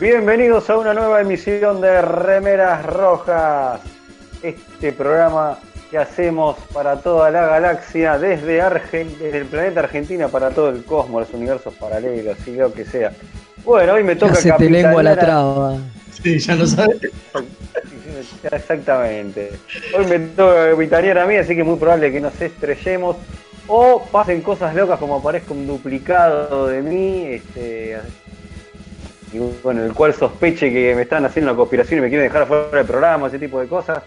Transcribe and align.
Bienvenidos 0.00 0.70
a 0.70 0.78
una 0.78 0.94
nueva 0.94 1.20
emisión 1.20 1.80
de 1.80 2.00
Remeras 2.00 2.84
Rojas, 2.86 3.80
este 4.42 4.92
programa 4.92 5.58
que 5.90 5.98
hacemos 5.98 6.56
para 6.72 6.96
toda 6.96 7.30
la 7.30 7.46
galaxia, 7.46 8.16
desde, 8.18 8.62
Argen- 8.62 9.18
desde 9.18 9.38
el 9.38 9.46
planeta 9.46 9.80
Argentina 9.80 10.28
para 10.28 10.50
todo 10.50 10.70
el 10.70 10.84
cosmos, 10.84 11.22
los 11.22 11.34
universos 11.34 11.74
paralelos 11.74 12.38
y 12.46 12.52
lo 12.52 12.72
que 12.72 12.84
sea. 12.86 13.12
Bueno, 13.64 13.92
hoy 13.94 14.02
me 14.04 14.16
toca 14.16 14.34
Ya 14.34 14.40
se 14.40 14.52
te 14.52 14.70
lengua 14.70 15.02
la 15.02 15.16
traba. 15.16 15.76
Sí, 16.22 16.38
ya 16.38 16.54
lo 16.54 16.66
sabes. 16.66 16.96
Exactamente. 18.50 19.50
Hoy 19.98 20.06
me 20.06 20.18
toca 20.18 20.70
capitanear 20.70 21.18
a 21.18 21.26
mí, 21.26 21.36
así 21.36 21.54
que 21.54 21.60
es 21.60 21.66
muy 21.66 21.76
probable 21.78 22.10
que 22.10 22.20
nos 22.20 22.40
estrellemos 22.40 23.16
o 23.66 24.02
pasen 24.10 24.40
cosas 24.40 24.74
locas 24.74 24.98
como 24.98 25.16
aparezca 25.16 25.52
un 25.52 25.66
duplicado 25.66 26.68
de 26.68 26.82
mí, 26.82 27.26
este, 27.26 27.98
y 29.32 29.38
bueno, 29.62 29.84
el 29.84 29.94
cual 29.94 30.12
sospeche 30.12 30.72
que 30.72 30.94
me 30.94 31.02
están 31.02 31.24
haciendo 31.24 31.52
una 31.52 31.56
conspiración 31.56 31.98
y 31.98 32.02
me 32.02 32.08
quieren 32.08 32.26
dejar 32.26 32.46
fuera 32.46 32.68
del 32.70 32.86
programa, 32.86 33.28
ese 33.28 33.38
tipo 33.38 33.60
de 33.60 33.68
cosas. 33.68 34.02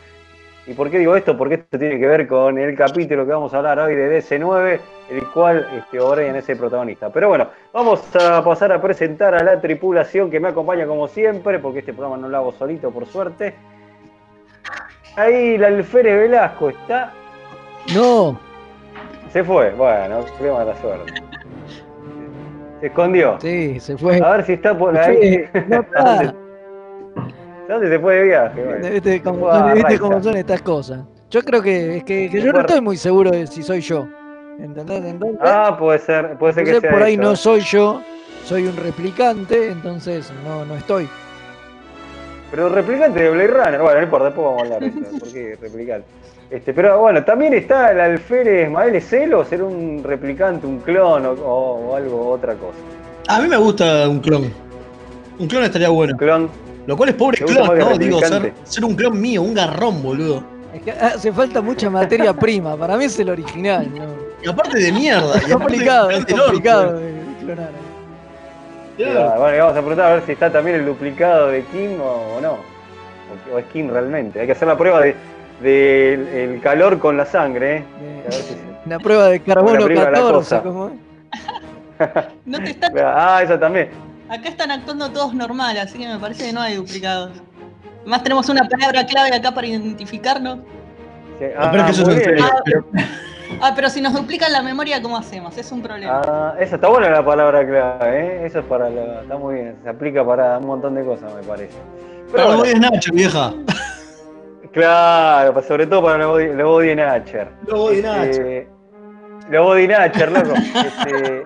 ¿Y 0.66 0.74
por 0.74 0.90
qué 0.90 0.98
digo 0.98 1.16
esto? 1.16 1.38
Porque 1.38 1.56
esto 1.56 1.78
tiene 1.78 2.00
que 2.00 2.08
ver 2.08 2.26
con 2.26 2.58
el 2.58 2.76
capítulo 2.76 3.26
que 3.26 3.34
vamos 3.34 3.54
a 3.54 3.58
hablar 3.58 3.80
hoy 3.80 3.96
de 3.96 4.22
DC9, 4.22 4.80
el 5.10 5.28
cual 5.32 5.68
este, 5.78 6.00
O'Brien 6.00 6.36
es 6.38 6.48
el 6.48 6.58
protagonista. 6.58 7.10
Pero 7.10 7.28
bueno, 7.28 7.50
vamos 7.74 8.02
a 8.16 8.42
pasar 8.44 8.72
a 8.72 8.82
presentar 8.82 9.36
a 9.36 9.44
la 9.44 9.60
tripulación 9.60 10.32
que 10.32 10.40
me 10.40 10.50
acompaña 10.50 10.88
como 10.88 11.08
siempre, 11.10 11.60
porque 11.60 11.80
este 11.80 11.92
programa 11.92 12.18
no 12.18 12.30
lo 12.30 12.38
hago 12.38 12.52
solito, 12.54 12.92
por 12.92 13.06
suerte. 13.06 13.56
Ahí 15.18 15.56
el 15.56 15.64
alférez 15.64 16.18
Velasco 16.18 16.70
está. 16.70 17.12
No, 17.94 18.40
Se 19.32 19.44
fue, 19.44 19.72
bueno, 19.72 20.24
qué 20.40 20.50
mala 20.50 20.76
suerte. 20.78 21.14
Se 22.84 22.88
escondió. 22.88 23.38
sí, 23.40 23.80
se 23.80 23.98
fue. 23.98 24.20
A 24.22 24.32
ver 24.32 24.46
si 24.46 24.54
está 24.54 24.78
por 24.78 24.98
ahí. 24.98 25.46
fue, 25.54 25.66
no 25.70 25.80
está. 25.80 26.00
¿A 26.20 26.24
dónde- 26.26 26.34
¿Dónde 27.70 27.88
se 27.88 27.98
fue 28.00 28.16
de 28.16 28.24
viaje? 28.24 28.62
Bueno, 28.62 28.90
¿Viste 28.90 29.22
cómo, 29.22 29.50
son, 29.54 29.66
viste 29.74 29.84
Raiza. 29.88 30.02
cómo 30.02 30.22
son 30.24 30.36
estas 30.36 30.62
cosas? 30.62 31.00
Yo 31.30 31.42
creo 31.44 31.62
que, 31.62 32.04
que, 32.06 32.30
que 32.30 32.42
yo 32.42 32.52
no 32.52 32.60
estoy 32.60 32.82
muy 32.82 32.98
seguro 32.98 33.32
de 33.32 33.48
si 33.48 33.64
soy 33.64 33.80
yo. 33.80 34.06
¿Entendés? 34.60 35.02
Entonces, 35.06 35.40
Ah, 35.42 35.78
puede 35.80 35.98
ser, 36.00 36.38
puede 36.38 36.54
ser 36.56 36.66
que 36.66 36.82
sea 36.82 36.92
por 36.92 37.02
ahí 37.04 37.14
eso. 37.14 37.22
no 37.24 37.36
soy 37.38 37.62
yo, 37.62 38.02
soy 38.44 38.68
un 38.68 38.76
replicante, 38.76 39.72
entonces 39.72 40.30
no, 40.46 40.66
no 40.66 40.76
estoy. 40.76 41.08
Pero 42.52 42.68
replicante 42.68 43.24
de 43.24 43.30
Blade 43.32 43.48
Runner, 43.48 43.82
bueno, 43.82 43.98
no 44.00 44.04
importa, 44.04 44.26
después 44.26 44.46
vamos 44.46 44.62
a 44.62 44.66
hablar 44.66 44.80
de 44.82 44.88
eso, 45.00 45.20
¿por 45.20 45.32
qué 45.32 45.58
replicante? 45.62 46.08
Este, 46.54 46.72
pero 46.72 47.00
bueno, 47.00 47.24
también 47.24 47.52
está 47.56 47.92
el 47.94 48.00
alférez 48.00 48.70
Mael 48.70 49.02
Celo, 49.02 49.44
ser 49.44 49.64
un 49.64 50.04
replicante, 50.04 50.68
un 50.68 50.82
clon 50.82 51.26
o, 51.26 51.32
o 51.32 51.96
algo, 51.96 52.30
otra 52.30 52.54
cosa. 52.54 52.78
A 53.28 53.42
mí 53.42 53.48
me 53.48 53.58
gusta 53.58 54.08
un 54.08 54.20
clon. 54.20 54.54
Un 55.40 55.48
clon 55.48 55.64
estaría 55.64 55.90
bueno. 55.90 56.14
Un 56.14 56.20
clon, 56.20 56.50
Lo 56.86 56.96
cual 56.96 57.10
es 57.10 57.16
pobre 57.16 57.40
¿Te 57.40 57.46
gusta 57.46 57.64
clon, 57.64 57.80
¿no? 57.80 57.98
Digo, 57.98 58.20
ser, 58.20 58.54
ser 58.66 58.86
un 58.86 58.94
clon 58.94 59.20
mío, 59.20 59.42
un 59.42 59.56
garrón, 59.56 60.04
boludo. 60.04 60.44
Es 60.76 60.84
que 60.84 60.92
hace 60.92 61.34
falta 61.34 61.60
mucha 61.60 61.90
materia 61.90 62.32
prima, 62.36 62.78
para 62.78 62.98
mí 62.98 63.06
es 63.06 63.18
el 63.18 63.30
original, 63.32 63.90
¿no? 63.92 64.06
Y 64.44 64.48
aparte 64.48 64.78
de 64.78 64.92
mierda. 64.92 65.36
Es 65.36 65.52
complicado, 65.52 66.10
de 66.10 66.18
es 66.18 66.26
complicado 66.28 67.00
de 67.00 67.14
clonar. 67.40 67.70
Claro. 68.98 69.32
Ah, 69.34 69.40
bueno, 69.40 69.56
y 69.56 69.60
vamos 69.60 69.74
a 69.76 69.80
preguntar 69.80 70.06
a 70.06 70.14
ver 70.14 70.24
si 70.28 70.34
está 70.34 70.52
también 70.52 70.76
el 70.76 70.86
duplicado 70.86 71.48
de 71.48 71.64
Kim 71.64 72.00
o, 72.00 72.38
o 72.38 72.42
no. 72.42 72.52
O, 72.52 73.56
o 73.56 73.58
es 73.58 73.66
Kim 73.74 73.90
realmente. 73.90 74.40
Hay 74.40 74.46
que 74.46 74.52
hacer 74.52 74.68
la 74.68 74.78
prueba 74.78 75.02
de, 75.02 75.16
de 75.64 76.14
el, 76.14 76.28
el 76.28 76.62
calor 76.62 77.00
con 77.00 77.18
la 77.18 77.26
sangre, 77.26 77.78
¿eh? 77.78 77.86
A 78.22 78.24
ver 78.26 78.34
si 78.34 78.54
se- 78.54 78.60
Una 78.86 79.00
prueba 79.00 79.28
de 79.30 79.40
carbono 79.42 79.88
La 79.88 80.12
14, 80.12 80.32
Cosa. 80.34 80.62
¿cómo 80.62 80.88
es? 80.90 80.94
No 82.46 82.58
te 82.60 82.72
están, 82.72 82.94
Ah, 82.98 83.42
eso 83.44 83.58
también. 83.58 83.90
acá 84.30 84.50
están 84.50 84.72
actuando 84.72 85.10
todos 85.12 85.34
normal, 85.34 85.78
así 85.78 85.98
que 85.98 86.08
me 86.08 86.20
parece 86.20 86.46
que 86.48 86.54
no 86.54 86.62
hay 86.62 86.76
duplicados. 86.76 87.32
Además 88.02 88.24
tenemos 88.24 88.50
una 88.50 88.68
palabra 88.68 89.06
clave 89.06 89.34
acá 89.36 89.54
para 89.54 89.68
identificarnos. 89.68 90.60
Sí, 91.40 91.46
que 91.46 92.36
pero- 92.66 92.86
Ah, 93.62 93.72
pero 93.76 93.90
si 93.90 94.02
nos 94.02 94.14
duplican 94.14 94.52
la 94.52 94.62
memoria, 94.64 95.02
¿cómo 95.02 95.16
hacemos? 95.16 95.56
Es 95.58 95.72
un 95.72 95.82
problema. 95.82 96.22
Ah, 96.26 96.56
esa 96.60 96.76
está 96.76 96.88
buena 96.90 97.10
la 97.10 97.24
palabra 97.24 97.66
clave, 97.66 98.20
¿eh? 98.20 98.46
Eso 98.48 98.60
es 98.60 98.66
para 98.66 98.90
la, 98.90 99.22
está 99.22 99.38
muy 99.38 99.56
bien, 99.56 99.76
se 99.84 99.90
aplica 99.90 100.26
para 100.26 100.58
un 100.58 100.66
montón 100.66 100.96
de 100.96 101.06
cosas, 101.06 101.34
me 101.36 101.44
parece. 101.44 101.78
Pero 102.32 102.32
Pero 102.34 102.46
bueno, 102.48 102.60
voy 102.60 102.70
es 102.70 102.80
Nacho, 102.80 103.12
vieja. 103.14 103.54
Claro, 104.74 105.54
pa- 105.54 105.62
sobre 105.62 105.88
todo 105.88 106.04
para 106.04 106.18
los 106.18 106.28
body, 106.32 106.48
los 106.54 106.68
body 106.68 106.96
Natcher. 106.96 107.48
Lo 107.68 107.78
voy 107.78 108.02
Nacho. 108.02 108.24
Este, 108.24 108.68
los 109.50 109.66
body 109.66 109.88
Natcher, 109.88 110.32
loco. 110.32 110.54
Este, 110.56 111.44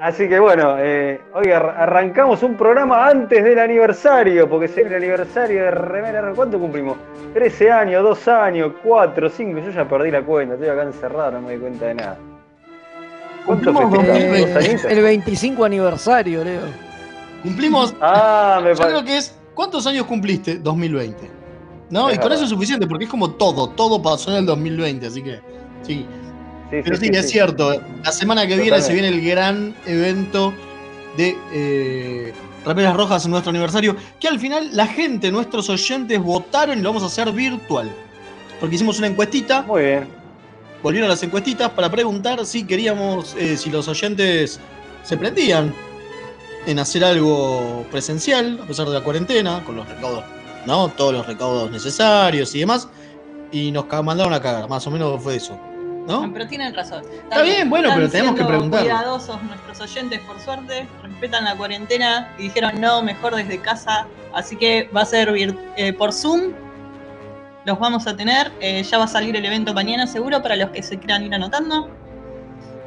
así 0.00 0.28
que 0.28 0.38
bueno, 0.38 0.76
eh, 0.78 1.20
hoy 1.34 1.50
ar- 1.50 1.74
arrancamos 1.78 2.42
un 2.42 2.56
programa 2.56 3.08
antes 3.08 3.42
del 3.42 3.58
aniversario, 3.58 4.48
porque 4.48 4.66
es 4.66 4.76
el 4.78 4.94
aniversario 4.94 5.64
de 5.64 5.70
Remera. 5.70 6.32
¿Cuánto 6.34 6.58
cumplimos? 6.58 6.96
13 7.34 7.70
años, 7.72 8.02
2 8.02 8.28
años, 8.28 8.72
4, 8.84 9.28
5, 9.30 9.58
yo 9.60 9.70
ya 9.70 9.88
perdí 9.88 10.10
la 10.10 10.22
cuenta, 10.22 10.54
estoy 10.54 10.68
acá 10.68 10.82
encerrado, 10.82 11.32
no 11.32 11.40
me 11.42 11.52
doy 11.52 11.60
cuenta 11.60 11.86
de 11.86 11.94
nada. 11.94 12.16
¿Cuánto 13.46 13.70
el 14.88 15.02
25 15.02 15.64
aniversario, 15.64 16.44
Leo. 16.44 16.60
Cumplimos. 17.42 17.92
Ah, 18.00 18.60
me 18.62 18.72
Yo 18.74 18.80
creo 18.84 19.04
que 19.04 19.16
es. 19.16 19.36
¿Cuántos 19.54 19.86
años 19.86 20.06
cumpliste? 20.06 20.58
2020. 20.58 21.28
¿No? 21.92 22.08
Es 22.08 22.14
y 22.14 22.18
con 22.18 22.30
verdad. 22.30 22.36
eso 22.36 22.44
es 22.44 22.50
suficiente, 22.50 22.86
porque 22.86 23.04
es 23.04 23.10
como 23.10 23.32
todo. 23.32 23.68
Todo 23.68 24.00
pasó 24.00 24.30
en 24.30 24.38
el 24.38 24.46
2020, 24.46 25.06
así 25.06 25.22
que. 25.22 25.40
Sí. 25.82 26.06
Sí, 26.70 26.78
Pero 26.82 26.96
sí, 26.96 27.10
es 27.12 27.28
cierto. 27.28 27.82
La 28.02 28.12
semana 28.12 28.46
que 28.46 28.56
viene 28.56 28.80
se 28.80 28.94
viene 28.94 29.08
el 29.08 29.20
gran 29.20 29.74
evento 29.84 30.54
de 31.18 31.36
eh, 31.52 32.32
Remeras 32.64 32.96
Rojas 32.96 33.26
en 33.26 33.32
nuestro 33.32 33.50
aniversario. 33.50 33.94
Que 34.18 34.26
al 34.26 34.40
final 34.40 34.70
la 34.72 34.86
gente, 34.86 35.30
nuestros 35.30 35.68
oyentes, 35.68 36.18
votaron 36.18 36.78
y 36.78 36.80
lo 36.80 36.88
vamos 36.88 37.02
a 37.02 37.06
hacer 37.06 37.30
virtual. 37.30 37.92
Porque 38.58 38.76
hicimos 38.76 38.96
una 38.96 39.08
encuestita. 39.08 39.60
Muy 39.60 39.82
bien. 39.82 40.08
Volvieron 40.82 41.10
las 41.10 41.22
encuestitas 41.22 41.68
para 41.72 41.90
preguntar 41.90 42.46
si 42.46 42.64
queríamos, 42.64 43.36
eh, 43.38 43.58
si 43.58 43.68
los 43.68 43.86
oyentes 43.86 44.58
se 45.02 45.18
prendían 45.18 45.74
en 46.66 46.78
hacer 46.78 47.04
algo 47.04 47.84
presencial, 47.90 48.60
a 48.62 48.66
pesar 48.66 48.88
de 48.88 48.94
la 48.94 49.04
cuarentena, 49.04 49.62
con 49.62 49.76
los 49.76 49.86
recaudos, 49.86 50.24
¿no? 50.66 50.88
Todos 50.88 51.12
los 51.12 51.26
recaudos 51.26 51.70
necesarios 51.70 52.54
y 52.54 52.60
demás. 52.60 52.88
Y 53.50 53.70
nos 53.70 53.86
mandaron 54.02 54.32
a 54.32 54.40
cagar, 54.40 54.68
más 54.68 54.86
o 54.86 54.90
menos 54.90 55.22
fue 55.22 55.36
eso. 55.36 55.58
¿no? 56.06 56.28
Pero 56.32 56.46
tienen 56.48 56.74
razón. 56.74 57.04
Está 57.12 57.42
bien, 57.42 57.70
bueno, 57.70 57.90
pero 57.94 58.08
tenemos 58.08 58.32
que 58.32 58.38
siendo 58.38 58.48
preguntarlo. 58.48 58.86
cuidadosos 58.88 59.40
nuestros 59.44 59.80
oyentes, 59.82 60.20
por 60.20 60.40
suerte, 60.40 60.88
respetan 61.02 61.44
la 61.44 61.56
cuarentena 61.56 62.34
y 62.38 62.44
dijeron 62.44 62.80
no, 62.80 63.02
mejor 63.02 63.36
desde 63.36 63.60
casa. 63.60 64.06
Así 64.34 64.56
que 64.56 64.90
va 64.94 65.02
a 65.02 65.04
ser 65.04 65.32
eh, 65.76 65.92
por 65.92 66.12
Zoom. 66.12 66.52
Los 67.64 67.78
vamos 67.78 68.06
a 68.08 68.16
tener. 68.16 68.50
eh, 68.60 68.82
ya 68.82 68.98
va 68.98 69.04
a 69.04 69.08
salir 69.08 69.36
el 69.36 69.44
evento 69.44 69.72
mañana, 69.74 70.06
seguro, 70.08 70.42
para 70.42 70.56
los 70.56 70.70
que 70.70 70.82
se 70.82 70.98
quieran 70.98 71.22
ir 71.22 71.34
anotando. 71.34 71.88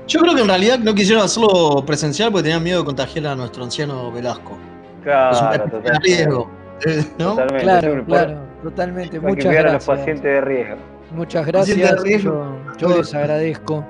Yo 0.07 0.19
creo 0.19 0.35
que 0.35 0.41
en 0.41 0.47
realidad 0.49 0.79
no 0.79 0.93
quisieron 0.93 1.23
hacerlo 1.23 1.83
presencial 1.85 2.31
porque 2.31 2.43
tenían 2.43 2.61
miedo 2.63 2.79
de 2.79 2.85
contagiar 2.85 3.27
a 3.27 3.35
nuestro 3.35 3.63
anciano 3.63 4.11
Velasco. 4.11 4.51
es 4.51 4.97
un 4.97 5.03
Claro, 5.03 5.63
de 5.65 5.71
totalmente. 5.71 5.99
riesgo. 6.01 6.51
Eh, 6.85 7.05
¿No? 7.17 7.29
Totalmente, 7.31 7.63
Claro, 7.63 8.05
claro, 8.05 8.37
totalmente. 8.63 9.11
Que 9.11 9.19
Muchas 9.19 9.45
cuidar 9.45 9.67
a 9.67 9.73
los 9.73 9.85
gracias. 9.85 9.97
pacientes 9.97 10.23
de 10.23 10.41
riesgo. 10.41 10.75
Muchas 11.11 11.45
gracias. 11.45 12.03
riesgo. 12.03 12.57
Yo, 12.77 12.89
yo 12.89 12.97
les 12.97 13.13
agradezco 13.13 13.85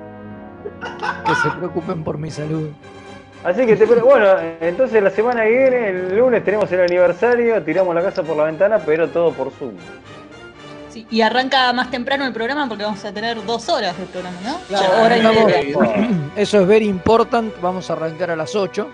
que 1.26 1.34
se 1.34 1.50
preocupen 1.56 2.04
por 2.04 2.18
mi 2.18 2.30
salud. 2.30 2.68
Así 3.44 3.64
que, 3.64 3.76
te, 3.76 3.84
bueno, 3.84 4.26
entonces 4.60 5.02
la 5.02 5.10
semana 5.10 5.44
que 5.44 5.50
viene, 5.50 5.88
el 5.90 6.16
lunes, 6.18 6.42
tenemos 6.44 6.70
el 6.72 6.80
aniversario, 6.80 7.62
tiramos 7.62 7.94
la 7.94 8.02
casa 8.02 8.22
por 8.22 8.36
la 8.36 8.44
ventana, 8.44 8.78
pero 8.84 9.08
todo 9.08 9.32
por 9.32 9.50
Zoom. 9.52 9.74
Sí, 10.88 11.06
y 11.10 11.20
arranca 11.20 11.72
más 11.72 11.90
temprano 11.90 12.26
el 12.26 12.32
programa 12.32 12.66
porque 12.68 12.82
vamos 12.84 13.04
a 13.04 13.12
tener 13.12 13.44
dos 13.44 13.68
horas 13.68 13.96
de 13.98 14.04
programa, 14.06 14.36
¿no? 14.44 14.56
Claro, 14.68 14.86
Ya, 14.90 15.02
hora 15.04 15.18
y 15.18 15.22
vamos- 15.22 15.44
media. 15.46 16.08
Eso 16.36 16.60
es 16.60 16.66
very 16.66 16.86
important. 16.88 17.52
Vamos 17.60 17.88
a 17.90 17.92
arrancar 17.92 18.30
a 18.30 18.36
las 18.36 18.54
8. 18.56 18.88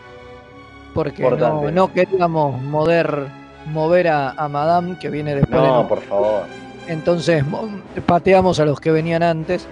Porque 0.92 1.22
no, 1.22 1.70
no 1.70 1.92
queríamos 1.92 2.60
mover, 2.60 3.26
mover 3.66 4.08
a, 4.08 4.30
a 4.30 4.48
Madame 4.48 4.98
que 4.98 5.08
viene 5.10 5.34
después. 5.34 5.60
de 5.60 5.66
No, 5.68 5.82
no- 5.82 5.88
por 5.88 6.00
favor. 6.02 6.42
Entonces 6.88 7.46
mo- 7.46 7.68
pateamos 8.06 8.58
a 8.60 8.64
los 8.64 8.80
que 8.80 8.90
venían 8.90 9.22
antes. 9.22 9.66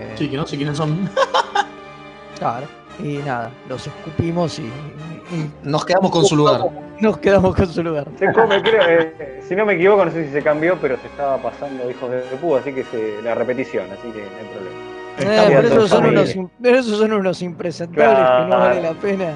Eh, 0.00 0.12
Sí, 0.16 0.28
que 0.28 0.36
no 0.36 0.46
sé 0.46 0.56
quiénes 0.56 0.76
son. 0.76 1.08
Claro. 2.38 2.66
Y 3.02 3.18
nada, 3.18 3.50
los 3.68 3.86
escupimos 3.86 4.58
y, 4.58 4.62
y 4.64 5.50
Nos 5.62 5.84
quedamos 5.84 6.10
con 6.10 6.24
su 6.24 6.34
lugar. 6.36 6.60
nos 7.00 7.18
quedamos 7.18 7.54
con 7.54 7.66
su 7.68 7.82
lugar. 7.82 8.06
Se 8.18 8.32
come, 8.32 8.62
creo, 8.62 8.82
eh, 8.88 9.40
si 9.46 9.54
no 9.54 9.66
me 9.66 9.74
equivoco, 9.74 10.04
no 10.04 10.10
sé 10.10 10.26
si 10.26 10.32
se 10.32 10.42
cambió, 10.42 10.78
pero 10.80 10.96
se 10.98 11.06
estaba 11.06 11.36
pasando 11.38 11.90
hijos 11.90 12.10
de 12.10 12.20
Pú, 12.40 12.56
así 12.56 12.72
que 12.72 12.84
se, 12.84 13.20
la 13.22 13.34
repetición, 13.34 13.86
así 13.90 14.08
que 14.12 14.20
no 14.22 14.36
hay 14.38 14.46
problema. 14.54 14.80
Eh, 15.18 15.44
pero, 15.62 15.68
esos 15.68 15.88
son 15.90 16.06
unos, 16.06 16.34
pero 16.62 16.78
esos 16.78 16.98
son 16.98 17.12
unos 17.12 17.40
impresentables 17.42 18.18
que 18.18 18.48
no 18.50 18.58
vale 18.58 18.82
la 18.82 18.92
pena. 18.92 19.26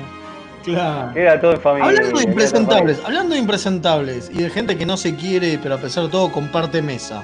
Claro. 0.65 1.15
Queda 1.15 1.41
todo 1.41 1.53
en 1.53 1.61
familia. 1.61 1.89
Hablando 1.89 2.19
de 2.19 2.25
impresentables, 2.25 3.03
hablando 3.05 3.35
de 3.35 3.41
impresentables 3.41 4.31
y 4.35 4.43
de 4.43 4.51
gente 4.51 4.77
que 4.77 4.85
no 4.87 4.97
se 4.97 5.15
quiere, 5.17 5.59
pero 5.63 5.75
a 5.77 5.79
pesar 5.79 6.05
de 6.05 6.11
todo 6.11 6.31
comparte 6.31 6.83
mesa. 6.83 7.23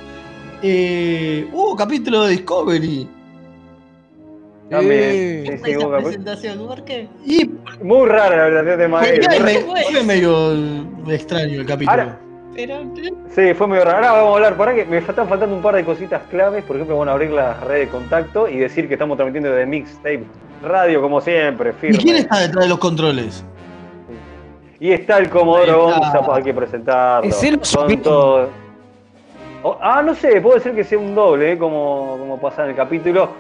Eh, 0.63 1.49
hubo 1.53 1.77
capítulo 1.77 2.23
de 2.25 2.31
Discovery. 2.33 3.09
También, 4.71 5.01
Eh, 5.01 5.43
sí, 5.45 5.51
¿Qué 5.51 5.57
sí, 5.59 5.63
fue 5.63 5.73
esa 5.97 5.99
presentación? 6.05 6.59
¿Por 6.67 6.85
qué? 6.85 7.09
Y 7.25 7.51
Muy 7.83 8.09
rara 8.09 8.49
la 8.51 8.65
presentación 8.65 8.79
de 8.81 9.39
fue, 9.39 9.41
me- 9.45 9.83
fue 9.93 10.03
medio 10.03 10.53
extraño 11.09 11.61
el 11.61 11.67
capítulo. 11.67 11.91
Ahora- 12.03 12.21
Pero, 12.55 12.83
Sí, 13.35 13.53
fue 13.55 13.67
medio 13.69 13.85
raro. 13.85 13.99
Ahora 13.99 14.13
vamos 14.13 14.33
a 14.33 14.37
hablar. 14.37 14.57
Para 14.57 14.75
que 14.75 14.85
me 14.87 14.97
están 14.99 15.29
faltando 15.29 15.55
un 15.55 15.61
par 15.63 15.75
de 15.77 15.85
cositas 15.85 16.23
claves. 16.31 16.65
Por 16.65 16.77
ejemplo, 16.77 16.97
bueno, 16.97 17.13
abrir 17.13 17.31
la 17.31 17.61
red 17.61 17.81
de 17.81 17.89
contacto 17.89 18.49
y 18.49 18.57
decir 18.57 18.89
que 18.89 18.95
estamos 18.95 19.17
transmitiendo 19.19 19.51
de 19.53 19.67
Mixtape 19.67 20.25
Radio, 20.63 21.01
como 21.03 21.21
siempre, 21.21 21.71
¿Y 21.71 21.73
firme. 21.75 21.99
quién 21.99 22.17
está 22.17 22.39
detrás 22.41 22.65
de 22.65 22.69
los 22.69 22.79
controles? 22.79 23.45
Y 24.79 24.93
está 24.93 25.19
el 25.19 25.31
Comodoro. 25.31 25.85
Gonza, 25.85 26.21
pues 26.25 26.39
hay 26.39 26.45
que 26.45 26.55
presentarlo. 26.55 27.29
Es 27.29 27.43
el 27.43 27.59
todo- 28.03 28.49
Oh, 29.63 29.79
ah, 29.81 30.01
no 30.03 30.15
sé, 30.15 30.41
puede 30.41 30.61
ser 30.61 30.75
que 30.75 30.85
sea 30.85 30.99
un 30.99 31.15
doble, 31.15 31.53
¿eh? 31.53 31.59
como, 31.59 32.17
como 32.19 32.39
pasa 32.41 32.63
en 32.65 32.71
el 32.71 32.77
capítulo 32.77 33.31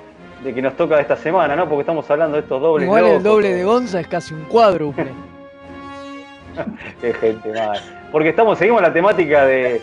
de 0.43 0.53
que 0.53 0.61
nos 0.61 0.75
toca 0.77 0.99
esta 1.01 1.15
semana, 1.17 1.55
¿no? 1.55 1.69
Porque 1.69 1.83
estamos 1.83 2.11
hablando 2.11 2.37
de 2.37 2.43
estos 2.43 2.61
dobles. 2.61 2.87
Igual 2.87 3.05
el 3.05 3.09
locos. 3.11 3.23
doble 3.25 3.55
de 3.55 3.65
Gonza 3.65 4.01
es 4.01 4.09
casi 4.09 4.35
un 4.35 4.43
cuádruple. 4.45 5.07
Qué 7.01 7.13
gente 7.15 7.53
mal. 7.53 7.79
Porque 8.11 8.31
estamos, 8.31 8.59
seguimos 8.59 8.83
la 8.83 8.93
temática 8.93 9.45
de 9.45 9.81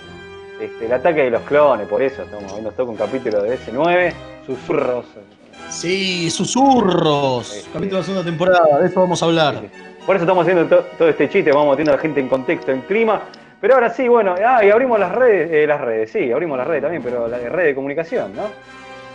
este, 0.59 0.85
el 0.85 0.93
ataque 0.93 1.23
de 1.23 1.29
los 1.29 1.41
clones, 1.43 1.87
por 1.87 2.01
eso 2.01 2.23
estamos, 2.23 2.51
hoy 2.51 2.61
nos 2.61 2.73
toca 2.75 2.91
un 2.91 2.97
capítulo 2.97 3.41
de 3.43 3.57
S9, 3.57 4.13
susurros. 4.45 5.05
Sí, 5.69 6.29
susurros. 6.29 7.47
Sí. 7.47 7.61
Capítulo 7.73 7.97
de 7.97 8.01
la 8.01 8.03
segunda 8.03 8.23
temporada, 8.25 8.79
de 8.79 8.87
eso 8.87 8.99
vamos 9.01 9.21
a 9.21 9.25
hablar. 9.25 9.61
Por 10.05 10.15
eso 10.15 10.23
estamos 10.23 10.43
haciendo 10.45 10.65
to- 10.67 10.85
todo 10.97 11.09
este 11.09 11.29
chiste, 11.29 11.51
vamos 11.51 11.71
metiendo 11.71 11.93
a 11.93 11.95
la 11.95 12.01
gente 12.01 12.19
en 12.19 12.27
contexto, 12.29 12.71
en 12.71 12.81
clima. 12.81 13.21
Pero 13.61 13.75
ahora 13.75 13.89
sí, 13.93 14.07
bueno, 14.07 14.35
ah, 14.45 14.63
y 14.63 14.69
abrimos 14.69 14.99
las 14.99 15.11
redes, 15.13 15.49
eh, 15.51 15.65
las 15.65 15.79
redes, 15.79 16.11
sí, 16.11 16.31
abrimos 16.31 16.57
las 16.57 16.67
redes 16.67 16.83
también, 16.83 17.01
pero 17.01 17.27
la 17.27 17.37
red 17.37 17.65
de 17.67 17.75
comunicación, 17.75 18.35
¿no? 18.35 18.43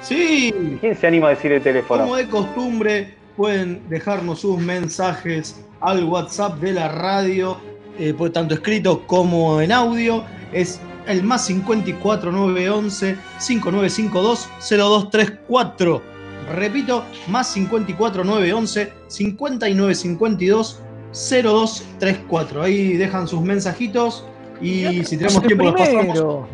Sí, 0.00 0.78
¿Quién 0.80 0.96
se 0.96 1.06
anima 1.06 1.26
a 1.26 1.30
decir 1.30 1.52
el 1.52 1.60
teléfono? 1.62 2.02
como 2.04 2.16
de 2.16 2.28
costumbre, 2.28 3.14
pueden 3.36 3.86
dejarnos 3.90 4.40
sus 4.40 4.58
mensajes 4.58 5.60
al 5.80 6.04
WhatsApp 6.04 6.54
de 6.60 6.72
la 6.72 6.88
radio, 6.88 7.58
eh, 7.98 8.14
pues, 8.16 8.32
tanto 8.32 8.54
escrito 8.54 9.06
como 9.06 9.60
en 9.60 9.70
audio. 9.72 10.24
Es 10.52 10.80
el 11.06 11.22
más 11.24 11.44
54 11.46 12.32
911 12.32 13.16
5952 13.38 14.48
0234. 14.60 16.17
Repito, 16.54 17.04
más 17.28 17.48
54 17.48 18.24
911 18.24 18.92
5952 19.08 20.80
0234. 21.12 22.62
Ahí 22.62 22.96
dejan 22.96 23.26
sus 23.28 23.40
mensajitos 23.42 24.24
y 24.60 25.04
si 25.04 25.16
tenemos 25.16 25.42
tiempo 25.42 25.64
los 25.64 25.74
pasamos. 25.74 26.46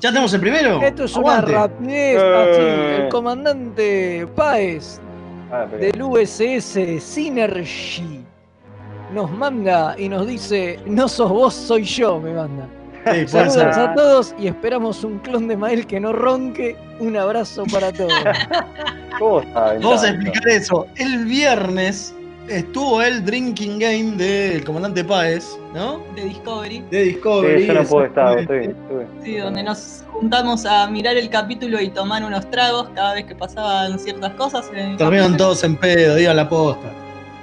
¿Ya 0.00 0.08
tenemos 0.08 0.32
el 0.32 0.40
primero? 0.40 0.80
Esto 0.82 1.04
es 1.04 1.16
Aguante. 1.16 1.50
una 1.52 1.60
rapidez. 1.62 2.20
Eh. 2.22 3.00
El 3.04 3.08
comandante 3.10 4.26
Páez 4.34 5.00
Ah, 5.54 5.66
del 5.66 6.00
USS 6.02 6.78
Synergy 7.02 8.24
nos 9.12 9.30
manda 9.30 9.94
y 9.98 10.08
nos 10.08 10.26
dice: 10.26 10.80
No 10.86 11.06
sos 11.08 11.28
vos, 11.30 11.52
soy 11.52 11.82
yo, 11.84 12.18
me 12.18 12.32
manda. 12.32 12.66
Sí, 13.04 13.26
Saludos 13.26 13.54
ser. 13.54 13.68
a 13.68 13.94
todos 13.94 14.34
y 14.38 14.46
esperamos 14.46 15.02
un 15.02 15.18
clon 15.18 15.48
de 15.48 15.56
Mael 15.56 15.86
que 15.86 15.98
no 15.98 16.12
ronque. 16.12 16.76
Un 17.00 17.16
abrazo 17.16 17.64
para 17.72 17.92
todos. 17.92 18.12
¿Cómo 19.18 19.40
está? 19.40 19.74
Vamos 19.74 20.04
a 20.04 20.10
explicar 20.10 20.48
eso. 20.48 20.86
El 20.96 21.24
viernes 21.24 22.14
estuvo 22.48 23.02
el 23.02 23.24
drinking 23.24 23.78
game 23.78 24.16
del 24.16 24.64
comandante 24.64 25.04
Páez, 25.04 25.58
¿no? 25.74 26.02
de 26.14 26.24
Discovery. 26.24 26.84
De 26.90 27.02
Discovery. 27.04 27.62
Sí, 27.62 27.66
yo 27.66 27.74
no 27.74 27.84
puedo 27.84 28.06
estar, 28.06 28.38
estoy, 28.38 28.58
estuve. 28.66 29.06
Sí, 29.24 29.36
donde 29.36 29.62
nos 29.62 30.04
juntamos 30.12 30.64
a 30.66 30.86
mirar 30.88 31.16
el 31.16 31.28
capítulo 31.28 31.80
y 31.80 31.90
tomar 31.90 32.24
unos 32.24 32.48
tragos 32.50 32.88
cada 32.94 33.14
vez 33.14 33.24
que 33.24 33.34
pasaban 33.34 33.98
ciertas 33.98 34.32
cosas. 34.34 34.70
Terminaron 34.70 35.36
todos 35.36 35.62
en 35.64 35.76
pedo, 35.76 36.14
digan 36.14 36.36
la 36.36 36.48
posta. 36.48 36.88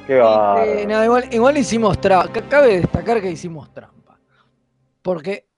Qué 0.07 0.15
bárbaro. 0.15 0.71
Eh, 0.71 0.85
no, 0.87 1.03
igual, 1.03 1.25
igual 1.31 1.57
hicimos 1.57 1.99
trampa. 1.99 2.41
Cabe 2.49 2.79
destacar 2.81 3.21
que 3.21 3.31
hicimos 3.31 3.71
trampa. 3.73 4.17
Porque 5.01 5.48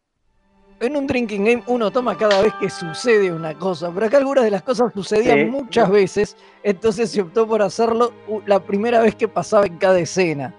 en 0.82 0.98
un 0.98 1.08
drinking 1.08 1.46
game 1.46 1.64
uno 1.68 1.92
toma 1.92 2.18
cada 2.18 2.42
vez 2.42 2.54
que 2.60 2.70
sucede 2.70 3.32
una 3.32 3.54
cosa. 3.54 3.92
Pero 3.94 4.06
acá 4.08 4.18
algunas 4.18 4.44
de 4.44 4.52
las 4.52 4.64
cosas 4.64 4.92
sucedían 4.94 5.40
Sí. 5.40 5.46
muchas 5.46 5.90
veces. 5.90 6.36
Entonces 6.64 7.10
se 7.12 7.22
optó 7.22 7.48
por 7.48 7.62
hacerlo 7.62 8.12
la 8.46 8.60
primera 8.60 9.00
vez 9.02 9.16
que 9.16 9.28
pasaba 9.28 9.66
en 9.66 9.78
cada 9.78 10.00
escena. 10.00 10.54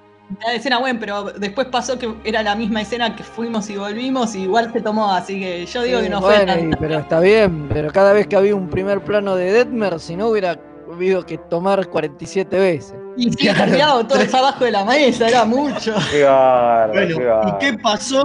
La 0.47 0.55
escena, 0.55 0.79
bueno, 0.79 0.99
pero 0.99 1.25
después 1.25 1.67
pasó 1.67 1.99
que 1.99 2.15
era 2.25 2.43
la 2.43 2.55
misma 2.55 2.81
escena 2.81 3.15
que 3.15 3.23
fuimos 3.23 3.69
y 3.69 3.77
volvimos, 3.77 4.35
y 4.35 4.45
igual 4.45 4.73
se 4.73 4.81
tomó, 4.81 5.13
así 5.13 5.39
que 5.39 5.67
yo 5.67 5.83
digo 5.83 5.99
Sí, 5.99 6.05
que 6.05 6.11
no 6.11 6.23
fue 6.23 6.37
bueno, 6.37 6.53
y- 6.55 6.71
tan. 6.71 6.81
pero 6.81 6.99
está 7.01 7.21
bien. 7.21 7.69
Pero 7.71 7.93
cada 7.93 8.15
vez 8.15 8.27
que 8.29 8.37
había 8.37 8.55
un 8.55 8.71
primer 8.71 9.01
plano 9.03 9.37
de 9.37 9.53
Detmer, 9.53 10.01
si 10.01 10.17
no 10.17 10.29
hubiera 10.29 10.59
habido 10.91 11.27
que 11.27 11.37
tomar 11.37 11.87
47 11.89 12.59
veces. 12.59 12.95
Y 13.15 13.25
sí, 13.31 13.37
Claro. 13.49 13.59
cambiado 13.59 14.07
todos 14.07 14.33
abajo 14.33 14.65
de 14.65 14.71
la 14.71 14.85
mesa, 14.87 15.29
era 15.29 15.45
mucho. 15.45 15.95
Qué 16.11 16.25
Bueno, 16.25 17.19
qué 17.61 17.67
¿y 17.67 17.73
qué 17.73 17.79
pasó? 17.79 18.23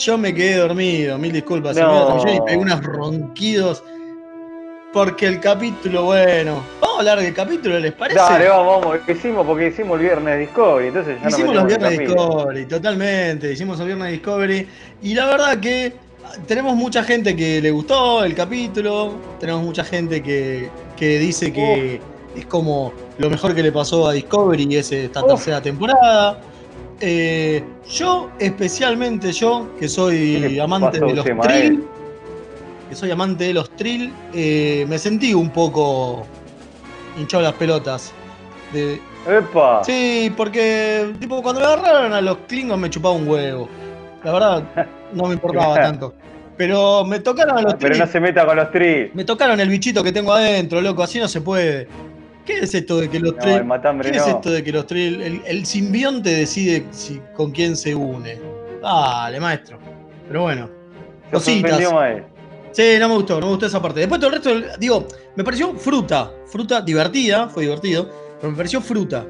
Yo 0.00 0.16
me 0.16 0.34
quedé 0.34 0.56
dormido, 0.56 1.18
mil 1.18 1.32
disculpas. 1.32 1.76
No. 1.76 2.22
Y 2.26 2.40
pegué 2.40 2.56
unos 2.56 2.82
ronquidos. 2.82 3.82
Porque 4.94 5.26
el 5.26 5.40
capítulo, 5.40 6.04
bueno. 6.04 6.62
Vamos 6.80 6.96
a 6.96 6.98
hablar 7.00 7.20
del 7.20 7.34
capítulo, 7.34 7.78
¿les 7.78 7.92
parece? 7.92 8.18
Dale, 8.18 8.48
vamos, 8.48 8.80
vamos. 8.80 8.98
Hicimos 9.08 9.46
porque 9.46 9.68
hicimos 9.68 10.00
el 10.00 10.06
viernes 10.06 10.38
Discovery, 10.40 10.88
entonces 10.88 11.18
ya 11.22 11.28
Hicimos 11.28 11.54
no 11.54 11.60
los 11.60 11.66
viernes. 11.66 11.98
Discovery, 11.98 12.64
totalmente. 12.66 13.52
Hicimos 13.52 13.78
el 13.78 13.86
viernes 13.86 14.12
Discovery. 14.12 14.68
Y 15.02 15.14
la 15.14 15.26
verdad 15.26 15.60
que 15.60 15.92
tenemos 16.46 16.74
mucha 16.76 17.04
gente 17.04 17.36
que 17.36 17.60
le 17.60 17.70
gustó 17.70 18.24
el 18.24 18.34
capítulo. 18.34 19.14
Tenemos 19.38 19.62
mucha 19.62 19.84
gente 19.84 20.22
que, 20.22 20.70
que 20.96 21.18
dice 21.18 21.52
que 21.52 22.00
es 22.34 22.46
como 22.46 22.92
lo 23.18 23.28
mejor 23.28 23.54
que 23.54 23.62
le 23.62 23.70
pasó 23.70 24.08
a 24.08 24.12
Discovery 24.12 24.76
es 24.76 24.90
esta 24.92 25.22
tercera 25.22 25.60
temporada. 25.60 26.40
Eh, 27.00 27.64
yo, 27.88 28.30
especialmente 28.38 29.32
yo, 29.32 29.68
que 29.74 29.80
¿Qué 29.80 29.88
soy 29.88 30.58
amante 30.58 31.00
de 31.00 31.14
los 31.14 31.24
trill, 31.24 31.36
Mael? 31.36 31.84
que 32.88 32.94
soy 32.94 33.10
amante 33.10 33.44
de 33.44 33.54
los 33.54 33.70
trill, 33.70 34.12
eh, 34.34 34.84
me 34.88 34.98
sentí 34.98 35.32
un 35.32 35.50
poco 35.50 36.26
hinchado 37.18 37.42
las 37.42 37.54
pelotas. 37.54 38.12
De, 38.72 39.00
¡Epa! 39.26 39.82
Sí, 39.84 40.32
porque 40.36 41.12
tipo 41.18 41.42
cuando 41.42 41.60
me 41.60 41.66
agarraron 41.66 42.12
a 42.12 42.20
los 42.20 42.36
Klingons 42.48 42.80
me 42.80 42.90
chupaba 42.90 43.14
un 43.14 43.26
huevo. 43.28 43.68
La 44.22 44.32
verdad, 44.32 44.64
no 45.14 45.24
me 45.26 45.34
importaba 45.34 45.76
tanto. 45.76 46.14
Pero 46.56 47.04
me 47.06 47.20
tocaron 47.20 47.56
a 47.56 47.62
los 47.62 47.74
Pero 47.74 47.92
Trill. 47.94 48.00
no 48.00 48.06
se 48.06 48.20
meta 48.20 48.44
con 48.44 48.56
los 48.56 48.70
Trill. 48.70 49.10
Me 49.14 49.24
tocaron 49.24 49.58
el 49.60 49.70
bichito 49.70 50.04
que 50.04 50.12
tengo 50.12 50.32
adentro, 50.34 50.82
loco. 50.82 51.02
Así 51.02 51.18
no 51.18 51.26
se 51.26 51.40
puede. 51.40 51.88
¿Qué 52.50 52.64
es 52.64 52.74
esto 52.74 53.00
de 53.00 53.08
que 53.08 53.20
los 53.20 53.34
No, 53.36 53.64
matambre 53.64 54.10
¿Qué 54.10 54.18
es 54.18 54.26
esto 54.26 54.50
de 54.50 54.64
que 54.64 54.72
los 54.72 54.86
Trill. 54.86 55.22
El, 55.22 55.42
el 55.46 55.64
simbionte 55.66 56.30
decide 56.30 56.84
si, 56.90 57.20
con 57.34 57.52
quién 57.52 57.76
se 57.76 57.94
une? 57.94 58.40
Dale, 58.82 59.38
maestro. 59.38 59.78
Pero 60.26 60.42
bueno. 60.42 60.68
Cositas. 61.30 61.80
Sí, 62.72 62.96
no 62.98 63.08
me 63.08 63.14
gustó, 63.16 63.34
no 63.40 63.46
me 63.46 63.52
gustó 63.52 63.66
esa 63.66 63.80
parte. 63.82 64.00
Después 64.00 64.20
todo 64.20 64.30
el 64.34 64.42
resto, 64.42 64.78
digo, 64.78 65.06
me 65.36 65.44
pareció 65.44 65.74
fruta. 65.74 66.32
Fruta 66.46 66.80
divertida, 66.80 67.48
fue 67.48 67.64
divertido, 67.64 68.08
pero 68.40 68.50
me 68.52 68.56
pareció 68.56 68.80
fruta. 68.80 69.26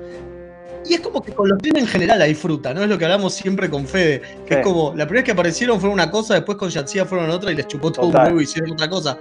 Y 0.86 0.94
es 0.94 1.00
como 1.00 1.22
que 1.22 1.32
con 1.32 1.48
los 1.48 1.58
Trill 1.58 1.76
en 1.76 1.86
general 1.86 2.22
hay 2.22 2.34
fruta, 2.34 2.72
¿no? 2.72 2.82
Es 2.82 2.88
lo 2.88 2.96
que 2.98 3.04
hablamos 3.04 3.34
siempre 3.34 3.68
con 3.68 3.86
Fede. 3.86 4.20
Que 4.46 4.54
Sí. 4.54 4.60
es 4.60 4.64
como, 4.66 4.90
la 4.96 5.04
primera 5.04 5.20
vez 5.20 5.24
que 5.24 5.32
aparecieron 5.32 5.78
fueron 5.78 5.94
una 5.94 6.10
cosa, 6.10 6.34
después 6.34 6.56
con 6.56 6.70
Yatsia 6.70 7.04
fueron 7.04 7.28
otra 7.30 7.52
y 7.52 7.54
les 7.54 7.66
chupó 7.66 7.92
todo 7.92 8.06
un 8.06 8.12
Total. 8.12 8.28
huevo 8.28 8.40
y 8.40 8.44
hicieron 8.44 8.72
otra 8.72 8.88
cosa. 8.88 9.18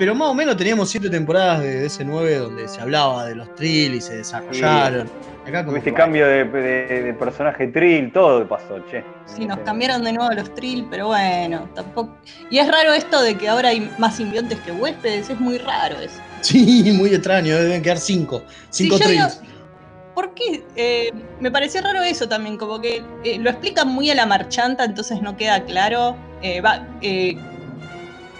Pero 0.00 0.14
más 0.14 0.30
o 0.30 0.34
menos 0.34 0.56
teníamos 0.56 0.88
siete 0.88 1.10
temporadas 1.10 1.60
de 1.60 1.82
DS9 1.82 2.38
donde 2.38 2.68
se 2.68 2.80
hablaba 2.80 3.26
de 3.26 3.34
los 3.34 3.54
Trill 3.54 3.96
y 3.96 4.00
se 4.00 4.16
desarrollaron. 4.16 5.12
Acá 5.44 5.62
como 5.62 5.82
que, 5.82 5.92
cambio 5.92 6.26
de, 6.26 6.46
de- 6.46 7.02
de 7.02 7.12
personaje 7.12 7.66
Trill, 7.66 8.10
todo 8.10 8.48
pasó, 8.48 8.80
che. 8.80 9.04
Sí, 9.26 9.44
nos 9.44 9.58
cambiaron 9.58 10.02
de 10.02 10.14
nuevo 10.14 10.32
los 10.32 10.54
Trill, 10.54 10.86
pero 10.90 11.08
bueno, 11.08 11.68
tampoco. 11.74 12.16
Y 12.48 12.56
es 12.56 12.66
raro 12.66 12.94
esto 12.94 13.20
de 13.20 13.36
que 13.36 13.46
ahora 13.50 13.68
hay 13.68 13.92
más 13.98 14.16
simbiontes 14.16 14.58
que 14.60 14.72
huéspedes, 14.72 15.28
es 15.28 15.38
muy 15.38 15.58
raro 15.58 16.00
eso. 16.00 16.16
Sí, 16.40 16.90
muy 16.92 17.10
extraño, 17.10 17.54
deben 17.58 17.82
quedar 17.82 17.98
cinco. 17.98 18.46
Cinco 18.70 18.96
Sí, 18.96 19.04
digo, 19.06 19.26
Trills. 19.26 19.40
¿Por 20.14 20.32
qué? 20.32 20.64
Eh, 20.76 21.10
me 21.40 21.50
pareció 21.50 21.82
raro 21.82 22.00
eso 22.02 22.26
también, 22.26 22.56
como 22.56 22.80
que 22.80 23.02
eh, 23.22 23.38
lo 23.38 23.50
explican 23.50 23.88
muy 23.88 24.08
a 24.10 24.14
la 24.14 24.24
marchanta, 24.24 24.86
entonces 24.86 25.20
no 25.20 25.36
queda 25.36 25.62
claro. 25.66 26.16
Eh, 26.40 26.62
va, 26.62 26.88
eh, 27.02 27.36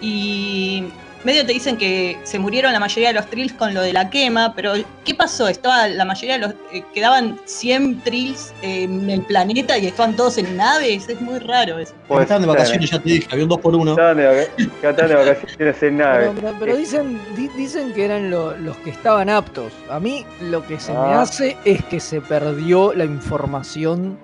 y 0.00 0.85
medio 1.24 1.44
te 1.46 1.52
dicen 1.52 1.76
que 1.76 2.18
se 2.24 2.38
murieron 2.38 2.72
la 2.72 2.80
mayoría 2.80 3.08
de 3.08 3.14
los 3.14 3.26
trills 3.28 3.52
con 3.52 3.74
lo 3.74 3.82
de 3.82 3.92
la 3.92 4.08
quema, 4.10 4.54
pero 4.54 4.72
¿qué 5.04 5.14
pasó? 5.14 5.48
Estaba 5.48 5.86
la 5.88 6.04
mayoría 6.04 6.34
de 6.38 6.46
los. 6.46 6.54
eh, 6.72 6.82
quedaban 6.94 7.38
100 7.44 8.00
trills 8.02 8.52
en 8.62 9.08
el 9.10 9.22
planeta 9.22 9.76
y 9.78 9.86
estaban 9.86 10.16
todos 10.16 10.38
en 10.38 10.56
naves, 10.56 11.08
es 11.08 11.20
muy 11.20 11.38
raro 11.38 11.78
eso. 11.78 11.92
Puede 12.08 12.22
Estaban 12.22 12.42
de 12.42 12.48
vacaciones, 12.48 12.90
ya 12.90 12.98
te 12.98 13.08
dije, 13.10 13.28
había 13.30 13.44
un 13.44 13.50
2 13.50 13.58
por 13.60 13.74
1 13.76 13.90
Estaban 13.92 14.16
de, 14.16 15.14
vacaciones 15.14 15.82
en 15.82 15.96
nave. 15.98 16.30
Pero, 16.34 16.40
pero- 16.40 16.56
pero 16.60 16.76
dicen, 16.76 17.20
di- 17.36 17.48
dicen 17.56 17.92
que 17.92 18.04
eran 18.04 18.30
lo- 18.30 18.56
los 18.56 18.76
que 18.78 18.90
estaban 18.90 19.28
aptos. 19.28 19.72
A 19.90 20.00
mí 20.00 20.24
lo 20.40 20.66
que 20.66 20.80
se 20.80 20.92
me 20.92 20.98
Ah. 20.98 21.22
hace 21.22 21.56
es 21.64 21.84
que 21.84 22.00
se 22.00 22.20
perdió 22.20 22.92
la 22.94 23.04
información 23.04 24.18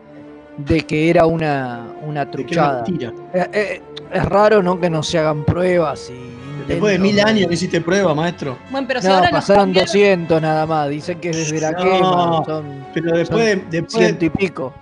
de 0.59 0.81
que 0.81 1.11
era 1.11 1.27
una, 1.27 1.87
una 2.03 2.31
truchada. 2.31 2.83
mentira. 2.87 3.13
Eh, 3.35 3.47
eh, 3.53 3.83
es 4.13 4.25
raro, 4.25 4.63
¿no? 4.63 4.81
Que 4.81 4.89
no 4.89 5.03
se 5.03 5.19
hagan 5.19 5.45
pruebas 5.45 6.11
y. 6.11 6.36
Después 6.69 6.93
de 6.95 6.99
mil 6.99 7.21
años 7.21 7.47
no 7.47 7.53
hiciste 7.53 7.81
prueba, 7.81 8.15
maestro. 8.15 8.57
Bueno, 8.71 8.87
pero 8.89 9.01
si 9.01 9.07
No, 9.09 9.15
ahora 9.15 9.31
nos 9.31 9.41
pasaron 9.41 9.73
cambiaron- 9.73 9.87
200 9.87 10.43
nada 10.43 10.67
más. 10.67 10.89
Dicen 10.89 11.21
que 11.21 11.31
desde 11.31 11.61
la 11.61 11.71
No, 11.73 11.79
quema 11.79 12.45
son 12.45 12.65
Pero 12.95 13.17
después 13.17 13.45
de, 13.47 13.57
después, 13.71 14.05
ciento 14.05 14.25
y 14.25 14.31
pico. 14.31 14.75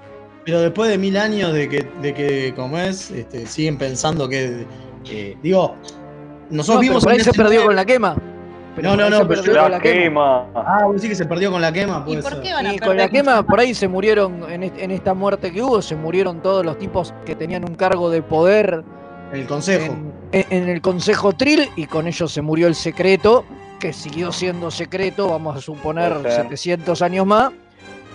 pero 0.45 0.61
después 0.61 0.91
de 0.91 0.99
mil 0.99 1.17
años 1.17 1.53
de 1.53 1.69
que, 1.69 1.87
de 2.00 2.14
que 2.14 2.53
como 2.55 2.79
es, 2.79 3.11
este, 3.11 3.47
siguen 3.47 3.76
pensando 3.79 4.29
que. 4.29 4.67
eh, 5.11 5.37
digo, 5.43 5.76
No, 6.50 6.57
nosotros 6.59 6.81
pero 6.81 6.81
vimos 6.81 7.05
por 7.05 7.12
ahí 7.12 7.21
se 7.21 7.31
ese 7.31 7.43
perdió 7.43 7.64
con 7.64 7.76
la 7.76 7.85
quema. 7.85 8.17
Pero 8.76 8.88
No, 8.91 8.97
no, 8.97 9.09
no, 9.11 9.19
se 9.19 9.25
pero 9.26 9.43
perdió 9.43 9.62
con 9.62 9.71
La 9.71 9.81
quema. 9.81 10.47
Ah, 10.55 10.81
vos 10.85 10.95
decís 10.97 11.11
que 11.11 11.14
se 11.14 11.26
perdió 11.26 11.53
con 11.53 11.61
la 11.62 11.73
quema, 11.73 11.99
¿Y 12.07 12.11
puede 12.11 12.23
por 12.23 12.33
ser. 12.33 12.41
qué 12.43 12.53
van 12.55 12.67
a 12.67 12.75
Y 12.75 12.79
perder 12.79 12.88
con 12.88 12.97
la 12.97 13.09
quema, 13.09 13.43
por 13.47 13.61
ahí 13.61 13.73
se 13.73 13.87
murieron, 13.87 14.50
en, 14.50 14.62
est- 14.64 14.79
en 14.79 14.91
esta 14.91 15.14
muerte 15.14 15.53
que 15.53 15.62
hubo, 15.62 15.81
se 15.81 15.95
murieron 15.95 16.41
todos 16.43 16.64
los 16.67 16.76
tipos 16.79 17.14
que 17.25 17.37
tenían 17.37 17.62
un 17.64 17.76
cargo 17.76 18.11
de 18.11 18.21
poder 18.23 18.83
El 19.35 19.47
consejo. 19.47 19.97
en, 20.33 20.69
el 20.69 20.81
Consejo 20.81 21.33
Trill 21.33 21.69
y 21.76 21.87
con 21.87 22.07
ellos 22.07 22.33
se 22.33 22.41
murió 22.43 22.67
el 22.67 22.75
secreto, 22.75 23.45
que 23.81 23.93
siguió 23.93 24.33
siendo 24.33 24.71
secreto, 24.71 25.29
vamos 25.29 25.57
a 25.57 25.61
suponer 25.61 26.12
ser. 26.23 26.33
700 26.43 27.03
años 27.03 27.26
más. 27.26 27.53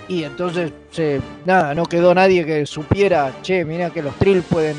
Y 0.08 0.24
entonces, 0.24 0.72
se, 0.92 1.22
nada, 1.46 1.76
no 1.76 1.86
quedó 1.86 2.16
nadie 2.16 2.44
que 2.46 2.66
supiera, 2.66 3.32
che, 3.44 3.64
mira 3.64 3.92
que 3.92 4.02
los 4.02 4.16
Trill 4.16 4.42
pueden 4.42 4.76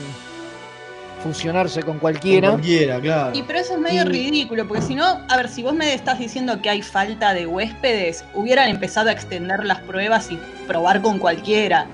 fusionarse 1.22 1.82
con 1.82 1.92
Con 1.92 1.98
cualquiera. 2.00 2.50
Cualquiera, 2.50 3.00
claro. 3.00 3.36
Y 3.36 3.42
pero 3.42 3.58
eso 3.58 3.74
es 3.74 3.78
medio 3.78 4.02
Y- 4.02 4.06
ridículo, 4.06 4.66
porque 4.66 4.82
si 4.82 4.94
no, 4.94 5.04
a 5.28 5.36
ver, 5.36 5.48
si 5.48 5.62
vos 5.62 5.74
me 5.74 5.92
estás 5.94 6.18
diciendo 6.18 6.60
que 6.62 6.70
hay 6.70 6.82
falta 6.82 7.34
de 7.34 7.46
huéspedes, 7.46 8.24
hubieran 8.34 8.68
empezado 8.70 9.10
a 9.10 9.12
extender 9.12 9.64
las 9.64 9.80
pruebas 9.80 10.30
y 10.32 10.38
probar 10.66 11.02
con 11.02 11.18
cualquiera. 11.18 11.86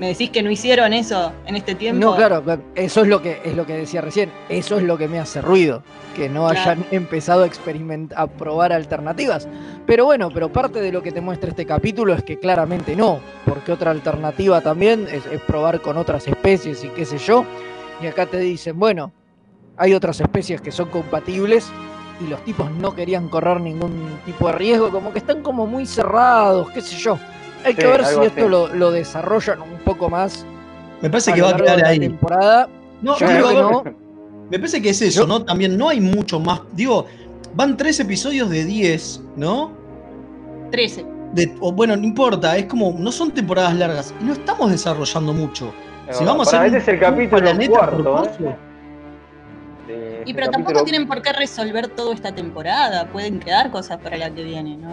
¿Me 0.00 0.08
decís 0.08 0.30
que 0.30 0.42
no 0.42 0.50
hicieron 0.50 0.94
eso 0.94 1.30
en 1.44 1.56
este 1.56 1.74
tiempo? 1.74 2.02
No, 2.02 2.16
claro, 2.16 2.42
eso 2.74 3.02
es 3.02 3.06
lo 3.08 3.20
que 3.20 3.42
es 3.44 3.54
lo 3.54 3.66
que 3.66 3.74
decía 3.74 4.00
recién. 4.00 4.32
Eso 4.48 4.78
es 4.78 4.82
lo 4.82 4.96
que 4.96 5.08
me 5.08 5.18
hace 5.20 5.42
ruido, 5.42 5.82
que 6.16 6.30
no 6.30 6.48
Claro. 6.48 6.58
hayan 6.58 6.86
empezado 6.90 7.42
a 7.42 7.46
experimentar, 7.46 8.18
a 8.18 8.26
probar 8.26 8.72
alternativas. 8.72 9.46
Pero 9.84 10.06
bueno, 10.06 10.30
pero 10.32 10.50
parte 10.50 10.80
de 10.80 10.90
lo 10.90 11.02
que 11.02 11.12
te 11.12 11.20
muestra 11.20 11.50
este 11.50 11.66
capítulo 11.66 12.14
es 12.14 12.22
que 12.24 12.38
claramente 12.38 12.96
no, 12.96 13.20
porque 13.44 13.72
otra 13.72 13.90
alternativa 13.90 14.62
también 14.62 15.06
es, 15.12 15.26
es 15.26 15.40
probar 15.42 15.82
con 15.82 15.98
otras 15.98 16.26
especies 16.26 16.82
y 16.82 16.88
qué 16.88 17.04
sé 17.04 17.18
yo. 17.18 17.44
Y 18.00 18.06
acá 18.06 18.24
te 18.24 18.38
dicen, 18.38 18.78
bueno, 18.78 19.12
hay 19.76 19.92
otras 19.92 20.18
especies 20.18 20.62
que 20.62 20.72
son 20.72 20.88
compatibles 20.88 21.70
y 22.24 22.26
los 22.26 22.42
tipos 22.46 22.70
no 22.70 22.94
querían 22.94 23.28
correr 23.28 23.60
ningún 23.60 24.18
tipo 24.24 24.46
de 24.46 24.54
riesgo, 24.54 24.88
como 24.88 25.12
que 25.12 25.18
están 25.18 25.42
como 25.42 25.66
muy 25.66 25.84
cerrados, 25.84 26.70
qué 26.70 26.80
sé 26.80 26.96
yo. 26.96 27.18
Hay 27.64 27.74
que 27.74 27.82
Sí, 27.82 27.86
ver 27.88 28.04
si 28.04 28.20
esto 28.24 28.48
lo, 28.48 28.68
lo 28.74 28.90
desarrollan 28.90 29.60
un 29.60 29.78
poco 29.84 30.08
más 30.08 30.44
Me 31.02 31.10
parece 31.10 31.30
a 31.32 31.34
que 31.34 31.42
va 31.42 31.50
a 31.50 31.56
quedar 31.56 31.78
la 31.80 31.88
ahí. 31.88 31.98
temporada. 31.98 32.68
No, 33.02 33.16
Yo 33.18 33.26
creo 33.26 33.48
que 33.48 33.54
no. 33.54 33.84
Me 34.50 34.58
parece 34.58 34.82
que 34.82 34.90
es 34.90 35.00
eso, 35.02 35.26
¿no? 35.26 35.44
También 35.44 35.76
no 35.78 35.88
hay 35.88 36.00
mucho 36.00 36.40
más. 36.40 36.60
Digo, 36.72 37.06
van 37.54 37.76
tres 37.76 38.00
episodios 38.00 38.50
de 38.50 38.64
10, 38.64 39.22
¿no? 39.36 39.72
13. 40.70 41.04
De- 41.34 41.54
o 41.60 41.70
bueno, 41.72 41.96
no 41.96 42.04
importa, 42.04 42.56
es 42.56 42.66
como, 42.66 42.94
no 42.98 43.12
son 43.12 43.30
temporadas 43.30 43.74
largas 43.76 44.12
y 44.20 44.24
no 44.24 44.32
estamos 44.32 44.70
desarrollando 44.70 45.32
mucho. 45.32 45.72
Si 46.10 46.24
vamos 46.24 46.52
a 46.52 46.62
hacer 46.62 46.74
este 46.76 46.78
es 46.78 46.88
el 46.88 46.94
un- 46.96 47.04
un 47.04 47.10
capítulo 47.10 47.40
planeta 47.42 47.78
cuarto, 47.78 48.24
¿eh? 48.24 48.56
De 49.86 49.94
Y 50.26 50.30
este 50.30 50.34
pero 50.34 50.50
tampoco 50.50 50.72
capítulo- 50.74 50.84
tienen 50.84 51.06
por 51.08 51.22
qué 51.22 51.32
resolver 51.32 51.88
todo 51.88 52.12
esta 52.12 52.32
temporada. 52.34 53.06
Pueden 53.12 53.38
quedar 53.38 53.70
cosas 53.70 53.98
para 53.98 54.16
la 54.16 54.30
que 54.30 54.42
viene, 54.42 54.76
¿no? 54.76 54.88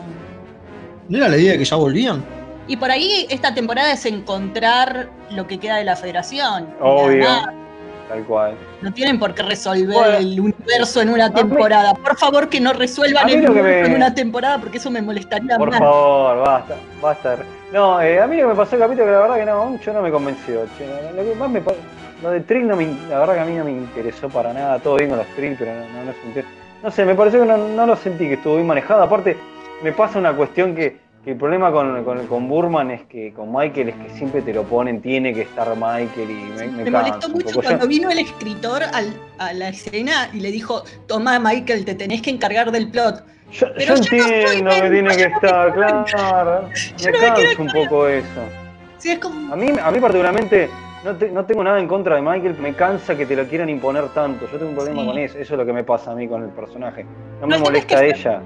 ¿No 1.10 1.18
era 1.18 1.28
la 1.30 1.38
idea 1.38 1.54
de 1.54 1.58
que 1.60 1.66
ya 1.66 1.76
volvían? 1.76 2.24
Y 2.68 2.78
por 2.78 2.92
ahí 2.92 3.26
esta 3.30 3.54
temporada 3.54 3.92
es 3.94 4.06
encontrar 4.06 5.10
lo 5.32 5.48
que 5.48 5.58
queda 5.60 5.78
de 5.78 5.86
la 5.86 5.96
federación. 5.96 6.68
Obvio. 6.82 7.24
Nada, 7.24 7.54
Tal 8.10 8.24
cual. 8.24 8.56
No 8.82 8.94
tienen 8.94 9.20
por 9.20 9.34
qué 9.34 9.44
resolver 9.44 9.86
Bueno, 9.94 10.18
el 10.18 10.40
universo 10.40 11.02
en 11.02 11.10
una 11.10 11.28
mí- 11.28 11.36
temporada. 11.36 11.94
Por 11.94 12.18
favor, 12.18 12.48
que 12.48 12.62
no 12.62 12.72
resuelvan 12.72 13.28
el 13.28 13.50
universo 13.50 13.64
me- 13.64 13.86
en 13.88 13.96
una 13.96 14.14
temporada, 14.16 14.60
porque 14.60 14.78
eso 14.78 14.90
me 14.90 15.02
molestaría 15.02 15.58
Por 15.58 15.70
más. 15.72 15.80
favor, 15.80 16.38
basta, 16.40 16.76
basta. 17.02 17.38
No, 17.74 18.02
eh, 18.02 18.22
a 18.22 18.28
mí 18.28 18.38
lo 18.38 18.44
que 18.44 18.48
me 18.48 18.56
pasó 18.56 18.76
el 18.76 18.82
capítulo 18.82 19.08
que 19.08 19.12
la 19.12 19.20
verdad 19.20 19.36
que 19.36 19.46
no, 19.46 19.66
mucho 19.66 19.92
no 19.92 20.02
me 20.02 20.10
convenció. 20.10 20.62
che. 20.78 20.88
Lo 21.18 21.22
que 21.24 21.36
más 21.36 21.50
me 21.50 21.60
pa- 21.60 21.74
lo 22.24 22.32
de 22.32 22.40
Trill 22.40 22.66
no 22.66 22.78
me, 22.78 22.86
la 23.10 23.20
verdad 23.20 23.34
que 23.34 23.40
a 23.42 23.46
mí 23.46 23.56
no 23.56 23.66
me 23.66 23.72
interesó 23.72 24.30
para 24.30 24.54
nada. 24.54 24.80
Todo 24.80 24.96
bien 24.96 25.10
con 25.10 25.20
los 25.20 25.28
Trill, 25.36 25.58
pero 25.60 25.74
no, 25.74 25.80
no, 25.82 26.04
no 26.06 26.12
sentí- 26.24 26.48
No 26.82 26.92
sé, 26.92 27.04
me 27.04 27.14
pareció 27.14 27.42
que 27.42 27.46
no, 27.46 27.58
no 27.58 27.86
lo 27.88 27.96
sentí, 27.98 28.26
que 28.28 28.36
estuvo 28.36 28.56
bien 28.56 28.68
manejado. 28.68 29.04
Aparte, 29.04 29.36
me 29.84 29.92
pasa 29.92 30.18
una 30.18 30.32
cuestión 30.34 30.74
que, 30.76 30.98
que 31.28 31.32
el 31.34 31.38
problema 31.38 31.74
con, 31.74 32.06
con, 32.06 32.26
con 32.28 32.48
Burman 32.48 32.90
es 32.90 33.02
que 33.04 33.34
con 33.34 33.52
Michael 33.54 33.90
es 33.90 33.96
que 33.96 34.10
siempre 34.12 34.42
te 34.42 34.54
lo 34.54 34.64
ponen, 34.64 35.02
tiene 35.02 35.34
que 35.34 35.42
estar 35.42 35.68
Michael 35.76 36.32
y 36.32 36.52
me, 36.58 36.68
me 36.68 36.84
Me 36.86 36.92
molestó 36.92 37.28
mucho 37.28 37.60
cuando 37.62 37.82
Yo- 37.84 37.88
vino 37.90 38.10
el 38.10 38.20
escritor 38.20 38.82
al- 38.94 39.14
a 39.38 39.52
la 39.52 39.68
escena 39.68 40.30
y 40.34 40.40
le 40.40 40.52
dijo, 40.54 40.84
toma 41.06 41.38
Michael, 41.38 41.84
te 41.84 41.96
tenés 41.96 42.22
que 42.22 42.30
encargar 42.30 42.72
del 42.72 42.90
plot. 42.90 43.26
Yo, 43.52 43.68
Pero 43.76 43.96
yo 43.96 44.04
yo 44.04 44.24
no 44.64 44.72
entiendo 44.72 44.72
que 44.72 44.90
tiene 44.90 45.16
que 45.18 45.24
estar, 45.24 45.74
claro. 45.74 46.70
Me 47.04 47.12
no 47.12 47.18
cansa 47.20 47.62
un 47.62 47.68
poco 47.74 48.08
eso. 48.08 48.42
Sí, 48.98 49.12
es 49.12 49.20
como, 49.20 49.52
A 49.54 49.58
mí, 49.58 49.68
a 49.84 49.92
mí 49.92 50.00
particularmente 50.00 50.70
no, 51.04 51.14
te- 51.14 51.30
no 51.30 51.44
tengo 51.46 51.62
nada 51.62 51.78
en 51.82 51.90
contra 51.90 52.16
de 52.16 52.22
Michael, 52.22 52.56
me 52.62 52.74
cansa 52.74 53.18
que 53.18 53.26
te 53.26 53.36
lo 53.36 53.44
quieran 53.50 53.68
imponer 53.68 54.06
tanto. 54.14 54.46
Yo 54.50 54.58
tengo 54.58 54.70
un 54.70 54.76
problema 54.78 55.02
Sí. 55.02 55.08
con 55.08 55.18
eso, 55.18 55.38
eso 55.40 55.54
es 55.56 55.58
lo 55.60 55.66
que 55.66 55.74
me 55.74 55.84
pasa 55.84 56.12
a 56.12 56.16
mí 56.16 56.26
con 56.26 56.42
el 56.44 56.52
personaje. 56.52 57.04
No 57.04 57.42
No, 57.42 57.48
me 57.48 57.58
molesta 57.58 58.02
ella. 58.06 58.42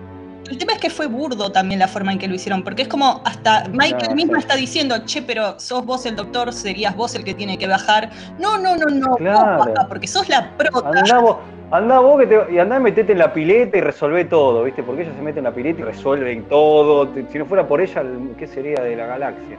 El 0.52 0.58
tema 0.58 0.74
es 0.74 0.80
que 0.80 0.90
fue 0.90 1.08
burdo 1.08 1.50
también 1.50 1.80
la 1.80 1.88
forma 1.88 2.12
en 2.12 2.20
que 2.20 2.28
lo 2.28 2.36
hicieron, 2.36 2.62
porque 2.62 2.82
es 2.82 2.90
como 2.90 3.22
hasta 3.24 3.70
Michael 3.70 4.10
No, 4.10 4.16
mismo 4.16 4.36
está 4.36 4.56
diciendo, 4.58 4.96
che, 5.06 5.22
pero 5.22 5.58
sos 5.60 5.86
vos 5.86 6.06
el 6.06 6.18
doctor, 6.18 6.52
serías 6.52 6.94
vos 6.94 7.16
el 7.16 7.24
que 7.24 7.34
tiene 7.34 7.58
que 7.58 7.68
bajar. 7.68 8.10
No, 8.38 8.58
no, 8.58 8.76
no, 8.76 8.86
no, 8.88 9.16
Claro. 9.16 9.58
vos 9.58 9.68
bajá, 9.74 9.88
porque 9.88 10.08
sos 10.08 10.28
la 10.28 10.52
prota. 10.58 10.90
Andá 10.90 11.20
vos, 11.20 11.38
andá 11.72 12.00
vos 12.00 12.20
que 12.20 12.28
te, 12.28 12.54
y 12.54 12.60
andá 12.60 12.78
y 12.78 12.82
metete 12.82 13.14
en 13.14 13.20
la 13.20 13.32
pileta 13.32 13.78
y 13.78 13.82
resolvé 13.82 14.26
todo, 14.26 14.66
¿viste? 14.66 14.84
Porque 14.84 15.04
ella 15.04 15.14
se 15.16 15.22
mete 15.22 15.40
en 15.40 15.46
la 15.46 15.54
pileta 15.54 15.80
y 15.80 15.84
resuelve 15.86 16.36
todo. 16.50 17.08
Si 17.32 17.38
no 17.40 17.46
fuera 17.46 17.66
por 17.66 17.80
ella, 17.80 18.04
¿qué 18.38 18.46
sería 18.46 18.82
de 18.84 18.96
la 18.98 19.06
galaxia? 19.06 19.58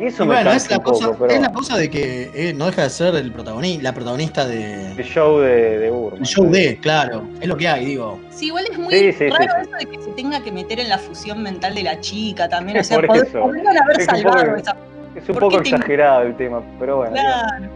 Y 0.00 0.06
eso 0.06 0.24
Y 0.24 0.26
me 0.26 0.34
bueno, 0.34 0.50
es 0.50 0.68
la, 0.70 0.78
un 0.78 0.82
poco, 0.82 0.98
cosa, 0.98 1.16
pero 1.18 1.32
es 1.32 1.40
la 1.40 1.52
cosa 1.52 1.76
de 1.76 1.88
que 1.88 2.30
eh, 2.34 2.52
no 2.52 2.66
deja 2.66 2.82
de 2.82 2.90
ser 2.90 3.14
el 3.14 3.30
protagonista, 3.32 3.82
la 3.84 3.92
protagonista 3.94 4.44
de, 4.46 4.90
el 4.92 5.04
show 5.04 5.38
de, 5.38 5.78
de 5.78 5.90
Burman. 5.90 6.20
el 6.20 6.26
show 6.26 6.50
de, 6.50 6.76
claro. 6.78 7.22
Es 7.40 7.46
lo 7.46 7.56
que 7.56 7.68
hay, 7.68 7.84
digo. 7.84 8.18
Sí, 8.30 8.46
igual 8.46 8.64
es 8.70 8.76
muy 8.78 8.92
Sí, 8.92 9.12
sí, 9.12 9.28
raro 9.30 9.44
sí. 9.44 9.68
eso 9.68 9.76
de 9.78 9.86
que 9.96 10.02
se 10.02 10.10
tenga 10.10 10.42
que 10.42 10.50
meter 10.50 10.80
en 10.80 10.88
la 10.88 10.98
fusión 10.98 11.42
mental 11.44 11.74
de 11.76 11.84
la 11.84 12.00
chica 12.00 12.48
también. 12.48 12.78
O 12.78 12.82
sea, 12.84 12.96
Por 12.96 13.06
pod- 13.08 13.22
eso. 13.26 13.40
podrían 13.40 13.66
haber 13.78 14.00
Es 14.00 14.08
un 14.08 14.14
salvado 14.16 14.44
poco- 14.46 14.56
esa. 14.56 14.76
Es 15.14 15.28
un 15.28 15.34
¿Por 15.34 15.42
poco 15.44 15.56
qué 15.58 15.70
te- 15.70 15.76
exagerado 15.76 16.22
el 16.22 16.36
tema, 16.36 16.60
pero 16.80 16.96
bueno. 16.96 17.12
Claro. 17.12 17.66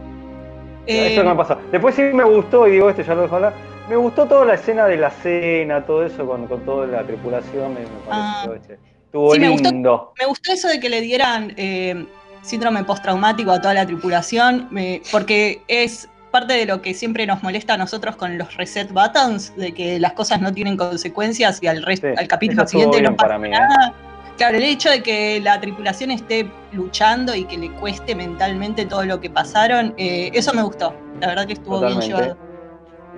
Eh, 0.87 1.13
Eso 1.13 1.21
que 1.21 1.29
me 1.29 1.35
pasó. 1.35 1.57
Después 1.71 1.95
sí 1.95 2.01
me 2.01 2.23
gustó, 2.25 2.67
y 2.67 2.71
digo 2.71 2.89
esto, 2.89 3.01
ya 3.03 3.13
lo 3.15 3.21
dejo 3.21 3.35
hablar. 3.35 3.53
Me 3.89 3.95
gustó 3.95 4.25
toda 4.25 4.43
la 4.45 4.55
escena 4.55 4.85
de 4.87 4.97
la 4.97 5.09
cena, 5.09 5.85
todo 5.85 6.03
eso 6.05 6.25
con, 6.27 6.47
con 6.47 6.59
toda 6.65 6.85
la 6.87 7.03
tripulación. 7.03 7.73
Me, 7.75 7.79
me 7.81 7.85
Ah. 8.09 8.43
pareció, 8.45 8.75
che, 8.75 8.79
Estuvo 9.09 9.33
Sí, 9.33 9.39
me 9.39 9.49
gustó. 9.49 9.71
lindo. 9.71 10.13
Me 10.19 10.25
gustó 10.27 10.53
eso 10.53 10.67
de 10.67 10.79
que 10.79 10.87
le 10.87 11.01
dieran 11.01 11.53
eh, 11.57 12.05
síndrome 12.43 12.83
postraumático 12.83 13.51
a 13.51 13.59
toda 13.59 13.73
la 13.73 13.85
tripulación, 13.87 14.67
me- 14.69 15.01
porque 15.11 15.63
es 15.67 16.07
parte 16.31 16.53
de 16.53 16.67
lo 16.67 16.79
que 16.83 16.93
siempre 16.93 17.25
nos 17.25 17.41
molesta 17.41 17.73
a 17.73 17.77
nosotros 17.77 18.15
con 18.15 18.37
los 18.37 18.55
reset 18.55 18.91
buttons, 18.91 19.55
de 19.55 19.71
que 19.73 19.99
las 19.99 20.13
cosas 20.13 20.39
no 20.41 20.53
tienen 20.53 20.77
consecuencias 20.77 21.57
y 21.63 21.67
al, 21.67 21.81
resto, 21.81 22.07
Sí, 22.07 22.13
al 22.17 22.27
capítulo 22.27 22.67
siguiente 22.67 23.01
no 23.01 23.15
pasa 23.15 23.27
para 23.29 23.39
mí, 23.39 23.47
¿eh? 23.47 23.51
nada. 23.51 23.93
Claro, 24.37 24.57
el 24.57 24.63
hecho 24.63 24.89
de 24.91 25.01
que 25.01 25.41
la 25.41 25.59
tripulación 25.59 26.11
esté 26.11 26.47
luchando 26.71 27.33
y 27.35 27.45
que 27.45 27.57
le 27.57 27.71
cueste 27.71 28.13
mentalmente 28.15 28.85
todo 28.85 29.03
lo 29.05 29.19
que 29.19 29.29
pasaron, 29.31 29.95
eh, 29.97 30.29
eso 30.33 30.53
me 30.53 30.61
gustó. 30.61 30.93
La 31.19 31.27
verdad 31.27 31.47
que 31.47 31.53
estuvo 31.53 31.79
bien 31.81 31.99
llevado. 31.99 32.37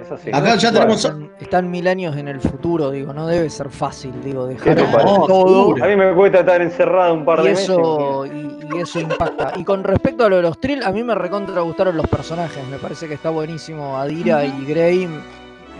Eso 0.01 0.17
sí. 0.17 0.29
Acá 0.33 0.55
ya 0.55 0.71
tenemos- 0.71 1.05
Están, 1.05 1.31
están 1.39 1.69
mil 1.71 1.87
años 1.87 2.17
en 2.17 2.27
el 2.27 2.41
futuro, 2.41 2.89
digo, 2.91 3.13
no 3.13 3.27
debe 3.27 3.49
ser 3.49 3.69
fácil, 3.69 4.11
digo, 4.23 4.47
¿Qué 4.47 4.73
dejar 4.73 4.91
parece? 4.91 5.15
todo. 5.27 5.75
A 5.83 5.87
mí 5.87 5.95
me 5.95 6.13
cuesta 6.15 6.39
estar 6.39 6.61
encerrado 6.61 7.13
un 7.13 7.23
par 7.23 7.39
Y 7.39 7.43
de 7.43 7.49
meses. 7.49 7.69
eso, 7.69 8.25
y, 8.25 8.59
y 8.75 8.79
eso 8.81 8.99
impacta. 8.99 9.53
Y 9.57 9.63
con 9.63 9.83
respecto 9.83 10.25
a 10.25 10.29
lo 10.29 10.37
de 10.37 10.41
los 10.41 10.59
Trill, 10.59 10.83
a 10.83 10.91
mí 10.91 11.03
me 11.03 11.13
recontra 11.13 11.61
gustaron 11.61 11.95
los 11.95 12.07
personajes. 12.07 12.65
Me 12.67 12.77
parece 12.77 13.07
que 13.07 13.13
está 13.13 13.29
buenísimo. 13.29 13.97
Adira 13.97 14.43
y 14.43 14.65
Grey 14.65 15.07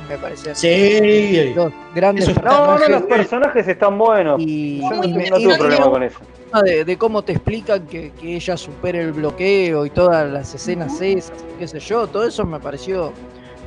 me 0.08 0.18
parecen 0.18 0.56
Sí. 0.56 1.54
dos 1.56 1.72
grandes 1.96 2.24
Eso 2.28 2.32
está- 2.32 2.50
No, 2.50 2.58
no, 2.60 2.66
personajes. 2.78 2.90
los 2.90 3.04
personajes 3.18 3.68
están 3.68 3.98
buenos. 3.98 4.40
y, 4.40 4.82
Yo 4.82 4.90
no, 4.92 5.04
y 5.04 5.14
me- 5.14 5.30
no 5.30 5.40
y 5.40 5.44
tuve 5.46 5.58
problema 5.58 5.90
con 5.90 6.04
eso. 6.04 6.20
de, 6.64 6.84
de 6.86 6.98
cómo 6.98 7.22
te 7.24 7.32
explican 7.32 7.88
que, 7.88 8.12
que 8.12 8.36
ella 8.36 8.58
supere 8.58 9.02
el 9.02 9.14
bloqueo 9.14 9.86
y 9.86 9.90
todas 9.90 10.30
las 10.30 10.54
escenas 10.54 11.00
esas, 11.02 11.32
qué 11.58 11.66
sé 11.68 11.80
yo, 11.80 12.08
todo 12.08 12.26
eso 12.28 12.46
me 12.46 12.60
pareció 12.60 13.14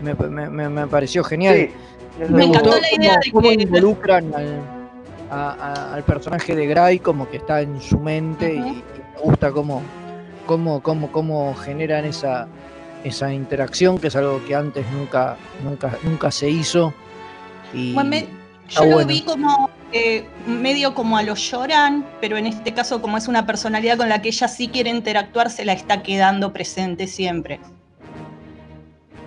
me, 0.02 0.14
me- 0.14 0.50
me- 0.50 0.68
me 0.68 0.86
pareció 0.86 1.22
genial. 1.24 1.56
Sí. 1.56 1.70
Me 2.18 2.26
gustó. 2.46 2.60
encantó 2.60 2.80
la 2.80 2.94
idea 2.96 3.18
de 3.24 3.30
cómo 3.32 3.50
involucran 3.52 4.32
al, 4.34 4.60
a- 5.30 5.50
a- 5.90 5.94
al 5.94 6.02
personaje 6.04 6.54
de 6.54 6.66
Gray 6.66 6.98
como 7.00 7.28
que 7.28 7.38
está 7.38 7.60
en 7.60 7.80
su 7.80 7.98
mente 7.98 8.54
y, 8.54 8.58
me 8.60 8.82
gusta 9.22 9.50
cómo, 9.50 9.82
cómo, 10.46 10.80
cómo, 10.82 11.10
cómo 11.10 11.54
generan 11.56 12.04
esa, 12.04 12.46
esa 13.02 13.32
interacción 13.32 13.98
que 13.98 14.08
es 14.08 14.16
algo 14.16 14.40
que 14.46 14.54
antes 14.54 14.84
nunca, 14.92 15.36
nunca, 15.64 15.96
nunca 16.04 16.30
se 16.30 16.48
hizo. 16.50 16.94
Y 17.72 17.94
Bueno, 17.94 18.10
me- 18.10 18.26
yo 18.68 18.84
lo 18.84 18.90
bueno. 18.92 19.08
vi 19.08 19.22
como 19.22 19.68
eh, 19.92 20.26
medio 20.46 20.94
como 20.94 21.16
a 21.16 21.22
lo 21.22 21.34
lloran, 21.34 22.04
pero 22.20 22.36
en 22.36 22.46
este 22.46 22.72
caso 22.74 23.00
como 23.02 23.16
es 23.16 23.28
una 23.28 23.44
personalidad 23.46 23.96
con 23.96 24.08
la 24.08 24.22
que 24.22 24.28
ella 24.28 24.48
sí 24.48 24.68
quiere 24.68 24.90
interactuar, 24.90 25.50
se 25.50 25.64
la 25.64 25.72
está 25.72 26.02
quedando 26.02 26.52
presente 26.52 27.06
siempre. 27.06 27.60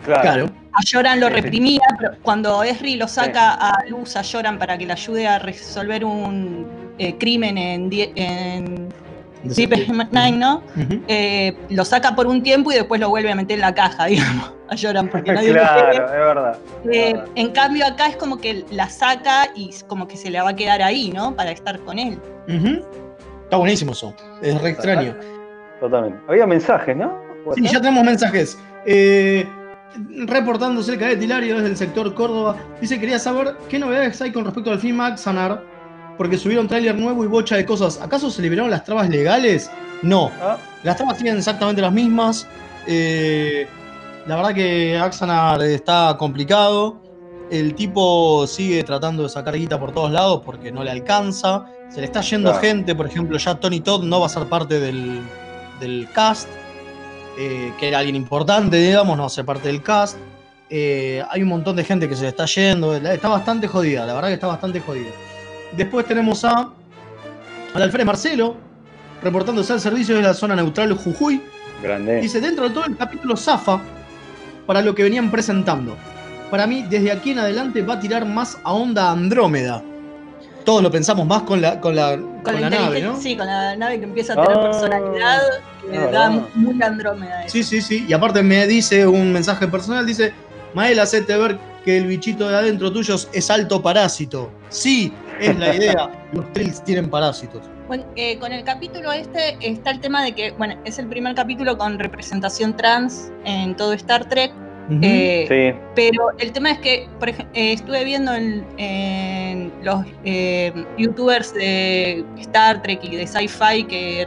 Claro. 0.08 0.22
Claro. 0.22 0.50
A 0.74 0.84
Lloran 0.86 1.20
lo 1.20 1.28
Sí, 1.28 1.34
sí. 1.36 1.42
reprimía, 1.42 1.82
pero 2.00 2.12
cuando 2.22 2.64
Esri 2.64 2.96
lo 2.96 3.08
saca 3.08 3.54
a 3.54 3.84
luz 3.90 4.16
a 4.16 4.22
Lloran 4.22 4.58
para 4.60 4.78
que 4.78 4.86
le 4.86 4.94
ayude 4.94 5.28
a 5.28 5.38
resolver 5.40 6.06
un 6.06 6.66
eh, 7.00 7.16
crimen 7.18 7.58
en, 7.58 7.90
en 8.16 8.90
Deep 9.44 9.72
Nine, 10.12 10.32
¿no? 10.38 10.62
Eh, 11.08 11.56
lo 11.70 11.84
saca 11.86 12.16
por 12.16 12.28
un 12.28 12.42
tiempo 12.44 12.72
y 12.72 12.76
después 12.76 13.00
lo 13.02 13.10
vuelve 13.10 13.32
a 13.32 13.36
meter 13.36 13.56
en 13.56 13.62
la 13.62 13.74
caja, 13.74 14.06
digamos, 14.08 14.54
a 14.70 14.76
Lloran 14.76 15.08
porque 15.10 15.34
nadie 15.34 15.50
lo 15.54 15.60
claro, 15.62 15.90
quiere. 15.90 16.06
es 16.06 16.12
verdad. 16.12 16.58
Eh, 16.86 17.14
verdad. 17.14 17.26
en 17.36 17.52
cambio 17.52 17.86
acá 17.88 18.08
es 18.08 18.16
como 18.18 18.38
que 18.38 18.64
la 18.72 18.90
saca 18.90 19.48
y 19.56 19.72
como 19.88 20.08
que 20.08 20.16
se 20.18 20.30
le 20.30 20.40
va 20.42 20.50
a 20.52 20.56
quedar 20.56 20.82
ahí, 20.84 21.12
¿no? 21.12 21.36
Para 21.36 21.52
estar 21.52 21.80
con 21.80 21.98
él. 22.00 22.20
Ujú. 22.48 22.86
Está 23.46 23.58
buenísimo 23.58 23.94
eso. 23.94 24.14
Es 24.42 24.62
re 24.62 24.70
extraño. 24.72 25.16
Totalmente. 25.80 26.20
Había 26.28 26.46
mensajes, 26.46 26.96
¿no? 26.96 27.18
¿Puede 27.46 27.62
Sí, 27.62 27.68
ya 27.74 27.80
tenemos 27.82 28.04
mensajes. 28.04 28.58
Eh, 28.86 29.48
reportándose 30.28 30.94
el 30.94 31.00
cadete 31.00 31.26
Hilario 31.26 31.56
desde 31.56 31.70
el 31.70 31.78
sector 31.78 32.14
Córdoba. 32.14 32.56
Dice, 32.82 33.00
quería 33.00 33.20
saber 33.20 33.56
qué 33.70 33.80
novedades 33.80 34.22
hay 34.22 34.32
con 34.32 34.46
respecto 34.46 34.72
al 34.72 34.80
film 34.80 35.02
Axanar. 35.02 35.64
Porque 36.18 36.38
subieron 36.38 36.68
tráiler 36.68 36.96
nuevo 36.96 37.24
y 37.24 37.28
bocha 37.28 37.56
de 37.58 37.66
cosas. 37.66 38.02
¿Acaso 38.02 38.32
se 38.32 38.42
liberaron 38.42 38.72
las 38.72 38.84
trabas 38.84 39.08
legales? 39.08 39.70
No. 40.02 40.32
Ah, 40.42 40.58
Las 40.84 40.98
trabas 40.98 41.18
siguen 41.20 41.38
exactamente 41.38 41.80
las 41.82 41.92
mismas. 41.94 42.48
Eh, 42.88 43.68
la 44.26 44.36
verdad 44.36 44.54
que 44.56 44.98
Axanar 44.98 45.62
está 45.62 46.16
complicado. 46.18 47.00
El 47.52 47.76
tipo 47.76 48.46
sigue 48.48 48.84
tratando 48.84 49.24
de 49.24 49.30
sacar 49.30 49.56
guita 49.56 49.80
por 49.80 49.92
todos 49.94 50.12
lados 50.12 50.42
porque 50.44 50.72
no 50.72 50.84
le 50.84 50.90
alcanza. 50.92 51.66
Se 51.90 52.00
le 52.02 52.08
está 52.08 52.22
yendo 52.22 52.50
Claro. 52.50 52.66
gente, 52.66 52.96
por 52.96 53.06
ejemplo, 53.06 53.38
ya 53.38 53.56
Tony 53.56 53.80
Todd 53.80 54.04
no 54.04 54.20
va 54.20 54.26
a 54.26 54.30
ser 54.30 54.46
parte 54.48 54.80
del, 54.80 55.22
del 55.80 56.08
cast, 56.14 56.50
eh, 57.38 57.72
que 57.80 57.88
era 57.88 58.00
alguien 58.00 58.16
importante, 58.16 58.78
digamos, 58.78 59.18
no 59.18 59.30
ser 59.30 59.46
parte 59.46 59.68
del 59.68 59.82
cast. 59.82 60.18
Eh, 60.70 61.24
hay 61.30 61.44
un 61.44 61.50
montón 61.50 61.76
de 61.76 61.84
gente 61.84 62.10
que 62.10 62.16
se 62.16 62.24
le 62.24 62.30
está 62.30 62.46
yendo. 62.46 62.96
Está 62.96 63.30
bastante 63.30 63.68
jodida, 63.68 64.06
la 64.06 64.14
verdad 64.14 64.30
que 64.30 64.34
está 64.36 64.48
bastante 64.48 64.80
jodida. 64.82 65.12
Después 65.76 66.06
tenemos 66.06 66.44
a 66.44 66.70
al 67.74 67.82
Alfred 67.82 68.06
Marcelo, 68.06 68.56
reportándose 69.22 69.74
al 69.74 69.80
servicio 69.80 70.16
de 70.16 70.22
la 70.24 70.34
zona 70.34 70.56
neutral 70.56 70.94
Jujuy. 70.94 71.42
grande. 71.84 72.22
Dice, 72.22 72.42
dentro 72.42 72.68
de 72.68 72.74
todo 72.74 72.86
el 72.86 72.98
capítulo 72.98 73.38
Zafa, 73.38 73.80
para 74.66 74.82
lo 74.82 74.96
que 74.96 75.04
venían 75.04 75.30
presentando. 75.30 75.96
Para 76.50 76.66
mí, 76.66 76.86
desde 76.90 77.12
aquí 77.12 77.32
en 77.32 77.40
adelante 77.40 77.82
va 77.82 77.96
a 77.96 78.00
tirar 78.00 78.26
más 78.26 78.58
a 78.64 78.74
onda 78.74 79.12
Andrómeda. 79.12 79.84
Todos 80.68 80.84
lo 80.84 80.92
pensamos 80.92 81.26
más 81.26 81.44
con 81.44 81.62
la, 81.62 81.80
con 81.80 81.96
la, 81.96 82.18
con 82.18 82.42
Con 82.44 82.56
la 82.56 82.70
la, 82.70 82.70
nave, 82.70 83.10
sí, 83.22 83.38
con 83.38 83.48
la 83.48 83.74
nave 83.78 84.00
que 84.00 84.04
empieza 84.04 84.34
a 84.34 84.36
tener 84.36 84.52
Ah, 84.52 84.62
personalidad, 84.70 85.40
que 85.90 85.98
da 85.98 86.06
verdad. 86.08 86.42
muy 86.56 86.84
Andrómeda. 86.84 87.46
eso. 87.46 87.54
Sí, 87.54 87.64
sí, 87.64 87.82
sí. 87.82 88.06
Y 88.06 88.12
aparte 88.12 88.44
me 88.44 88.68
dice 88.68 89.08
un 89.08 89.32
mensaje 89.32 89.66
personal, 89.70 90.06
dice, 90.06 90.34
Mael, 90.74 91.00
hacete 91.00 91.38
ver 91.38 91.58
que 91.86 91.96
el 91.96 92.08
bichito 92.08 92.50
de 92.50 92.58
adentro 92.58 92.92
tuyo 92.92 93.16
es 93.32 93.50
alto 93.50 93.82
parásito. 93.82 94.52
Sí, 94.68 95.14
es 95.40 95.58
la 95.58 95.74
idea. 95.74 96.10
Los 96.34 96.52
trills 96.52 96.84
tienen 96.84 97.10
parásitos. 97.10 97.62
Bueno, 97.88 98.04
eh, 98.18 98.38
con 98.38 98.52
el 98.52 98.66
capítulo 98.66 99.14
este 99.14 99.56
está 99.62 99.92
el 99.92 100.02
tema 100.02 100.22
de 100.22 100.36
que, 100.36 100.52
bueno, 100.52 100.76
es 100.84 101.00
el 101.00 101.08
primer 101.08 101.34
capítulo 101.34 101.78
con 101.78 101.98
representación 101.98 102.76
trans 102.76 103.32
en 103.46 103.74
todo 103.78 103.94
Star 103.94 104.28
Trek. 104.28 104.52
Eh, 105.02 105.46
Sí. 105.74 105.80
Pero 105.96 106.30
el 106.40 106.52
tema 106.52 106.72
es 106.72 106.80
que, 106.80 107.08
por 107.20 107.30
ejemplo, 107.30 107.52
estuve 107.56 108.04
viendo 108.04 108.34
en, 108.34 108.66
en 108.78 109.72
los 109.84 110.06
eh, 110.24 110.72
youtubers 110.98 111.54
de 111.54 112.24
Star 112.40 112.82
Trek 112.82 113.04
y 113.04 113.16
de 113.16 113.28
sci-fi 113.28 113.84
que 113.84 114.26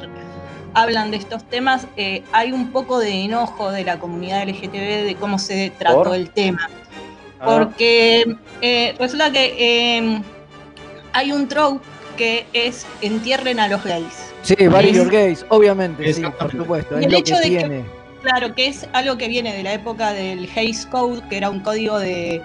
hablan 0.75 1.11
de 1.11 1.17
estos 1.17 1.45
temas, 1.49 1.87
eh, 1.97 2.23
hay 2.33 2.53
un 2.53 2.71
poco 2.73 2.99
de 2.99 3.11
enojo 3.25 3.71
de 3.73 3.85
la 3.85 3.99
comunidad 3.99 4.43
LGTB 4.49 5.05
de 5.07 5.17
cómo 5.19 5.39
se 5.39 5.73
trató 5.79 6.05
¿Por? 6.05 6.15
el 6.17 6.31
tema. 6.31 6.69
Ah, 7.41 7.47
Porque 7.47 8.37
eh, 8.61 8.95
resulta 8.99 9.33
que 9.33 9.55
eh, 9.99 10.23
hay 11.13 11.33
un 11.33 11.49
trope 11.49 11.81
que 12.17 12.45
es 12.53 12.87
entierren 13.01 13.59
a 13.61 13.69
los 13.69 13.83
gays. 13.83 14.27
Sí, 14.43 14.55
Your 14.59 15.11
Gays, 15.11 15.45
obviamente, 15.49 16.13
sí, 16.13 16.23
por 16.39 16.51
supuesto. 16.51 16.97
Y 16.97 17.01
Es 17.01 17.07
el 17.07 17.13
lo 17.13 17.19
hecho 17.19 17.35
que 17.37 17.41
de 17.41 17.51
que- 17.51 17.59
tiene. 17.59 18.00
Claro, 18.23 18.55
que 18.55 18.67
es 18.67 18.87
algo 18.93 19.17
que 19.17 19.29
viene 19.29 19.55
de 19.55 19.63
la 19.63 19.73
época 19.73 20.13
del 20.13 20.49
Hays 20.55 20.85
Code, 20.87 21.23
que 21.31 21.39
era 21.39 21.49
un 21.49 21.61
código 21.61 21.99
de, 21.99 22.43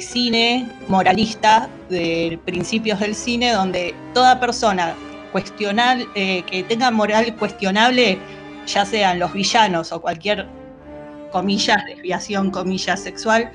cine 0.00 0.68
moralista 0.88 1.68
de 1.90 2.38
principios 2.46 3.00
del 3.00 3.14
cine, 3.14 3.52
donde 3.52 3.94
toda 4.14 4.40
persona 4.40 4.94
cuestional, 5.32 6.08
eh, 6.14 6.42
que 6.44 6.62
tenga 6.62 6.90
moral 6.90 7.36
cuestionable, 7.36 8.18
ya 8.66 8.86
sean 8.86 9.18
los 9.18 9.32
villanos 9.32 9.92
o 9.92 10.00
cualquier, 10.00 10.46
comillas, 11.32 11.84
desviación, 11.84 12.50
comillas, 12.50 13.02
sexual, 13.02 13.50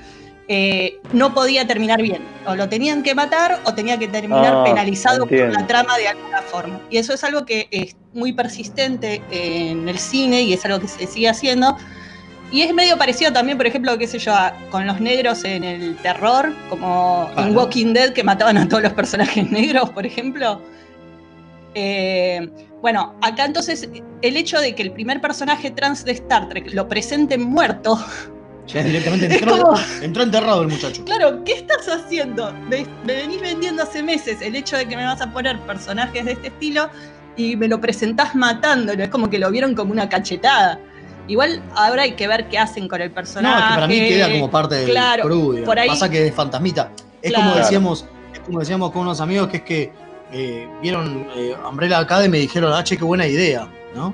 eh, 0.48 0.98
no 1.12 1.34
podía 1.34 1.66
terminar 1.66 2.00
bien. 2.02 2.22
O 2.46 2.54
lo 2.54 2.68
tenían 2.68 3.02
que 3.02 3.14
matar 3.14 3.60
o 3.64 3.74
tenía 3.74 3.98
que 3.98 4.08
terminar 4.08 4.54
Ah, 4.54 4.64
penalizado 4.64 5.26
por 5.26 5.52
la 5.52 5.66
trama 5.66 5.96
de 5.98 6.08
alguna 6.08 6.42
forma. 6.42 6.80
Y 6.90 6.98
eso 6.98 7.12
es 7.14 7.24
algo 7.24 7.44
que 7.44 7.66
es 7.70 7.96
muy 8.12 8.32
persistente 8.32 9.20
en 9.30 9.88
el 9.88 9.98
cine 9.98 10.42
y 10.42 10.52
es 10.52 10.64
algo 10.64 10.80
que 10.80 10.88
se 10.88 11.06
sigue 11.06 11.28
haciendo. 11.28 11.76
Y 12.52 12.62
es 12.62 12.72
medio 12.72 12.96
parecido 12.96 13.32
también, 13.32 13.58
por 13.58 13.66
ejemplo, 13.66 13.98
qué 13.98 14.06
sé 14.06 14.20
yo, 14.20 14.32
a- 14.32 14.54
con 14.70 14.86
los 14.86 15.00
negros 15.00 15.42
en 15.44 15.64
el 15.64 15.96
terror, 15.96 16.54
como 16.70 17.28
en 17.36 17.56
Walking 17.56 17.92
Dead 17.92 18.12
que 18.12 18.22
mataban 18.22 18.56
a 18.56 18.68
todos 18.68 18.84
los 18.84 18.92
personajes 18.92 19.50
negros, 19.50 19.90
por 19.90 20.06
ejemplo. 20.06 20.62
Eh, 21.74 22.48
bueno, 22.80 23.14
acá 23.20 23.44
entonces 23.44 23.88
el 24.22 24.36
hecho 24.36 24.60
de 24.60 24.74
que 24.74 24.82
el 24.82 24.92
primer 24.92 25.20
personaje 25.20 25.70
trans 25.70 26.04
de 26.04 26.12
Star 26.12 26.48
Trek 26.48 26.72
lo 26.72 26.88
presenten 26.88 27.42
muerto, 27.42 27.98
Ya 28.66 28.82
directamente 28.82 29.26
entró, 29.26 29.58
como- 29.62 29.78
entró 30.02 30.22
enterrado 30.22 30.62
el 30.62 30.68
muchacho. 30.68 31.04
claro, 31.04 31.44
¿qué 31.44 31.52
estás 31.52 31.86
haciendo? 31.88 32.52
Me, 32.68 32.84
me 33.04 33.14
venís 33.14 33.40
vendiendo 33.40 33.82
hace 33.82 34.02
meses 34.02 34.42
el 34.42 34.56
hecho 34.56 34.76
de 34.76 34.86
que 34.86 34.96
me 34.96 35.04
vas 35.04 35.20
a 35.20 35.30
poner 35.32 35.58
personajes 35.60 36.24
de 36.24 36.32
este 36.32 36.48
estilo 36.48 36.88
y 37.36 37.54
me 37.56 37.68
lo 37.68 37.80
presentás 37.80 38.34
matándolo, 38.34 39.02
es 39.02 39.08
como 39.08 39.30
que 39.30 39.38
lo 39.38 39.50
vieron 39.50 39.74
como 39.74 39.92
una 39.92 40.08
cachetada. 40.08 40.80
Igual 41.28 41.62
ahora 41.74 42.02
hay 42.02 42.12
que 42.12 42.26
ver 42.28 42.48
qué 42.48 42.58
hacen 42.58 42.88
con 42.88 43.00
el 43.00 43.08
No, 43.10 43.14
personaje. 43.14 43.56
es 43.62 43.68
que 43.68 43.74
para 43.74 43.86
mí 43.86 43.98
queda 44.08 44.30
como 44.32 44.50
parte 44.50 44.74
del 44.76 44.90
claro, 44.90 45.22
crew, 45.24 45.64
por 45.64 45.78
ahí- 45.78 45.88
Pasa 45.88 46.08
que 46.08 46.26
es 46.28 46.34
fantasmita. 46.34 46.90
Es 47.22 47.30
Claro. 47.32 47.44
como 47.50 47.56
decíamos, 47.60 48.04
es 48.32 48.40
como 48.40 48.60
decíamos 48.60 48.90
con 48.92 49.02
unos 49.02 49.20
amigos 49.20 49.48
que 49.48 49.56
es 49.58 49.62
que 49.62 49.92
eh, 50.32 50.68
vieron 50.82 51.26
eh, 51.36 51.54
Umbrella 51.68 51.98
Academy 51.98 52.38
y 52.38 52.40
dijeron, 52.42 52.72
ah, 52.72 52.82
che, 52.82 52.96
qué 52.96 53.04
buena 53.04 53.26
idea, 53.28 53.68
¿no? 53.94 54.12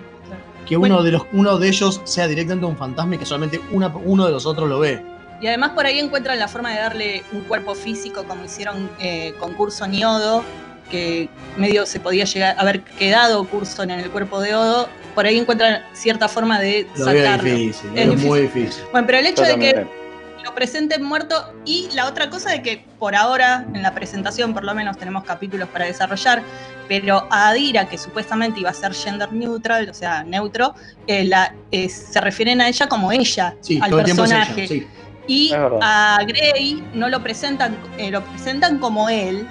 Que 0.67 0.77
Bueno. 0.77 0.97
uno, 0.97 1.05
de 1.05 1.13
los, 1.13 1.23
uno 1.33 1.59
de 1.59 1.69
ellos 1.69 2.01
sea 2.05 2.27
directamente 2.29 2.67
un 2.67 2.77
fantasma 2.77 3.15
y 3.15 3.19
que 3.19 3.27
solamente 3.27 3.61
una- 3.73 3.89
uno 3.89 4.27
de 4.27 4.33
los 4.33 4.47
otros 4.47 4.69
lo 4.69 4.79
ve. 4.79 5.03
Y 5.41 5.47
además 5.49 5.71
por 5.71 5.87
ahí 5.87 5.99
encuentran 5.99 6.39
la 6.39 6.47
forma 6.49 6.71
de 6.71 6.77
darle 6.79 7.23
un 7.33 7.41
cuerpo 7.43 7.75
físico 7.75 8.25
como 8.25 8.45
hicieron 8.45 8.89
eh, 9.01 9.35
con 9.41 9.55
Curso 9.55 9.85
Odo, 9.85 10.45
que 10.91 11.29
medio 11.57 11.85
se 11.87 11.99
podía 12.01 12.25
llegar 12.25 12.55
haber 12.59 12.83
quedado 12.83 13.45
Curso 13.49 13.83
en 13.83 13.91
el 13.91 14.09
cuerpo 14.11 14.41
de 14.41 14.55
Odo. 14.55 14.89
Por 15.17 15.27
ahí 15.27 15.39
encuentran 15.39 15.83
cierta 15.95 16.29
forma 16.29 16.61
de 16.61 16.87
Lo 16.97 17.05
sacarlo. 17.07 17.45
difícil, 17.45 17.91
Es 17.97 18.07
difícil. 18.09 18.29
muy 18.29 18.41
difícil. 18.43 18.85
Bueno, 18.93 19.07
pero 19.07 19.19
el 19.19 19.27
hecho 19.27 19.43
de 19.43 19.59
que. 19.59 20.02
Lo 20.43 20.55
presenten 20.55 21.03
muerto 21.03 21.53
y 21.65 21.89
la 21.95 22.07
otra 22.07 22.29
cosa 22.31 22.51
de 22.51 22.63
que 22.63 22.85
por 22.99 23.15
ahora 23.15 23.65
en 23.75 23.83
la 23.83 23.95
presentación 23.95 24.53
por 24.55 24.65
lo 24.65 24.75
menos 24.75 24.97
tenemos 24.99 25.25
capítulos 25.25 25.69
para 25.69 25.85
desarrollar, 25.87 26.43
pero 26.89 27.27
a 27.31 27.49
Adira, 27.49 27.89
que 27.89 27.97
supuestamente 27.99 28.61
iba 28.61 28.71
a 28.71 28.75
ser 28.75 28.93
gender 28.95 29.33
neutral, 29.33 29.89
o 29.89 29.95
sea, 29.95 30.25
neutro, 30.25 30.75
eh, 31.07 31.25
la- 31.25 31.55
eh, 31.71 31.89
se 31.89 32.21
refieren 32.21 32.61
a 32.61 32.69
ella 32.69 32.89
como 32.89 33.13
ella, 33.13 33.55
Sí, 33.61 33.79
al 33.83 33.93
ella, 33.93 34.05
personaje. 34.05 34.67
sí. 34.67 34.87
Y 35.29 35.53
a 35.81 36.19
Grey 36.27 36.83
no 36.95 37.09
lo 37.09 37.23
presentan, 37.23 37.77
eh, 37.97 38.11
lo 38.11 38.23
presentan 38.25 38.79
como 38.79 39.09
él. 39.09 39.47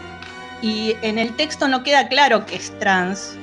Y 0.62 0.96
en 1.02 1.18
el 1.18 1.36
texto 1.38 1.68
no 1.70 1.82
queda 1.82 2.08
claro 2.10 2.46
que 2.46 2.56
es 2.58 2.78
trans. 2.78 3.36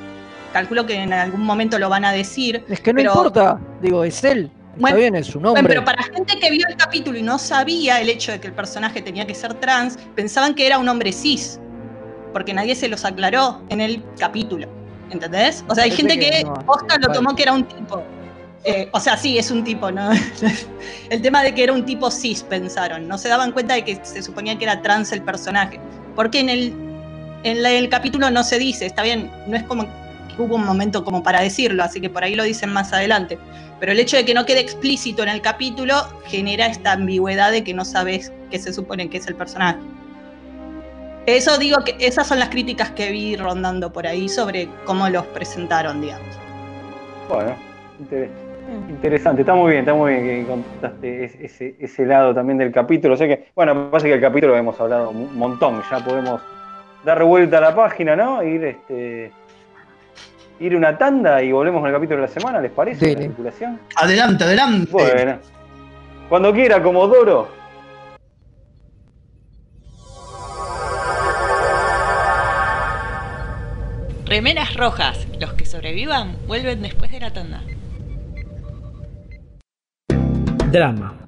Calculo 0.53 0.87
que 0.87 0.95
en 0.95 1.13
algún 1.13 1.41
momento 1.43 1.79
lo 1.79 1.89
van 1.89 2.05
a 2.05 2.13
decir. 2.13 2.65
Es 2.69 2.81
que 2.81 2.93
no 2.93 2.99
Pero- 2.99 3.11
importa, 3.13 3.59
digo, 3.81 4.05
es 4.05 4.23
él. 4.25 4.51
Está 4.79 4.91
Bueno, 4.93 4.97
bien, 4.99 5.17
es 5.17 5.27
su 5.27 5.41
Bueno, 5.41 5.55
nombre. 5.57 5.75
pero 5.75 5.85
para 5.85 6.03
gente 6.05 6.39
que 6.39 6.51
vio 6.51 6.65
el 6.69 6.77
capítulo 6.77 7.19
y 7.19 7.23
no 7.23 7.39
sabía 7.39 8.01
el 8.01 8.09
hecho 8.09 8.31
de 8.33 8.41
que 8.41 8.47
el 8.47 8.53
personaje 8.53 9.03
tenía 9.03 9.27
que 9.27 9.35
ser 9.35 9.55
trans, 9.55 9.99
pensaban 10.15 10.55
que 10.55 10.67
era 10.67 10.79
un 10.79 10.89
hombre 10.89 11.13
cis. 11.13 11.59
Porque 12.33 12.55
nadie 12.55 12.75
se 12.77 12.89
los 12.89 13.05
aclaró 13.05 13.61
en 13.71 13.81
el 13.81 14.03
capítulo. 14.19 14.69
¿Entendés? 15.11 15.65
O 15.69 15.75
sea, 15.75 15.85
hay 15.85 15.91
Parece 15.91 16.09
gente 16.09 16.25
que, 16.25 16.31
que 16.39 16.45
no. 16.45 16.55
posta 16.67 16.97
lo 17.01 17.11
tomó 17.13 17.35
que 17.35 17.43
era 17.43 17.53
un 17.55 17.65
tipo. 17.65 18.03
Eh, 18.65 18.89
o 18.93 19.01
sea, 19.01 19.17
sí, 19.17 19.39
es 19.39 19.51
un 19.51 19.65
tipo, 19.65 19.91
¿no? 19.91 20.11
el 21.11 21.23
tema 21.23 21.43
de 21.43 21.55
que 21.55 21.65
era 21.65 21.73
un 21.73 21.85
tipo 21.85 22.11
cis, 22.11 22.43
pensaron. 22.43 23.09
No 23.09 23.17
se 23.19 23.29
daban 23.29 23.51
cuenta 23.53 23.75
de 23.75 23.85
que 23.85 23.99
se 24.05 24.23
suponía 24.23 24.57
que 24.59 24.65
era 24.65 24.81
trans 24.83 25.11
el 25.13 25.23
personaje. 25.23 25.81
Porque 26.15 26.41
en 26.41 26.51
el, 26.51 26.75
en 27.45 27.63
la- 27.63 27.73
el 27.73 27.89
capítulo 27.89 28.31
no 28.31 28.45
se 28.45 28.59
dice, 28.59 28.85
está 28.87 29.03
bien, 29.03 29.31
no 29.47 29.57
es 29.57 29.63
como 29.65 29.87
hubo 30.39 30.55
un 30.57 30.65
momento 30.65 31.05
como 31.05 31.23
para 31.23 31.41
decirlo, 31.41 31.83
así 31.83 32.01
que 32.01 32.09
por 32.11 32.25
ahí 32.25 32.35
lo 32.35 32.45
dicen 32.45 32.73
más 32.73 32.93
adelante. 32.93 33.39
Pero 33.81 33.93
el 33.93 34.01
hecho 34.01 34.17
de 34.17 34.25
que 34.25 34.35
no 34.35 34.45
quede 34.47 34.61
explícito 34.61 35.23
en 35.23 35.29
el 35.29 35.41
capítulo 35.41 35.95
genera 36.27 36.67
esta 36.67 36.93
ambigüedad 36.93 37.53
de 37.53 37.63
que 37.65 37.75
no 37.75 37.85
sabes 37.85 38.33
qué 38.51 38.59
se 38.59 38.73
supone 38.73 39.09
que 39.09 39.19
es 39.19 39.27
el 39.29 39.35
personaje. 39.35 39.79
Eso 41.27 41.59
digo 41.59 41.85
que 41.85 41.95
esas 42.01 42.27
son 42.27 42.39
las 42.39 42.49
críticas 42.49 42.91
que 42.93 43.11
vi 43.11 43.37
rondando 43.37 43.93
por 43.93 44.07
ahí 44.07 44.29
sobre 44.29 44.69
cómo 44.85 45.09
los 45.11 45.27
presentaron, 45.27 46.01
digamos. 46.01 46.27
Bueno, 47.29 47.55
inter- 48.01 48.31
interesante, 48.89 49.43
está 49.43 49.55
muy 49.55 49.73
bien, 49.73 49.81
está 49.81 49.93
muy 49.95 50.15
bien 50.15 50.25
que 50.25 50.51
contaste 50.51 51.25
es- 51.25 51.35
ese, 51.39 51.75
ese 51.79 52.07
lado 52.07 52.35
también 52.35 52.57
del 52.59 52.73
capítulo. 52.73 53.15
O 53.15 53.17
sea 53.17 53.27
que, 53.29 53.49
bueno, 53.55 53.91
parece 53.91 54.09
que 54.09 54.15
el 54.15 54.21
capítulo 54.23 54.55
lo 54.55 54.59
hemos 54.59 54.81
hablado 54.81 55.11
un 55.11 55.37
montón, 55.37 55.83
ya 55.91 55.99
podemos 56.03 56.41
dar 57.05 57.23
vuelta 57.23 57.59
a 57.59 57.61
la 57.61 57.75
página, 57.77 58.17
¿no? 58.17 58.43
Ir 58.43 58.65
este 58.65 59.31
ir 60.61 60.77
una 60.77 60.97
tanda 60.97 61.43
y 61.43 61.53
volvemos 61.53 61.81
con 61.81 61.89
el 61.89 61.95
capítulo 61.95 62.21
de 62.21 62.27
la 62.27 62.33
semana, 62.33 62.61
¿les 62.61 62.73
parece? 62.73 63.07
Dele. 63.07 63.21
La 63.21 63.27
vinculación. 63.29 63.81
Adelante, 63.97 64.45
adelante. 64.45 64.91
Bueno. 64.91 65.39
Cuando 66.29 66.53
quiera, 66.53 66.83
Comodoro. 66.83 67.49
Remeras 74.27 74.77
rojas, 74.77 75.27
los 75.41 75.55
que 75.55 75.65
sobrevivan 75.65 76.37
vuelven 76.47 76.83
después 76.83 77.11
de 77.11 77.21
la 77.21 77.33
tanda. 77.33 77.63
Drama. 80.71 81.28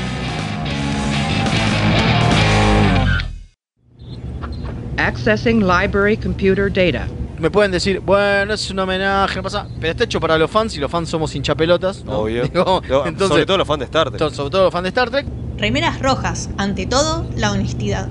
Accessing 4.97 5.61
library 5.61 6.15
computer 6.15 6.71
data. 6.71 7.07
Me 7.39 7.49
pueden 7.49 7.71
decir, 7.71 8.01
bueno, 8.01 8.53
es 8.53 8.69
un 8.69 8.77
homenaje, 8.77 9.37
no 9.37 9.43
pasa. 9.43 9.67
Pero 9.79 9.89
está 9.89 10.03
hecho 10.03 10.19
para 10.19 10.37
los 10.37 10.51
fans 10.51 10.77
y 10.77 10.79
los 10.79 10.91
fans 10.91 11.09
somos 11.09 11.33
hinchapelotas. 11.33 12.05
¿no? 12.05 12.19
Obvio. 12.19 12.43
Digo, 12.47 12.83
entonces, 13.03 13.29
sobre 13.29 13.45
todo 13.47 13.57
los 13.57 13.67
fans 13.67 13.79
de 13.79 13.85
Star 13.85 14.11
Trek. 14.11 14.31
sobre 14.31 14.51
todo 14.51 14.65
los 14.65 14.71
fans 14.71 14.83
de 14.83 14.89
Star 14.89 15.09
Trek. 15.09 15.25
Remeras 15.57 15.99
rojas, 15.99 16.51
ante 16.59 16.85
todo, 16.85 17.25
la 17.35 17.51
honestidad. 17.51 18.09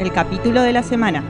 El 0.00 0.10
capítulo 0.12 0.62
de 0.62 0.72
la 0.72 0.82
semana. 0.82 1.22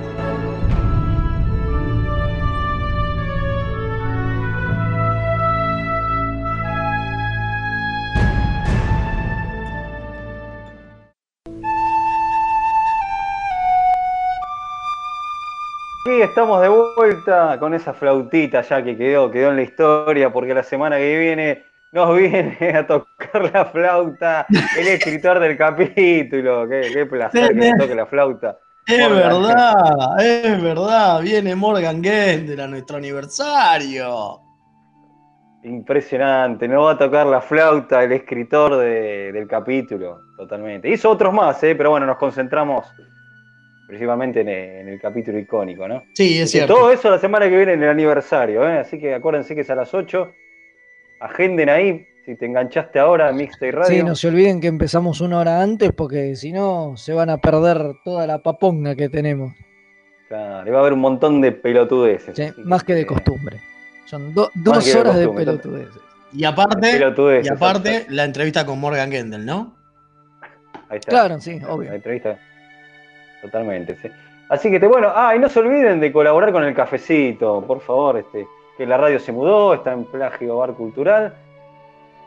Aquí 16.06 16.22
estamos 16.22 16.62
de 16.62 16.68
vuelta 16.68 17.59
con 17.59 17.74
esa 17.74 17.92
flautita 17.92 18.61
ya 18.61 18.85
que 18.85 18.96
quedó, 18.96 19.33
quedó 19.33 19.50
en 19.50 19.56
la 19.56 19.62
historia, 19.62 20.33
porque 20.33 20.54
la 20.54 20.62
semana 20.62 20.96
que 20.96 21.18
viene 21.18 21.69
nos 21.92 22.16
viene 22.16 22.57
a 22.76 22.87
tocar 22.87 23.50
la 23.53 23.64
flauta 23.66 24.46
el 24.79 24.88
escritor 24.88 25.38
del 25.40 25.57
capítulo. 25.57 26.68
Qué, 26.68 26.90
qué 26.92 27.07
placer 27.07 27.48
que 27.55 27.70
nos 27.70 27.79
toque 27.79 27.94
la 27.94 28.07
flauta. 28.07 28.59
Es 28.87 28.98
Morgan. 29.09 29.42
verdad, 29.42 30.20
es 30.24 30.62
verdad. 30.62 31.20
Viene 31.22 31.55
Morgan 31.55 32.03
Gendel 32.03 32.61
a 32.61 32.66
nuestro 32.66 32.96
aniversario. 32.96 34.40
Impresionante, 35.62 36.66
no 36.66 36.85
va 36.85 36.92
a 36.92 36.98
tocar 36.98 37.26
la 37.26 37.42
flauta 37.42 38.03
el 38.03 38.12
escritor 38.12 38.76
de- 38.79 39.31
del 39.31 39.46
capítulo, 39.46 40.18
totalmente. 40.38 40.88
Hizo 40.88 41.11
otros 41.11 41.35
más, 41.35 41.62
¿eh? 41.64 41.74
pero 41.74 41.90
bueno, 41.90 42.07
nos 42.07 42.16
concentramos 42.16 42.87
principalmente 43.87 44.40
en 44.40 44.48
el, 44.48 44.70
en 44.81 44.88
el 44.88 45.00
capítulo 45.00 45.38
icónico, 45.38 45.87
¿no? 45.87 46.03
Sí, 46.14 46.40
es 46.40 46.48
Y 46.48 46.59
cierto. 46.59 46.74
Todo 46.76 46.90
eso 46.92 47.11
la 47.11 47.18
semana 47.18 47.46
que 47.50 47.57
viene 47.59 47.74
en 47.74 47.83
el 47.83 47.90
aniversario, 47.90 48.66
¿eh? 48.66 48.79
así 48.79 48.98
que 48.98 49.14
acuérdense 49.14 49.55
que 49.55 49.61
es 49.61 49.68
a 49.70 49.74
las 49.74 49.92
8. 49.92 50.31
Agenden 51.20 51.68
ahí, 51.68 52.06
si 52.24 52.35
te 52.37 52.46
enganchaste 52.46 52.98
ahora 52.98 53.30
Mixtape 53.33 53.72
Radio. 53.72 53.87
Sí, 53.98 54.02
no 54.02 54.14
se 54.14 54.28
olviden 54.28 54.61
que 54.61 54.66
empezamos 54.68 55.20
una 55.20 55.38
hora 55.38 55.61
antes 55.62 55.92
porque 55.92 56.35
si 56.37 56.52
no 56.52 56.96
se 56.96 57.12
van 57.12 57.30
a 57.30 57.37
perder 57.38 57.92
toda 58.04 58.26
la 58.26 58.38
paponga 58.38 58.94
que 58.96 59.09
tenemos. 59.09 59.52
Claro, 60.28 60.66
y 60.68 60.70
va 60.70 60.78
a 60.78 60.80
haber 60.80 60.92
un 60.92 61.00
montón 61.00 61.40
de 61.40 61.52
pelotudeces. 61.52 62.37
Sí, 62.37 62.52
más 62.64 62.85
que 62.85 62.94
de 62.94 63.04
costumbre. 63.04 63.61
Son 64.06 64.33
do- 64.33 64.50
dos 64.54 64.85
de 64.85 64.98
horas 64.98 65.16
de 65.16 65.28
pelotudeces. 65.28 66.00
Y 66.33 66.44
aparte, 66.44 66.92
Pelotudeces, 66.92 67.50
y 67.50 67.52
aparte 67.52 68.06
la 68.09 68.24
entrevista 68.24 68.64
con 68.64 68.78
Morgan 68.78 69.11
Gendel, 69.11 69.44
¿no? 69.44 69.74
Ahí 70.88 70.98
está. 70.98 71.11
Claro, 71.11 71.40
sí, 71.40 71.59
obvio. 71.68 71.90
La 71.90 71.96
entrevista. 71.96 72.38
Totalmente, 73.42 73.96
sí. 74.00 74.09
Así 74.48 74.70
que, 74.70 74.78
te, 74.80 74.87
bueno, 74.87 75.12
ah, 75.14 75.35
y 75.35 75.38
no 75.38 75.48
se 75.48 75.61
olviden 75.61 76.00
de 76.00 76.12
colaborar 76.12 76.52
con 76.52 76.64
el 76.64 76.74
cafecito, 76.74 77.64
por 77.66 77.80
favor, 77.80 78.18
este, 78.18 78.46
que 78.81 78.87
la 78.87 78.97
radio 78.97 79.21
se 79.21 79.31
mudó, 79.31 79.75
está 79.75 79.93
en 79.93 80.07
Plagio 80.07 80.57
Bar 80.57 80.73
Cultural, 80.73 81.35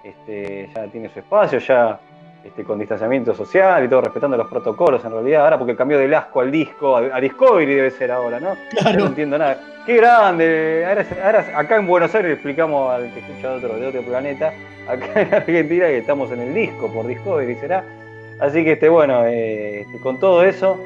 este, 0.04 0.70
ya 0.72 0.86
tiene 0.86 1.10
su 1.10 1.18
espacio, 1.18 1.58
ya 1.58 2.00
este, 2.44 2.63
con 2.63 2.78
distanciamiento 2.78 3.34
social 3.34 3.84
y 3.84 3.88
todo, 3.88 4.02
respetando 4.02 4.38
los 4.38 4.48
protocolos 4.48 5.04
en 5.04 5.13
realidad, 5.13 5.46
ahora 5.46 5.58
porque 5.58 5.76
cambió 5.76 5.98
del 5.98 6.13
asco 6.13 6.42
al 6.42 6.52
disco, 6.52 6.96
a, 6.96 7.20
Discovery 7.20 7.74
debe 7.74 7.89
ser 7.89 8.12
ahora, 8.12 8.39
¿no? 8.39 8.54
Yo 8.84 8.94
No 9.00 9.06
entiendo 9.08 9.39
nada. 9.39 9.58
Qué 9.88 9.96
grande, 9.96 10.86
ahora, 10.88 11.06
ahora 11.26 11.58
acá 11.58 11.78
en 11.78 11.88
Buenos 11.88 12.13
Aires 12.13 12.34
explicamos 12.34 12.92
al 12.92 13.12
que 13.12 13.22
escucha 13.22 13.50
de 13.50 13.56
otro, 13.56 13.76
de 13.80 13.88
otro 13.88 14.04
planeta, 14.04 14.54
acá 14.88 15.22
en 15.22 15.34
Argentina 15.34 15.88
que 15.88 15.98
estamos 15.98 16.32
en 16.32 16.39
el 16.39 16.54
disco 16.54 16.88
por 16.94 17.08
Discovery, 17.08 17.56
será. 17.56 17.84
Así 18.39 18.63
que 18.63 18.74
este, 18.74 18.89
bueno, 18.89 19.26
eh, 19.26 19.82
este, 19.88 19.98
con 19.98 20.20
todo 20.20 20.44
eso. 20.44 20.78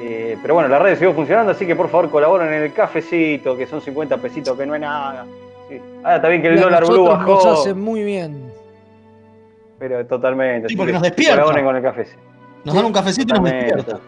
Eh, 0.00 0.38
pero 0.40 0.54
bueno, 0.54 0.68
la 0.68 0.78
radio 0.78 0.94
siguió 0.94 1.12
funcionando, 1.12 1.52
así 1.52 1.66
que 1.66 1.74
por 1.74 1.88
favor 1.88 2.10
colaboren 2.10 2.52
en 2.52 2.62
el 2.62 2.72
cafecito, 2.72 3.56
que 3.56 3.66
son 3.66 3.80
50 3.80 4.16
pesitos, 4.18 4.56
que 4.56 4.64
no 4.64 4.74
es 4.74 4.80
nada. 4.80 5.26
Sí. 5.68 5.80
Ahora 6.02 6.16
está 6.16 6.28
bien 6.28 6.42
que 6.42 6.48
el 6.48 6.56
Y 6.56 6.58
a 6.58 6.62
dólar 6.62 6.86
blue 6.86 7.04
bajó. 7.04 7.34
Nos 7.34 7.60
hace 7.60 7.74
muy 7.74 8.04
bien. 8.04 8.52
Pero 9.78 10.06
totalmente. 10.06 10.68
Sí, 10.68 10.76
porque 10.76 10.90
que 10.90 10.94
nos 10.94 11.02
despierta. 11.02 11.34
Colaboren 11.36 11.64
con 11.64 11.76
el 11.76 11.82
cafecito. 11.82 12.20
Nos 12.64 12.74
dan 12.74 12.84
un 12.84 12.92
cafecito 12.92 13.34
y 13.34 13.38
nos 13.38 13.50
despierta. 13.50 13.98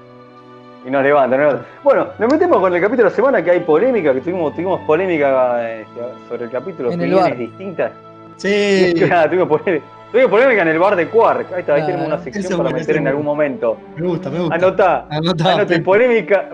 Y 0.86 0.90
nos 0.90 1.02
levantan. 1.02 1.66
Bueno, 1.82 2.08
nos 2.18 2.32
metemos 2.32 2.58
con 2.58 2.74
el 2.74 2.80
capítulo 2.80 3.04
de 3.04 3.10
la 3.10 3.16
semana 3.16 3.44
que 3.44 3.50
hay 3.50 3.60
polémica, 3.60 4.14
que 4.14 4.20
tuvimos, 4.20 4.54
tuvimos 4.54 4.80
polémica 4.82 5.70
este, 5.70 6.00
sobre 6.28 6.44
el 6.44 6.50
capítulo, 6.50 6.90
En 6.90 7.00
opiniones 7.00 7.38
distintas. 7.38 7.92
Sí. 8.36 8.94
Claro, 8.98 9.28
tuvimos 9.28 9.48
polémica, 9.48 9.84
tuvimos 10.10 10.30
polémica 10.30 10.62
en 10.62 10.68
el 10.68 10.78
bar 10.78 10.96
de 10.96 11.08
Quark. 11.08 11.52
Ahí 11.52 11.60
está, 11.60 11.74
ahí 11.74 11.86
tenemos 11.86 12.06
una 12.06 12.16
Eso 12.16 12.24
sección 12.24 12.58
para 12.62 12.70
meter 12.70 12.96
en 12.96 13.08
algún 13.08 13.24
momento. 13.24 13.76
Me 13.96 14.06
gusta, 14.06 14.30
me 14.30 14.38
gusta. 14.40 14.54
Anotá, 14.54 15.06
Anotá, 15.10 15.52
anote, 15.54 15.66
Pepe. 15.74 15.84
polémica. 15.84 16.50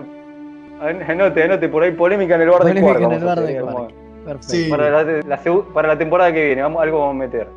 an- 0.81 1.01
Anote, 1.09 1.43
anote 1.43 1.69
por 1.69 1.83
ahí 1.83 1.91
polémica 1.91 2.35
en 2.35 2.41
el 2.41 2.49
bar 2.49 2.59
de 2.63 2.69
Polémica 2.69 2.93
Quark. 2.93 3.03
en 3.03 3.11
el 3.17 3.23
bar 3.25 3.39
de 3.41 3.61
Quark. 3.61 3.93
Perfecto. 4.25 4.47
Sí. 4.49 4.67
Para 4.69 4.89
la, 4.89 5.03
la 5.03 5.43
segu- 5.43 5.65
para 5.73 5.87
la 5.87 5.97
temporada 5.97 6.31
que 6.33 6.45
viene, 6.47 6.61
vamos, 6.61 6.81
algo 6.83 6.99
vamos 6.99 7.15
a 7.15 7.17
meter. 7.17 7.47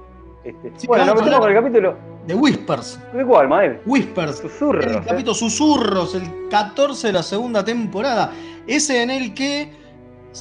Este, 0.45 0.73
Sí, 0.77 0.87
bueno, 0.87 1.05
nos 1.05 1.17
metemos 1.17 1.41
con 1.41 1.49
el 1.51 1.55
capítulo. 1.57 1.95
De 2.27 2.35
Whispers. 2.35 3.01
¿De 3.13 3.25
cuál, 3.25 3.49
Mael? 3.49 3.81
Whispers. 3.85 4.39
Susurros. 4.39 4.87
El 4.87 4.97
¿eh? 4.97 5.03
capítulo 5.07 5.35
Susurros, 5.35 6.15
el 6.15 6.49
14 6.51 7.09
de 7.09 7.13
la 7.13 7.23
segunda 7.23 7.65
temporada. 7.65 8.31
Ese 8.67 9.03
en 9.03 9.11
el 9.11 9.35
que, 9.35 9.71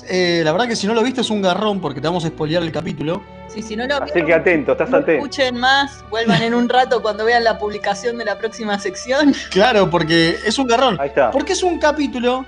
eh, 0.08 0.42
la 0.44 0.52
verdad 0.52 0.68
que 0.68 0.76
si 0.76 0.88
no 0.88 0.94
lo 0.94 1.04
viste 1.04 1.22
es 1.22 1.30
un 1.30 1.42
garrón 1.42 1.80
porque 1.82 2.00
te 2.02 2.08
vamos 2.08 2.24
a 2.26 2.28
spoilear 2.28 2.64
el 2.64 2.72
capítulo. 2.72 3.22
Sí, 3.48 3.64
si 3.64 3.76
no 3.76 3.88
lo 3.88 3.96
Así 3.96 4.14
vieron, 4.14 4.28
que 4.28 4.34
atento, 4.36 4.72
estás 4.74 4.90
no 4.92 4.98
atento. 4.98 5.24
escuchen 5.24 5.60
más, 5.60 6.04
vuelvan 6.12 6.44
en 6.44 6.54
un 6.54 6.70
rato 6.70 7.02
cuando 7.02 7.26
vean 7.26 7.44
la 7.44 7.58
publicación 7.58 8.18
de 8.20 8.26
la 8.26 8.38
próxima 8.38 8.78
sección. 8.80 9.34
Claro, 9.50 9.90
porque 9.90 10.36
es 10.46 10.60
un 10.60 10.68
garrón. 10.68 10.98
Ahí 11.00 11.10
está. 11.10 11.32
Porque 11.32 11.54
es 11.54 11.64
un 11.64 11.80
capítulo 11.80 12.46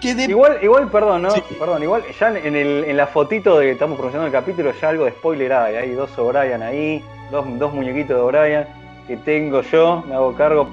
que 0.00 0.14
de... 0.14 0.24
Igual, 0.24 0.58
igual, 0.62 0.88
perdón, 0.90 1.22
¿no? 1.22 1.30
Sí. 1.30 1.42
Perdón, 1.58 1.82
igual, 1.82 2.02
ya 2.18 2.28
en, 2.28 2.56
el, 2.56 2.84
en 2.84 2.96
la 2.96 3.06
fotito 3.06 3.58
de 3.58 3.66
que 3.66 3.72
estamos 3.72 3.96
promocionando 3.96 4.26
el 4.26 4.32
capítulo, 4.32 4.72
ya 4.80 4.88
algo 4.88 5.04
de 5.04 5.10
spoiler 5.10 5.52
hay. 5.52 5.76
Hay 5.76 5.90
dos 5.90 6.10
O'Brien 6.18 6.62
ahí, 6.62 7.04
dos, 7.30 7.44
dos 7.58 7.74
muñequitos 7.74 8.16
de 8.16 8.22
O'Brien 8.22 8.66
que 9.06 9.18
tengo 9.18 9.60
yo, 9.60 10.02
me 10.08 10.14
hago 10.14 10.34
cargo. 10.34 10.68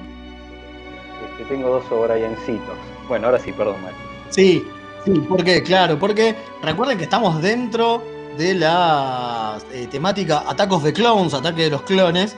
Este, 1.38 1.54
tengo 1.54 1.70
dos 1.70 1.92
O'Briencitos. 1.92 2.78
Bueno, 3.10 3.28
ahora 3.28 3.40
sí, 3.40 3.52
perdón, 3.52 3.82
Mael. 3.84 3.96
Sí, 4.30 4.66
sí, 5.06 5.12
¿por 5.28 5.44
qué? 5.44 5.62
Claro, 5.64 5.98
porque 6.00 6.36
recuerden 6.64 6.98
que 6.98 7.04
estamos 7.06 7.42
dentro 7.42 8.04
de 8.38 8.54
la 8.56 9.58
eh, 9.74 9.88
temática 9.92 10.44
Atacos 10.48 10.84
de 10.84 10.94
Clones, 10.94 11.34
ataque 11.34 11.64
de 11.64 11.70
los 11.72 11.82
clones. 11.84 12.36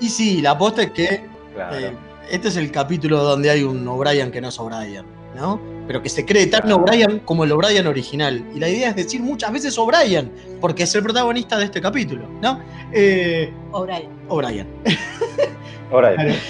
Y 0.00 0.08
sí, 0.08 0.40
la 0.42 0.52
aposta 0.52 0.82
es 0.82 0.90
que 0.90 1.26
Claro. 1.54 1.76
eh, 1.78 1.92
este 2.30 2.48
es 2.48 2.56
el 2.56 2.70
capítulo 2.72 3.22
donde 3.22 3.50
hay 3.50 3.62
un 3.62 3.86
O'Brien 3.86 4.30
que 4.30 4.40
no 4.40 4.48
es 4.48 4.58
O'Brien, 4.58 5.04
¿no? 5.36 5.60
Pero 5.86 6.02
que 6.02 6.08
se 6.08 6.24
cree 6.24 6.46
tan 6.46 6.70
O'Brien 6.72 7.20
como 7.20 7.44
el 7.44 7.52
O'Brien 7.52 7.86
original. 7.86 8.42
Y 8.54 8.58
la 8.58 8.68
idea 8.70 8.88
es 8.88 8.96
decir 8.96 9.20
muchas 9.22 9.52
veces 9.52 9.76
O'Brien, 9.78 10.32
porque 10.60 10.84
es 10.84 10.94
el 10.94 11.02
protagonista 11.02 11.58
de 11.58 11.66
este 11.66 11.80
capítulo, 11.80 12.26
¿no? 12.42 12.58
Eh, 12.92 13.52
O'Brien. 13.70 14.08
O'Brien. 14.28 14.66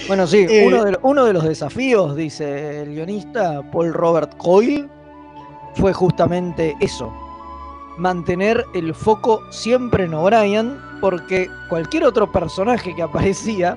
Bueno, 0.06 0.26
sí, 0.26 0.46
Eh, 0.48 0.64
uno, 0.66 0.84
de, 0.84 0.92
lo- 0.92 1.00
uno 1.02 1.24
de 1.24 1.32
los 1.32 1.44
desafíos, 1.44 2.16
dice 2.16 2.82
el 2.82 2.90
guionista 2.94 3.62
Paul 3.70 3.92
Robert 3.92 4.36
Coyle, 4.38 4.88
fue 5.76 5.92
justamente 5.92 6.76
eso. 6.80 7.12
Mantener 7.96 8.66
el 8.74 8.92
foco 8.94 9.40
siempre 9.50 10.04
en 10.04 10.14
O'Brien, 10.14 10.76
porque 11.00 11.48
cualquier 11.68 12.04
otro 12.04 12.30
personaje 12.30 12.94
que 12.94 13.02
aparecía, 13.02 13.76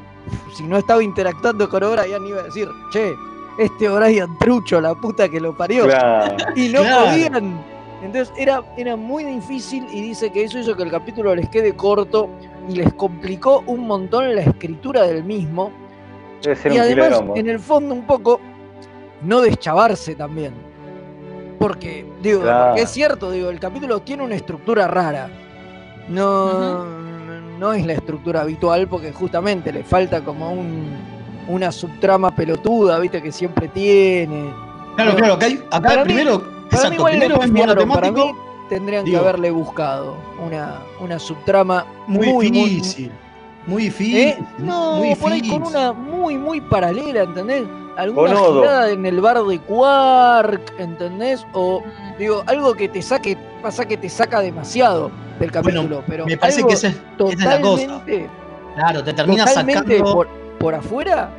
si 0.55 0.63
no 0.63 0.77
estaba 0.77 1.03
interactuando 1.03 1.69
con 1.69 1.83
O'Brien, 1.83 2.25
iba 2.25 2.39
a 2.39 2.43
decir, 2.43 2.67
che, 2.91 3.13
este 3.59 3.87
O'Brien 3.89 4.37
trucho, 4.39 4.81
la 4.81 4.95
puta 4.95 5.29
que 5.29 5.39
lo 5.39 5.55
parió. 5.55 5.85
Claro. 5.85 6.35
Y 6.55 6.69
no 6.69 6.81
Claro. 6.81 7.05
podían. 7.05 7.77
Entonces 8.03 8.31
era, 8.37 8.63
era 8.77 8.95
muy 8.95 9.23
difícil 9.23 9.87
y 9.91 10.01
dice 10.01 10.31
que 10.31 10.43
eso 10.43 10.59
hizo 10.59 10.75
que 10.75 10.83
el 10.83 10.91
capítulo 10.91 11.33
les 11.35 11.49
quede 11.49 11.75
corto 11.75 12.29
y 12.69 12.75
les 12.75 12.93
complicó 12.93 13.63
un 13.65 13.87
montón 13.87 14.35
la 14.35 14.41
escritura 14.41 15.03
del 15.03 15.23
mismo. 15.23 15.71
Debe 16.43 16.55
ser 16.55 16.71
Y 16.73 16.75
un 16.75 16.81
además, 16.81 17.21
en 17.35 17.49
el 17.49 17.59
fondo, 17.59 17.95
un 17.95 18.05
poco 18.05 18.39
no 19.23 19.41
deschavarse 19.41 20.13
también. 20.13 20.53
Porque, 21.59 22.05
digo, 22.21 22.41
Claro. 22.41 22.65
porque 22.67 22.81
es 22.83 22.89
cierto, 22.89 23.31
digo, 23.31 23.49
el 23.49 23.59
capítulo 23.59 23.99
tiene 24.01 24.23
una 24.23 24.35
estructura 24.35 24.87
rara. 24.87 25.29
No, 26.09 26.85
no 27.59 27.73
es 27.73 27.85
la 27.85 27.93
estructura 27.93 28.41
habitual 28.41 28.87
porque 28.87 29.11
justamente 29.11 29.71
le 29.73 29.83
falta 29.83 30.21
como 30.23 30.51
un, 30.53 30.87
una 31.47 31.71
subtrama 31.71 32.35
pelotuda, 32.35 32.99
viste, 32.99 33.21
que 33.21 33.31
siempre 33.31 33.67
tiene. 33.67 34.51
Claro, 34.95 35.15
claro, 35.15 35.33
acá, 35.33 35.45
hay- 35.47 35.63
acá 35.71 35.81
Para 35.89 36.05
mí- 36.05 36.13
primero, 36.13 36.43
Para 36.69 36.89
mí 36.89 36.95
igual 36.95 37.11
primero 37.13 37.35
es 37.41 37.49
pifiaron, 37.51 37.89
para 37.89 38.11
mí 38.11 38.31
tendrían 38.69 39.05
digo, 39.05 39.19
que 39.21 39.23
haberle 39.29 39.51
buscado 39.51 40.15
una, 40.45 40.79
una 40.99 41.19
subtrama 41.19 41.85
muy, 42.07 42.27
muy, 42.27 42.51
muy, 42.51 42.69
difícil. 42.69 43.11
Muy 43.65 43.83
difícil. 43.83 44.17
¿Eh? 44.17 44.37
No, 44.59 44.95
muy 44.97 45.15
por 45.15 45.31
ahí 45.31 45.41
con 45.41 45.59
difícil. 45.59 45.77
una 45.77 45.91
muy, 45.93 46.37
muy 46.37 46.61
paralela, 46.61 47.23
¿entendés? 47.23 47.63
Alguna 47.97 48.35
girada 48.35 48.91
en 48.91 49.05
el 49.05 49.19
bar 49.21 49.43
de 49.43 49.59
Quark, 49.59 50.73
¿entendés? 50.79 51.45
O, 51.53 51.83
digo, 52.19 52.43
algo 52.45 52.73
que 52.75 52.87
te 52.87 53.01
saque, 53.01 53.37
pasa 53.61 53.85
que 53.85 53.97
te 53.97 54.07
saca 54.07 54.39
demasiado 54.39 55.09
del 55.39 55.51
capítulo, 55.51 56.03
pero 56.07 56.25
me 56.25 56.37
parece 56.37 56.59
algo 56.59 56.69
que 56.69 56.75
esa 56.75 56.87
es- 56.89 56.95
esa 57.19 57.31
es 57.33 57.39
la 57.39 57.61
cosa. 57.61 58.03
Claro, 58.75 59.03
te 59.03 59.13
termina 59.13 59.45
totalmente 59.45 59.97
sacando. 59.97 60.13
por, 60.13 60.27
por 60.59 60.75
afuera. 60.75 61.29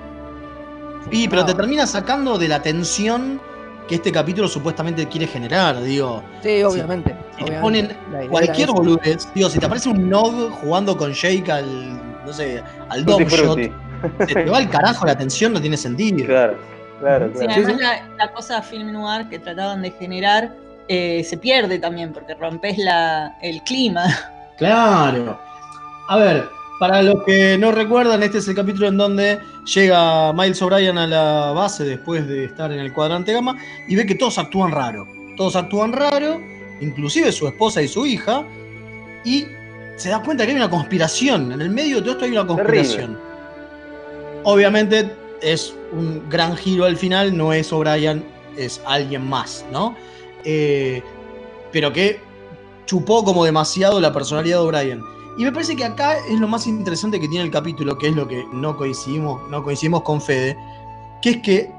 Sí, 1.11 1.29
pero 1.29 1.45
te 1.45 1.55
termina 1.55 1.87
sacando 1.87 2.37
de 2.39 2.49
la 2.49 2.61
tensión 2.61 3.41
que 3.87 3.95
este 3.95 4.13
capítulo 4.13 4.49
supuestamente 4.49 5.07
quiere 5.07 5.27
generar, 5.27 5.81
digo. 5.81 6.23
Sí, 6.43 6.63
obviamente. 6.63 7.17
Si 7.39 7.45
te 7.45 7.57
obviamente. 7.59 7.63
ponen 7.63 7.97
La 8.13 8.19
idea 8.19 8.31
cualquier 8.31 8.71
boludez, 8.73 9.29
digo, 9.35 9.49
si 9.49 9.59
te 9.59 9.65
aparece 9.67 9.89
un 9.89 10.11
Nog 10.11 10.51
jugando 10.61 10.97
con 10.97 11.13
Jake 11.13 11.51
al, 11.51 12.25
no 12.27 12.33
sé, 12.33 12.63
al 12.91 13.05
Dom 13.05 13.23
Shot. 13.23 13.59
Se 14.21 14.35
te 14.35 14.51
va 14.51 14.59
el 14.59 14.69
carajo 14.69 15.07
la 15.07 15.17
tensión, 15.17 15.53
no 15.53 15.61
tiene 15.61 15.77
sentido. 15.77 16.27
Claro, 16.27 16.59
claro, 17.01 17.31
Sí, 17.35 17.47
claro. 17.47 17.53
además 17.63 17.81
La, 17.81 18.09
la 18.17 18.33
cosa 18.33 18.63
film 18.63 18.93
noir 18.93 19.29
que 19.29 19.39
trataban 19.39 19.83
de 19.83 19.91
generar 19.93 20.53
eh, 20.89 21.23
se 21.25 21.37
pierde 21.37 21.79
también 21.79 22.13
porque 22.13 22.35
rompes 22.35 22.79
la, 22.79 23.37
el 23.43 23.63
clima. 23.63 24.05
Claro. 24.59 25.39
A 26.09 26.17
ver, 26.17 26.49
para 26.81 27.03
los 27.03 27.23
que 27.25 27.57
no 27.59 27.71
recuerdan, 27.71 28.23
este 28.23 28.39
es 28.39 28.49
el 28.49 28.55
capítulo 28.55 28.89
en 28.89 28.97
donde 28.97 29.39
llega 29.67 30.33
Miles 30.33 30.61
O'Brien 30.63 30.97
a 30.99 31.07
la 31.07 31.53
base 31.53 31.85
después 31.85 32.27
de 32.27 32.47
estar 32.47 32.73
en 32.73 32.81
el 32.81 32.93
cuadrante 32.93 33.33
gamma 33.33 33.57
y 33.87 33.95
ve 33.95 34.07
que 34.07 34.15
todos 34.15 34.39
actúan 34.39 34.73
raro. 34.73 35.07
Todos 35.37 35.55
actúan 35.55 35.93
raro, 35.93 36.41
inclusive 36.81 37.31
su 37.31 37.47
esposa 37.47 37.83
y 37.83 37.89
su 37.89 38.07
hija, 38.07 38.43
y 39.25 39.47
se 39.97 40.09
da 40.09 40.23
cuenta 40.23 40.45
que 40.45 40.51
hay 40.53 40.57
una 40.57 40.71
conspiración. 40.71 41.53
En 41.53 41.61
el 41.61 41.71
medio 41.71 41.97
de 41.97 42.03
todo 42.03 42.13
esto 42.13 42.25
hay 42.25 42.33
una 42.33 42.47
conspiración. 42.47 43.19
Obviamente 44.45 45.11
es 45.43 45.75
un 45.93 46.29
gran 46.29 46.57
giro 46.57 46.85
al 46.85 46.97
final, 46.97 47.37
no 47.37 47.53
es 47.53 47.73
O'Brien, 47.73 48.25
es 48.57 48.81
alguien 48.87 49.27
más, 49.29 49.65
¿no? 49.73 49.97
Eh, 50.45 51.03
pero 51.73 51.93
que 51.93 52.21
chupó 52.87 53.25
como 53.25 53.45
demasiado 53.45 54.01
la 54.01 54.13
personalidad 54.13 54.59
de 54.59 54.65
O'Brien. 54.65 55.03
Y 55.39 55.45
me 55.45 55.53
parece 55.53 55.77
que 55.77 55.85
acá 55.85 56.17
es 56.29 56.41
lo 56.41 56.49
más 56.49 56.67
interesante 56.67 57.21
que 57.21 57.29
tiene 57.29 57.45
el 57.45 57.51
capítulo, 57.51 57.97
que 57.97 58.09
es 58.09 58.17
lo 58.17 58.27
que 58.27 58.45
no 58.53 58.77
coincidimos, 58.77 59.49
no 59.51 59.63
coincidimos 59.63 60.03
con 60.03 60.21
Fede, 60.21 60.57
que 61.23 61.31
es 61.31 61.37
que 61.43 61.71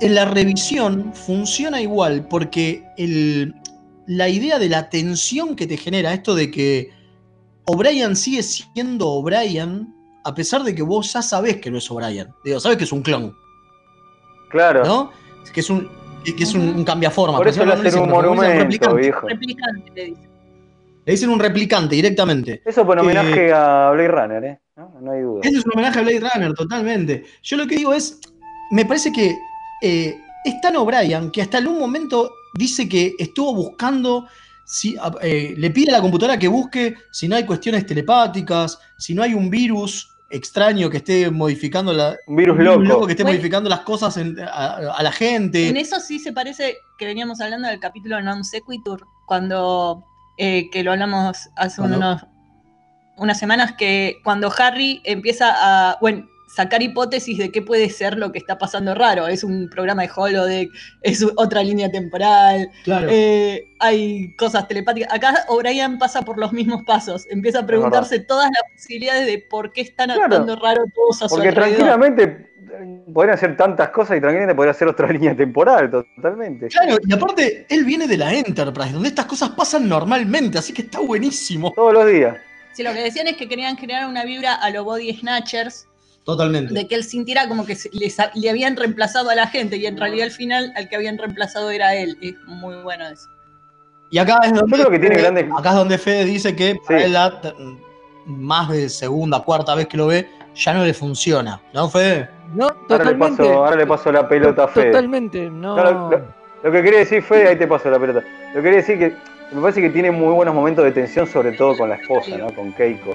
en 0.00 0.14
la 0.14 0.26
revisión 0.26 1.12
funciona 1.14 1.80
igual, 1.80 2.26
porque 2.28 2.84
el, 2.98 3.54
la 4.06 4.28
idea 4.28 4.58
de 4.58 4.68
la 4.68 4.90
tensión 4.90 5.56
que 5.56 5.66
te 5.66 5.76
genera, 5.76 6.12
esto 6.12 6.34
de 6.34 6.50
que 6.50 6.90
O'Brien 7.66 8.16
sigue 8.16 8.42
siendo 8.42 9.08
O'Brien, 9.08 9.94
a 10.24 10.34
pesar 10.34 10.62
de 10.62 10.74
que 10.74 10.82
vos 10.82 11.12
ya 11.12 11.22
sabés 11.22 11.56
que 11.56 11.70
no 11.70 11.78
es 11.78 11.90
O'Brien. 11.90 12.28
Digo, 12.44 12.60
sabés 12.60 12.78
que 12.78 12.84
es 12.84 12.92
un 12.92 13.02
clon. 13.02 13.36
Claro. 14.50 14.84
¿No? 14.84 15.12
Que 15.52 15.60
es 15.60 15.70
un, 15.70 15.88
que 16.24 16.42
es 16.42 16.54
un, 16.54 16.60
un 16.60 16.84
cambiaforma. 16.84 17.38
Por 17.38 17.48
eso 17.48 17.64
le 17.64 17.72
hacen 17.72 18.02
un 18.02 18.10
monumento, 18.10 18.94
viejo. 18.94 19.28
Le 19.28 19.36
dice. 19.36 20.30
Le 21.06 21.12
dicen 21.12 21.30
un 21.30 21.40
replicante 21.40 21.96
directamente. 21.96 22.62
Eso 22.64 22.86
por 22.86 22.98
Eh, 22.98 23.00
homenaje 23.00 23.52
a 23.52 23.90
Blade 23.92 24.08
Runner, 24.08 24.44
¿eh? 24.44 24.60
No, 24.76 24.92
no 25.00 25.12
hay 25.12 25.22
duda. 25.22 25.40
Eso 25.42 25.58
es 25.58 25.64
un 25.64 25.72
homenaje 25.74 25.98
a 25.98 26.02
Blade 26.02 26.20
Runner, 26.20 26.54
totalmente. 26.54 27.24
Yo 27.42 27.56
lo 27.56 27.66
que 27.66 27.76
digo 27.76 27.94
es, 27.94 28.20
me 28.70 28.84
parece 28.84 29.10
que 29.10 29.34
eh, 29.82 30.20
es 30.44 30.60
tan 30.60 30.76
O'Brien 30.76 31.30
que 31.30 31.42
hasta 31.42 31.58
en 31.58 31.68
un 31.68 31.78
momento 31.78 32.32
dice 32.54 32.88
que 32.88 33.14
estuvo 33.18 33.54
buscando, 33.54 34.26
si, 34.66 34.96
eh, 35.22 35.54
le 35.56 35.70
pide 35.70 35.90
a 35.90 35.96
la 35.96 36.00
computadora 36.00 36.38
que 36.38 36.48
busque 36.48 36.94
si 37.10 37.28
no 37.28 37.36
hay 37.36 37.44
cuestiones 37.44 37.86
telepáticas, 37.86 38.78
si 38.98 39.14
no 39.14 39.22
hay 39.22 39.34
un 39.34 39.48
virus 39.50 40.09
extraño 40.30 40.88
que 40.90 40.98
esté 40.98 41.28
modificando 41.30 41.92
la, 41.92 42.16
Un 42.26 42.36
virus 42.36 42.56
loco. 42.58 43.06
que 43.06 43.12
esté 43.12 43.22
Bueno. 43.24 43.36
modificando 43.36 43.68
las 43.68 43.80
cosas 43.80 44.16
en- 44.16 44.38
a, 44.40 44.76
a 44.96 45.02
la 45.02 45.12
gente. 45.12 45.68
En 45.68 45.76
eso 45.76 45.98
sí 46.00 46.18
se 46.18 46.32
parece 46.32 46.76
que 46.98 47.06
veníamos 47.06 47.40
hablando 47.40 47.68
del 47.68 47.80
capítulo 47.80 48.20
Non 48.22 48.44
Sequitur, 48.44 49.06
cuando 49.26 50.04
eh, 50.38 50.70
que 50.70 50.82
lo 50.84 50.92
hablamos 50.92 51.50
hace 51.56 51.82
unos, 51.82 52.24
unas 53.18 53.38
semanas, 53.38 53.72
que 53.76 54.18
cuando 54.24 54.50
Harry 54.56 55.02
empieza 55.04 55.50
a 55.52 55.98
bueno, 56.00 56.26
sacar 56.54 56.82
hipótesis 56.82 57.38
de 57.38 57.50
qué 57.52 57.62
puede 57.62 57.88
ser 57.90 58.16
lo 58.18 58.32
que 58.32 58.38
está 58.38 58.58
pasando 58.58 58.94
raro. 58.94 59.28
Es 59.28 59.44
un 59.44 59.68
programa 59.70 60.02
de 60.02 60.10
holodeck, 60.14 60.70
es 61.02 61.24
otra 61.36 61.62
línea 61.62 61.90
temporal, 61.90 62.68
Claro. 62.84 63.08
eh, 63.10 63.68
hay 63.78 64.34
cosas 64.36 64.66
telepáticas. 64.66 65.12
Acá 65.12 65.44
O'Brien 65.48 65.98
pasa 65.98 66.22
por 66.22 66.38
los 66.38 66.52
mismos 66.52 66.82
pasos, 66.84 67.26
empieza 67.30 67.60
a 67.60 67.66
preguntarse 67.66 68.18
todas 68.20 68.46
las 68.50 68.72
posibilidades 68.74 69.26
de 69.26 69.38
por 69.48 69.72
qué 69.72 69.82
están 69.82 70.06
Claro. 70.06 70.22
actuando 70.24 70.56
raro 70.56 70.82
todos 70.94 71.22
a 71.22 71.28
su 71.28 71.36
Porque 71.36 71.52
tranquilamente 71.52 72.22
eh, 72.72 73.02
podrían 73.14 73.34
hacer 73.36 73.56
tantas 73.56 73.90
cosas 73.90 74.16
y 74.18 74.20
tranquilamente 74.20 74.54
podría 74.54 74.74
ser 74.74 74.88
otra 74.88 75.06
línea 75.12 75.36
temporal, 75.36 75.90
totalmente. 75.90 76.66
Claro, 76.68 76.96
y 77.06 77.12
aparte, 77.12 77.66
él 77.68 77.84
viene 77.84 78.06
de 78.08 78.16
la 78.16 78.34
Enterprise, 78.34 78.92
donde 78.92 79.08
estas 79.08 79.26
cosas 79.26 79.50
pasan 79.50 79.88
normalmente, 79.88 80.58
así 80.58 80.72
que 80.72 80.82
está 80.82 80.98
buenísimo. 81.00 81.72
Todos 81.72 81.94
los 81.94 82.06
días. 82.06 82.36
Sí, 82.72 82.82
lo 82.82 82.92
que 82.92 83.00
decían 83.02 83.26
es 83.26 83.36
que 83.36 83.48
querían 83.48 83.76
generar 83.76 84.08
una 84.08 84.24
vibra 84.24 84.54
a 84.54 84.70
lo 84.70 84.84
Body 84.84 85.12
Snatchers, 85.14 85.86
Totalmente. 86.36 86.74
de 86.74 86.86
que 86.86 86.94
él 86.94 87.04
sintiera 87.04 87.48
como 87.48 87.64
que 87.66 87.74
se- 87.76 87.90
le, 87.92 88.12
le 88.34 88.50
habían 88.50 88.76
reemplazado 88.76 89.30
a 89.30 89.34
la 89.34 89.46
gente 89.46 89.76
y 89.76 89.86
en 89.86 89.96
realidad 89.96 90.26
al 90.26 90.30
final 90.32 90.72
al 90.76 90.88
que 90.88 90.96
habían 90.96 91.18
reemplazado 91.18 91.70
era 91.70 91.94
él. 91.96 92.16
Es 92.20 92.34
muy 92.46 92.76
bueno 92.82 93.06
eso. 93.08 93.28
Y 94.10 94.18
acá 94.18 94.40
es 94.44 94.52
donde, 94.52 94.76
Yo 94.76 94.82
creo 94.84 94.90
que 94.90 94.98
tiene 94.98 95.14
Fede- 95.16 95.22
grandes- 95.22 95.48
acá 95.58 95.68
es 95.70 95.74
donde 95.76 95.98
Fede 95.98 96.24
dice 96.24 96.56
que 96.56 96.76
para 96.86 97.04
él 97.04 97.12
la 97.12 97.40
más 98.26 98.68
de 98.68 98.88
segunda, 98.88 99.40
cuarta 99.40 99.74
vez 99.74 99.86
que 99.86 99.96
lo 99.96 100.06
ve, 100.08 100.28
ya 100.54 100.74
no 100.74 100.84
le 100.84 100.92
funciona. 100.94 101.60
¿No, 101.72 101.88
Fede? 101.88 102.28
No, 102.54 102.64
Ahora 102.66 102.76
le, 102.80 102.88
totalmente. 102.98 103.36
paso, 103.44 103.52
ahora 103.64 103.76
le 103.76 103.86
paso 103.86 104.12
la 104.12 104.28
pelota 104.28 104.64
a 104.64 104.68
Fede. 104.68 104.86
Totalmente, 104.86 105.48
no. 105.50 105.76
No, 105.76 106.10
lo, 106.10 106.24
lo 106.64 106.72
que 106.72 106.82
quería 106.82 106.98
decir, 107.00 107.22
Fede, 107.22 107.48
ahí 107.48 107.56
te 107.56 107.66
paso 107.68 107.88
la 107.90 107.98
pelota. 107.98 108.20
Lo 108.48 108.54
que 108.54 108.62
quería 108.62 108.78
decir 108.78 108.98
que 108.98 109.14
me 109.54 109.60
parece 109.62 109.80
que 109.80 109.90
tiene 109.90 110.10
muy 110.10 110.32
buenos 110.34 110.54
momentos 110.54 110.84
de 110.84 110.92
tensión, 110.92 111.26
sobre 111.26 111.52
todo 111.52 111.76
con 111.76 111.88
la 111.88 111.94
esposa, 111.96 112.36
¿no? 112.36 112.52
Con 112.54 112.72
Keiko. 112.72 113.14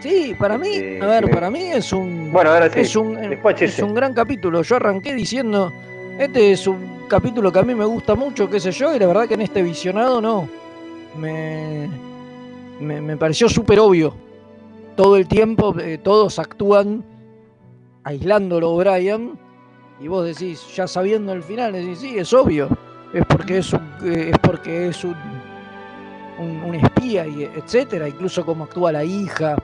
Sí, 0.00 0.34
para 0.38 0.58
mí, 0.58 0.68
Eh, 0.72 1.00
a 1.02 1.06
ver, 1.06 1.30
para 1.30 1.50
mí 1.50 1.62
es 1.72 1.92
un 1.92 2.30
Bueno, 2.32 2.50
ahora 2.50 2.70
sí, 2.70 2.80
es 2.80 2.96
un, 2.96 3.14
despáchese. 3.14 3.82
es 3.82 3.82
un 3.82 3.94
gran 3.94 4.12
capítulo. 4.14 4.62
Yo 4.62 4.76
arranqué 4.76 5.14
diciendo, 5.14 5.72
este 6.18 6.52
es 6.52 6.66
un 6.66 7.06
capítulo 7.08 7.50
que 7.52 7.58
a 7.58 7.62
mí 7.62 7.74
me 7.74 7.84
gusta 7.84 8.14
mucho, 8.14 8.48
qué 8.48 8.60
sé 8.60 8.72
yo, 8.72 8.94
y 8.94 8.98
la 8.98 9.06
verdad 9.06 9.26
que 9.26 9.34
en 9.34 9.42
este 9.42 9.62
visionado 9.62 10.20
no. 10.20 10.48
Me, 11.18 11.88
me, 12.80 13.00
me 13.00 13.16
pareció 13.16 13.48
súper 13.48 13.80
obvio. 13.80 14.14
Todo 14.96 15.16
el 15.16 15.26
tiempo 15.26 15.74
eh, 15.78 15.98
todos 15.98 16.38
actúan 16.38 17.04
aislándolo 18.04 18.68
a 18.68 18.70
O'Brien 18.70 19.38
y 20.00 20.08
vos 20.08 20.24
decís, 20.26 20.62
ya 20.74 20.86
sabiendo 20.86 21.32
el 21.32 21.42
final, 21.42 21.72
decís, 21.72 21.98
sí, 22.00 22.18
es 22.18 22.32
obvio. 22.34 22.68
Es 23.14 23.24
porque 23.26 23.58
es 23.58 23.72
un, 23.72 23.80
eh, 24.04 24.30
es 24.32 24.38
porque 24.40 24.88
es 24.88 25.04
un, 25.04 25.16
un, 26.38 26.62
un 26.64 26.74
espía, 26.74 27.26
y 27.26 27.44
etcétera, 27.44 28.08
incluso 28.08 28.44
cómo 28.44 28.64
actúa 28.64 28.92
la 28.92 29.04
hija 29.04 29.56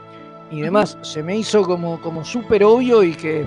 y 0.52 0.60
demás. 0.60 0.96
Se 1.02 1.22
me 1.22 1.36
hizo 1.36 1.62
como, 1.62 2.00
como 2.00 2.24
súper 2.24 2.62
obvio 2.62 3.02
y 3.02 3.14
que, 3.14 3.46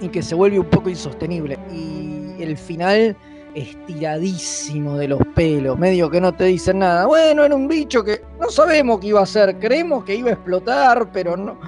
y 0.00 0.08
que 0.08 0.22
se 0.22 0.34
vuelve 0.34 0.58
un 0.58 0.66
poco 0.66 0.88
insostenible. 0.88 1.58
Y 1.72 2.42
el 2.42 2.56
final 2.56 3.16
estiradísimo 3.54 4.96
de 4.96 5.08
los 5.08 5.20
pelos, 5.34 5.78
medio 5.78 6.10
que 6.10 6.20
no 6.20 6.32
te 6.32 6.44
dicen 6.44 6.80
nada. 6.80 7.06
Bueno, 7.06 7.44
era 7.44 7.54
un 7.54 7.68
bicho 7.68 8.02
que 8.02 8.22
no 8.40 8.50
sabemos 8.50 9.00
qué 9.00 9.08
iba 9.08 9.20
a 9.20 9.24
hacer, 9.24 9.58
creemos 9.58 10.04
que 10.04 10.14
iba 10.14 10.30
a 10.30 10.32
explotar, 10.32 11.10
pero 11.12 11.36
no, 11.36 11.58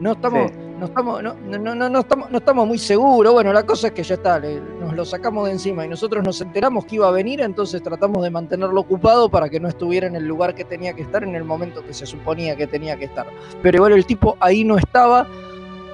no 0.00 0.12
estamos, 0.12 0.50
no 0.78 0.86
estamos, 0.86 1.22
no, 1.22 1.34
no, 1.34 1.74
no, 1.74 1.88
no 1.88 2.00
estamos, 2.00 2.30
no 2.30 2.38
estamos 2.38 2.66
muy 2.66 2.78
seguros. 2.78 3.32
Bueno, 3.32 3.52
la 3.52 3.64
cosa 3.64 3.88
es 3.88 3.92
que 3.92 4.02
ya 4.02 4.14
está, 4.14 4.38
le- 4.38 4.60
nos 4.80 4.92
lo 4.94 5.04
sacamos 5.04 5.46
de 5.46 5.52
encima 5.52 5.84
y 5.86 5.88
nosotros 5.88 6.24
nos 6.24 6.40
enteramos 6.40 6.84
que 6.84 6.96
iba 6.96 7.06
a 7.08 7.10
venir, 7.12 7.40
entonces 7.40 7.82
tratamos 7.82 8.22
de 8.22 8.30
mantenerlo 8.30 8.80
ocupado 8.80 9.28
para 9.28 9.48
que 9.48 9.60
no 9.60 9.68
estuviera 9.68 10.06
en 10.06 10.16
el 10.16 10.24
lugar 10.26 10.54
que 10.54 10.64
tenía 10.64 10.92
que 10.94 11.02
estar 11.02 11.22
en 11.22 11.34
el 11.36 11.44
momento 11.44 11.84
que 11.84 11.94
se 11.94 12.06
suponía 12.06 12.56
que 12.56 12.66
tenía 12.66 12.96
que 12.96 13.04
estar. 13.04 13.26
Pero 13.62 13.76
igual 13.78 13.92
el 13.92 14.04
tipo 14.06 14.36
ahí 14.40 14.64
no 14.64 14.76
estaba 14.76 15.26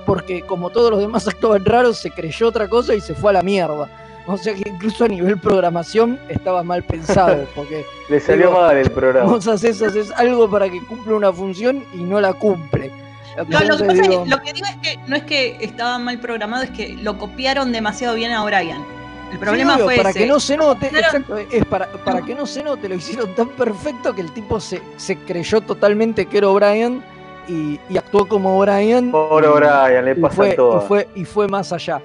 porque 0.07 0.43
como 0.43 0.71
todos 0.71 0.90
los 0.90 1.01
demás 1.01 1.29
actuaban 1.29 1.64
raros, 1.64 1.99
se 1.99 2.11
creyó 2.11 2.49
otra 2.49 2.69
cosa 2.69 2.95
y 2.95 3.01
se 3.01 3.14
fue 3.14 3.31
a 3.31 3.35
la 3.35 3.43
mierda. 3.43 3.88
O 4.27 4.37
sea 4.37 4.55
que 4.55 4.69
incluso 4.69 5.05
a 5.05 5.09
nivel 5.09 5.38
programación 5.38 6.19
estaba 6.29 6.62
mal 6.62 6.85
pensado, 6.85 7.45
porque 7.55 7.85
Le 8.09 8.21
salió 8.21 8.49
Digo, 8.49 8.61
mal 8.61 8.77
el 8.77 8.90
programa. 8.90 9.31
vos 9.31 9.47
haces, 9.49 9.83
haces 9.83 10.11
algo 10.12 10.49
para 10.49 10.69
que 10.71 10.81
cumpla 10.87 11.14
una 11.16 11.33
función 11.33 11.85
y 11.95 11.99
no 12.03 12.21
la 12.21 12.33
cumple. 12.35 12.90
No, 13.37 13.61
lo, 13.61 13.77
que 13.77 13.85
pasa 13.85 13.93
es 13.93 14.09
digo, 14.09 14.25
que, 14.25 14.31
lo 14.31 14.43
que 14.43 14.53
digo 14.53 14.66
es 14.66 14.77
que 14.77 14.99
no 15.07 15.16
es 15.16 15.23
que 15.25 15.57
estaba 15.61 15.99
mal 15.99 16.19
programado, 16.19 16.62
es 16.64 16.71
que 16.71 16.95
lo 17.01 17.16
copiaron 17.19 17.73
demasiado 17.73 18.14
bien 18.14 18.33
a 18.33 18.43
O'Brien. 18.43 18.85
El 19.33 19.38
problema 19.38 19.75
Sí, 19.77 19.83
obvio, 19.83 19.85
fue 19.87 19.97
para 19.99 20.11
ese. 20.11 20.19
que 20.19 20.27
no 20.27 20.40
se 20.40 20.57
note, 20.57 20.88
Claro. 20.88 21.07
exacto, 21.07 21.38
es 21.38 21.64
para, 21.66 21.87
para 22.05 22.23
que 22.23 22.35
no 22.35 22.47
se 22.47 22.62
note, 22.64 22.88
lo 22.88 22.97
hicieron 22.97 23.33
tan 23.37 23.49
perfecto 23.51 24.12
que 24.12 24.23
el 24.23 24.33
tipo 24.33 24.59
se, 24.59 24.83
se 24.97 25.16
creyó 25.19 25.61
totalmente 25.61 26.27
que 26.27 26.38
era 26.38 26.49
O'Brien 26.49 27.03
y, 27.47 27.79
y 27.88 27.97
actuó 27.97 28.27
como 28.27 28.59
O'Brien. 28.59 29.12
Por 29.12 29.45
y- 29.45 29.47
O'Brien, 29.47 30.05
le 30.05 30.11
y 30.12 30.14
pasa 30.16 30.35
fue, 30.35 30.53
todo. 30.55 30.83
Y 30.83 30.88
fue, 30.88 31.09
y 31.14 31.25
fue 31.25 31.47
más 31.47 31.73
allá. 31.73 32.03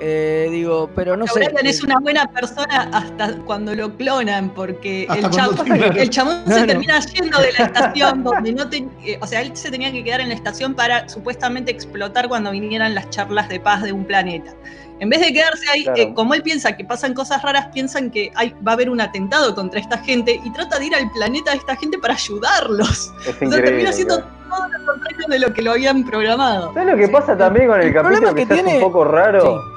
Eh, 0.00 0.48
digo, 0.50 0.90
pero 0.94 1.16
no 1.16 1.26
sé. 1.26 1.44
O'Brien 1.46 1.66
es 1.66 1.82
una 1.82 1.98
buena 2.00 2.26
persona 2.26 2.88
hasta 2.92 3.36
cuando 3.46 3.74
lo 3.74 3.96
clonan, 3.96 4.50
porque 4.50 5.04
el, 5.04 5.22
te 5.22 5.28
clonan. 5.30 5.96
el 5.96 6.10
chamón 6.10 6.38
se 6.46 6.50
Claro. 6.52 6.66
termina 6.66 6.98
yendo 7.00 7.38
de 7.40 7.52
la 7.52 7.64
estación 7.66 8.24
donde 8.24 8.52
no 8.52 8.68
ten- 8.68 8.90
eh, 9.04 9.18
o 9.20 9.26
sea, 9.26 9.40
él 9.40 9.56
se 9.56 9.70
tenía 9.70 9.92
que 9.92 10.02
quedar 10.02 10.20
en 10.20 10.28
la 10.30 10.34
estación 10.34 10.74
para 10.74 11.08
supuestamente 11.08 11.70
explotar 11.70 12.28
cuando 12.28 12.50
vinieran 12.50 12.92
las 12.94 13.08
charlas 13.10 13.48
de 13.48 13.60
paz 13.60 13.82
de 13.82 13.92
un 13.92 14.04
planeta. 14.04 14.52
En 14.98 15.10
vez 15.10 15.20
de 15.20 15.32
quedarse 15.32 15.64
ahí, 15.72 15.84
Claro. 15.84 16.00
eh, 16.02 16.14
como 16.14 16.34
él 16.34 16.42
piensa 16.42 16.76
que 16.76 16.84
pasan 16.84 17.14
cosas 17.14 17.42
raras, 17.42 17.68
piensan 17.72 18.10
que 18.10 18.32
hay, 18.34 18.50
va 18.66 18.72
a 18.72 18.74
haber 18.74 18.90
un 18.90 19.00
atentado 19.00 19.54
contra 19.54 19.78
esta 19.78 19.98
gente 19.98 20.40
y 20.44 20.52
trata 20.52 20.78
de 20.80 20.86
ir 20.86 20.94
al 20.94 21.08
planeta 21.12 21.52
de 21.52 21.58
esta 21.58 21.76
gente 21.76 21.98
para 21.98 22.14
ayudarlos. 22.14 23.12
Es 23.26 23.36
O 23.42 23.50
sea, 23.50 23.62
termina 23.62 23.90
haciendo 23.90 24.16
claro. 24.16 24.32
todo 24.48 24.68
lo 24.68 24.86
contrario 24.92 25.26
de 25.28 25.38
lo 25.38 25.52
que 25.54 25.62
lo 25.62 25.70
habían 25.72 26.04
programado. 26.04 26.72
¿Sabes 26.74 26.92
lo 26.92 26.96
que 26.96 27.08
pasa 27.08 27.36
también 27.36 27.68
con 27.68 27.80
el, 27.80 27.88
El 27.88 27.94
capítulo 27.94 28.34
que, 28.34 28.46
que 28.46 28.54
tiene- 28.54 28.74
un 28.76 28.80
poco 28.80 29.04
raro? 29.04 29.60
Ay, 29.64 29.73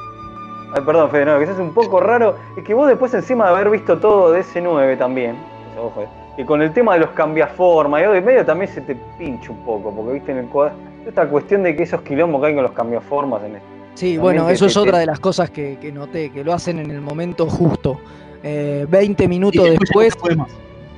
perdón, 0.85 1.09
Fede, 1.11 1.25
no, 1.25 1.39
que 1.39 1.45
se 1.45 1.51
hace 1.53 1.61
un 1.61 1.73
poco 1.73 1.99
raro 1.99 2.35
es 2.55 2.63
que 2.63 2.73
vos 2.73 2.87
después 2.87 3.13
encima 3.13 3.45
de 3.45 3.51
haber 3.51 3.69
visto 3.69 3.97
todo 3.97 4.31
de 4.31 4.41
S9 4.41 4.97
también, 4.97 5.35
o 5.35 5.73
sea, 5.73 5.81
ojo, 5.83 6.01
eh, 6.01 6.07
y 6.37 6.43
con 6.43 6.61
el 6.61 6.71
tema 6.73 6.93
de 6.93 6.99
los 6.99 7.09
cambiaformas 7.11 8.01
y 8.03 8.05
de 8.13 8.21
medio 8.21 8.45
también 8.45 8.71
se 8.71 8.81
te 8.81 8.95
pincha 9.17 9.52
un 9.52 9.60
poco, 9.63 9.91
porque 9.91 10.13
viste 10.13 10.31
en 10.31 10.37
el 10.39 10.45
cuadro, 10.47 10.73
esta 11.08 11.27
cuestión 11.27 11.63
de 11.63 11.75
que 11.75 11.83
esos 11.83 12.02
quilombos 12.02 12.41
que 12.41 12.47
hay 12.47 12.54
con 12.56 12.63
los 12.63 12.73
cambiaformas 12.73 13.41
en 13.43 13.56
este. 13.56 13.67
Sí, 13.95 14.06
También 14.15 14.21
bueno, 14.21 14.47
te- 14.47 14.54
eso 14.54 14.65
te- 14.65 14.67
es 14.69 14.73
te- 14.75 14.79
otra 14.81 14.97
de 14.99 15.06
las 15.08 15.19
cosas 15.19 15.49
que, 15.49 15.77
que 15.81 15.91
noté, 15.91 16.29
que 16.31 16.43
lo 16.43 16.54
hacen 16.54 16.77
en 16.79 16.91
el 16.91 17.02
momento 17.02 17.47
justo. 17.49 17.99
Eh, 18.43 18.85
20 18.87 19.27
minutos 19.27 19.63
después 19.63 19.79
no 19.95 20.02
después, 20.02 20.13
se 20.13 20.19
puede 20.19 20.35
más. 20.35 20.47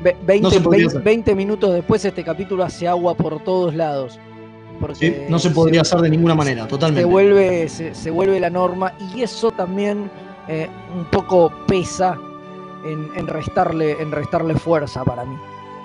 ve- 0.03 0.17
20, 0.25 0.43
No 0.43 0.49
se 0.51 0.59
podría 0.59 0.79
20 0.79 0.87
hacer. 0.97 1.03
20 1.03 1.35
minutos 1.35 1.73
después 1.73 2.03
este 2.03 2.23
capítulo 2.25 2.63
hace 2.63 2.87
agua 2.87 3.13
por 3.15 3.39
todos 3.41 3.73
lados. 3.73 4.19
Porque 4.79 4.95
Sí, 4.95 5.15
no 5.29 5.39
se 5.39 5.49
podría 5.51 5.81
hacer 5.81 5.99
de 5.99 6.09
ninguna 6.09 6.35
manera, 6.35 6.63
se 6.63 6.69
totalmente. 6.69 7.05
vuelve, 7.05 7.67
se, 7.69 7.93
se 7.93 8.11
vuelve 8.11 8.39
la 8.39 8.49
norma 8.49 8.93
y 9.13 9.21
eso 9.23 9.51
también 9.51 10.09
eh, 10.47 10.69
un 10.95 11.05
poco 11.05 11.51
pesa 11.67 12.17
en, 12.85 13.09
en 13.15 13.27
restarle, 13.27 14.01
en 14.01 14.11
restarle 14.11 14.55
fuerza 14.55 15.03
para 15.03 15.25
mí. 15.25 15.35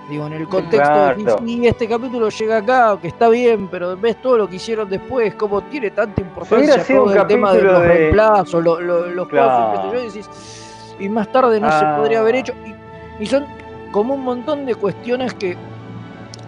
Digo, 0.09 0.27
en 0.27 0.35
el 0.35 0.47
contexto 0.47 0.77
de 1.07 1.15
Claro. 1.15 1.39
este 1.65 1.89
capítulo 1.89 2.29
llega 2.29 2.59
acá, 2.59 2.99
que 3.01 3.09
está 3.09 3.29
bien, 3.31 3.69
pero 3.69 3.97
ves 3.97 4.21
todo 4.21 4.37
lo 4.37 4.49
que 4.49 4.57
hicieron 4.57 4.89
después, 4.89 5.35
cómo 5.35 5.63
tiene 5.63 5.91
tanta 5.91 6.21
importancia 6.21 6.85
todo 6.87 7.13
el 7.15 7.27
tema 7.27 7.53
de 7.55 7.63
los 7.63 7.81
de- 7.81 7.89
reemplazos, 7.89 8.63
lo- 8.63 8.81
lo- 8.81 9.07
los 9.07 9.29
Claro. 9.29 9.73
cosas, 9.83 9.93
yo, 9.93 10.01
y 10.03 10.07
decís, 10.07 10.29
y 11.01 11.09
más 11.09 11.33
tarde 11.33 11.59
no 11.59 11.69
se 11.71 11.85
Ah. 11.85 11.97
podría 11.99 12.21
haber 12.21 12.35
hecho. 12.37 12.53
Y, 13.19 13.23
y 13.23 13.27
son 13.27 13.47
como 13.91 14.15
un 14.15 14.21
montón 14.23 14.67
de 14.67 14.75
cuestiones 14.75 15.33
que 15.35 15.57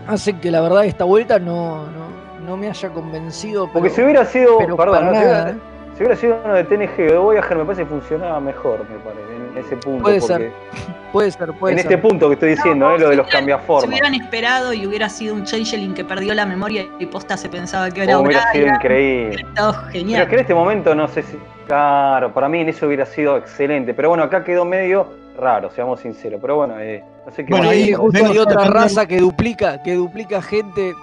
hacen 0.07 0.39
que 0.39 0.51
la 0.51 0.61
verdad 0.61 0.85
esta 0.85 1.05
vuelta 1.05 1.39
no, 1.39 1.87
no, 1.87 2.06
no 2.47 2.57
me 2.57 2.69
haya 2.69 2.89
convencido. 2.91 3.67
Porque 3.73 3.89
pero- 3.89 3.95
si 3.95 4.03
hubiera 4.03 4.25
sido, 4.25 4.59
pero 4.59 4.77
perdón, 4.77 4.95
para 4.95 5.07
no, 5.07 5.13
si, 5.15 5.25
hubiera, 5.25 5.51
si 5.53 5.99
hubiera 5.99 6.17
sido 6.17 6.39
uno 6.45 6.55
de 6.55 6.65
TNG 6.65 7.01
o 7.09 7.13
de 7.13 7.19
Voyager, 7.19 7.57
me 7.59 7.65
parece 7.65 7.83
que 7.83 7.89
funcionaba 7.89 8.41
mejor, 8.41 8.81
me 8.89 8.99
parece, 8.99 9.37
en 9.53 9.59
ese 9.59 9.77
punto. 9.77 10.03
Puede 10.05 10.21
porque 10.21 10.35
ser, 10.35 10.53
puede 11.13 11.31
ser, 11.31 11.53
puede 11.55 11.73
en 11.75 11.79
ser. 11.81 11.93
este 11.93 11.99
punto 12.09 12.29
que 12.29 12.35
estoy 12.35 12.51
diciendo, 12.51 12.91
eh, 12.95 12.99
lo 12.99 13.09
de 13.11 13.17
los 13.17 13.27
Si 13.27 13.33
cambiaformas. 13.33 13.89
hubieran 13.89 14.15
esperado 14.15 14.73
y 14.73 14.87
hubiera 14.87 15.09
sido 15.09 15.35
un 15.35 15.45
Changeling 15.45 15.95
que 15.95 16.05
perdió 16.05 16.33
la 16.35 16.47
memoria 16.47 16.87
y 16.99 17.07
posta 17.07 17.37
se 17.37 17.49
pensaba 17.49 17.91
que 17.91 18.03
era 18.05 18.19
Oh, 18.19 18.23
hubiera 18.23 18.51
sido 18.53 18.67
increíble. 18.69 19.29
hubiera 19.37 19.49
estado 19.49 19.73
Pero 19.73 19.91
genial. 19.93 20.23
es 20.23 20.29
que 20.29 20.35
en 20.35 20.41
este 20.41 20.55
momento 20.55 20.95
no 20.95 21.09
sé 21.09 21.23
si. 21.23 21.39
Claro, 21.67 22.33
para 22.33 22.49
mí 22.49 22.61
en 22.61 22.69
eso 22.69 22.87
hubiera 22.87 23.05
sido 23.07 23.37
excelente. 23.37 23.93
Pero 23.93 24.11
bueno, 24.11 24.23
acá 24.23 24.45
quedó 24.45 24.65
medio 24.65 25.09
raro, 25.37 25.69
seamos 25.71 25.99
sinceros. 26.01 26.39
Pero 26.41 26.55
bueno, 26.57 26.79
eh, 26.79 27.03
Bueno, 27.49 27.68
ahí 27.70 27.93
hay 28.14 28.39
otra 28.39 28.64
raza 28.64 29.07
que 29.07 29.18
duplica, 29.18 29.83
que 29.83 29.95
duplica 29.95 30.41
gente 30.41 30.91
eh, 30.91 30.95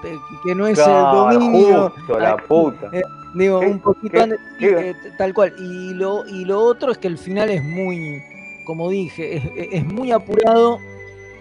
que 0.45 0.55
no 0.55 0.67
es 0.67 0.76
Claro, 0.76 1.30
el 1.32 1.39
dominio. 1.39 1.89
justo, 1.95 2.19
la 2.19 2.38
puta. 2.38 2.89
Eh, 2.93 3.01
digo, 3.36 3.59
¿Qué- 3.59 3.67
un 3.67 3.80
poquito 3.80 4.21
antes, 4.24 4.39
eh, 4.61 4.95
tal 5.17 5.34
cual. 5.34 5.53
Y 5.59 5.93
lo, 5.93 6.26
y 6.26 6.45
lo 6.45 6.61
otro 6.61 6.91
es 6.91 6.97
que 6.97 7.07
el 7.07 7.17
final 7.17 7.49
es 7.49 7.63
muy, 7.63 8.21
como 8.65 8.89
dije, 8.89 9.38
es, 9.38 9.43
es 9.71 9.86
muy 9.86 10.11
apurado. 10.11 10.80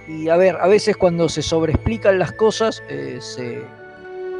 Y 0.09 0.29
a 0.29 0.37
ver, 0.37 0.57
a 0.61 0.67
veces 0.67 0.97
cuando 0.97 1.29
se 1.29 1.43
sobreexplican 1.43 2.19
las 2.19 2.33
cosas, 2.33 2.83
eh, 2.89 3.19
se, 3.21 3.63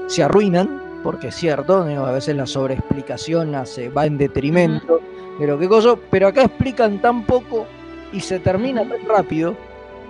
se 0.09 0.23
arruinan, 0.25 0.83
porque 1.05 1.29
es 1.29 1.37
cierto, 1.37 1.85
digo, 1.87 2.05
a 2.05 2.13
veces 2.13 2.35
la 2.35 2.47
sobreexplicación 2.47 3.55
hace, 3.55 3.89
va 3.91 4.07
en 4.07 4.19
detrimento 4.19 5.01
de 5.39 5.47
lo 5.47 5.57
que 5.59 5.69
cosa, 5.69 5.95
pero 6.11 6.27
acá 6.27 6.43
explican 6.43 7.01
tan 7.01 7.25
poco 7.25 7.65
y 8.13 8.21
se 8.21 8.41
termina 8.41 8.83
tan 8.87 9.07
rápido, 9.07 9.55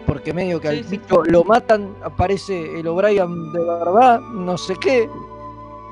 porque 0.07 0.33
medio 0.33 0.61
que 0.61 0.69
al 0.69 0.83
bicho 0.85 1.23
lo 1.25 1.45
matan, 1.45 1.95
aparece 2.03 2.79
el 2.81 2.87
O'Brien 2.89 3.53
de 3.53 3.59
verdad, 3.65 4.21
no 4.21 4.57
sé 4.59 4.75
qué. 4.81 5.09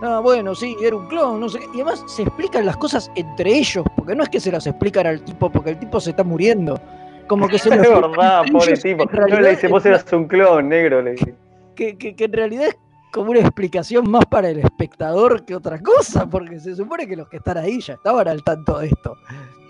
Ah, 0.02 0.20
bueno, 0.22 0.54
sí, 0.54 0.76
era 0.82 0.96
un 0.96 1.06
clon, 1.08 1.38
no 1.40 1.48
sé 1.48 1.58
qué. 1.58 1.66
Y 1.74 1.80
además 1.82 2.02
se 2.06 2.22
explican 2.22 2.64
las 2.64 2.76
cosas 2.78 3.10
entre 3.16 3.50
ellos, 3.54 3.84
porque 3.96 4.14
no 4.14 4.22
es 4.22 4.28
que 4.30 4.40
se 4.40 4.50
las 4.50 4.66
explican 4.66 5.06
al 5.06 5.22
tipo, 5.22 5.50
porque 5.50 5.70
el 5.70 5.78
tipo 5.78 6.00
se 6.00 6.10
está 6.10 6.24
muriendo. 6.24 6.80
Como 7.26 7.46
que 7.48 7.58
se 7.58 7.68
Es 7.74 7.80
verdad, 7.80 8.42
pobre 8.50 8.76
tipo. 8.76 9.02
en 9.02 9.08
No 9.12 9.20
le 9.26 9.26
realidad 9.26 9.50
dice, 9.50 9.68
vos 9.68 9.84
eras 9.86 10.10
un 10.12 10.26
clon, 10.26 10.68
negro. 10.68 11.02
Le 11.02 11.12
dice. 11.12 11.34
que, 11.76 11.96
que- 11.98 12.16
que 12.16 12.24
en 12.24 12.32
realidad 12.32 12.68
es 12.68 12.76
como 13.12 13.32
una 13.32 13.40
explicación 13.40 14.08
más 14.10 14.24
para 14.26 14.48
el 14.50 14.60
espectador 14.60 15.44
que 15.44 15.54
otra 15.54 15.80
cosa, 15.80 16.26
porque 16.30 16.58
se 16.60 16.74
supone 16.76 17.06
que 17.06 17.16
los 17.16 17.28
que 17.28 17.36
están 17.38 17.58
ahí 17.58 17.80
ya 17.80 17.94
estaban 17.94 18.26
al 18.28 18.42
tanto 18.42 18.78
de 18.78 18.86
esto. 18.86 19.16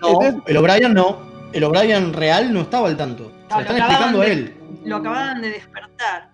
No, 0.01 0.19
el 0.45 0.57
O'Brien 0.57 0.93
no. 0.93 1.17
El 1.51 1.63
O'Brien 1.65 2.13
real 2.13 2.53
no 2.53 2.61
estaba 2.61 2.87
al 2.87 2.95
tanto. 2.95 3.29
Se 3.51 3.57
No, 3.57 3.63
lo 3.63 3.69
están 3.71 3.77
lo 3.77 3.83
explicando 3.83 4.21
a 4.21 4.25
acababan 4.25 4.31
él. 4.31 4.55
Lo 4.85 4.95
acababan 4.95 5.41
de 5.41 5.49
despertar. 5.49 6.31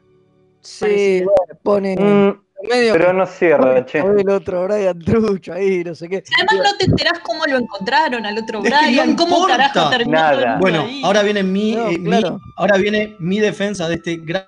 Sí, 0.61 1.23
bueno, 1.23 1.59
pone 1.63 1.95
Mm, 1.95 2.67
medio 2.69 2.93
pero 2.93 3.13
no 3.13 3.25
cierra, 3.25 3.85
che. 3.85 3.99
el 3.99 4.29
otro 4.29 4.65
Brian 4.67 4.99
Trucho 4.99 5.53
ahí, 5.53 5.83
no 5.83 5.95
sé 5.95 6.09
qué. 6.09 6.23
Además 6.37 6.71
no 6.71 6.77
te 6.77 6.85
enterás 6.85 7.19
cómo 7.19 7.45
lo 7.45 7.57
encontraron 7.57 8.25
al 8.25 8.37
otro 8.37 8.59
Es 8.59 8.65
que 8.65 8.69
no 8.69 8.77
Brian, 8.81 9.15
cómo 9.15 9.47
carajo 9.47 9.89
terminó 9.89 10.19
mundo 10.31 10.57
Bueno, 10.59 10.81
ahí. 10.81 11.01
ahora 11.03 11.23
viene 11.23 11.43
mi, 11.43 11.71
No, 11.75 11.89
eh, 11.89 11.97
mi- 11.97 12.09
claro. 12.09 12.39
ahora 12.57 12.77
viene 12.77 13.15
mi 13.19 13.39
defensa 13.39 13.87
de 13.87 13.95
este 13.95 14.17
gran 14.17 14.47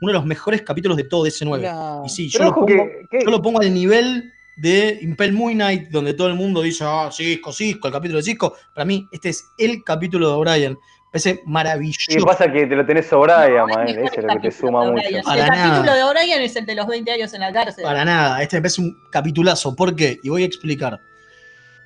uno 0.00 0.12
de 0.12 0.12
los 0.12 0.24
mejores 0.26 0.62
capítulos 0.62 0.96
de 0.96 1.04
todo 1.04 1.24
DC9. 1.24 1.60
No. 1.72 2.02
Y 2.06 2.08
sí, 2.08 2.28
yo 2.28 2.44
lo, 2.44 2.54
pongo, 2.54 2.66
que- 2.66 3.02
que- 3.10 3.24
yo 3.24 3.30
lo 3.30 3.42
pongo 3.42 3.60
al 3.60 3.74
nivel 3.74 4.32
de 4.58 4.98
Impel 5.02 5.32
Moon 5.32 5.54
Knight, 5.54 5.88
donde 5.88 6.14
todo 6.14 6.26
el 6.26 6.34
mundo 6.34 6.62
dice, 6.62 6.84
ah, 6.84 7.10
Cisco, 7.12 7.52
Cisco, 7.52 7.86
el 7.86 7.94
capítulo 7.94 8.18
de 8.18 8.24
Cisco. 8.24 8.56
Para 8.74 8.84
mí, 8.84 9.06
este 9.12 9.28
es 9.28 9.44
el 9.56 9.84
capítulo 9.84 10.28
de 10.28 10.34
O'Brien. 10.34 10.78
Parece 11.12 11.40
maravilloso. 11.46 12.06
Y 12.08 12.20
pasa 12.22 12.52
que 12.52 12.66
te 12.66 12.74
lo 12.74 12.84
tenés 12.84 13.10
O'Brien, 13.12 13.66
man, 13.68 13.84
mejor 13.84 14.04
ese 14.04 14.18
es 14.18 14.24
lo 14.24 14.32
que 14.34 14.40
te 14.40 14.50
suma 14.50 14.90
mucho. 14.90 15.06
El 15.08 15.22
capítulo 15.22 15.94
de 15.94 16.02
O'Brien 16.02 16.42
es 16.42 16.56
el 16.56 16.66
de 16.66 16.74
los 16.74 16.88
20 16.88 17.10
años 17.12 17.32
en 17.34 17.40
la 17.40 17.52
cárcel. 17.52 17.84
Para 17.84 18.04
nada, 18.04 18.42
este 18.42 18.56
me 18.56 18.62
parece 18.62 18.80
un 18.82 18.96
capitulazo. 19.12 19.76
¿Por 19.76 19.94
qué? 19.94 20.18
Y 20.24 20.28
voy 20.28 20.42
a 20.42 20.46
explicar. 20.46 20.98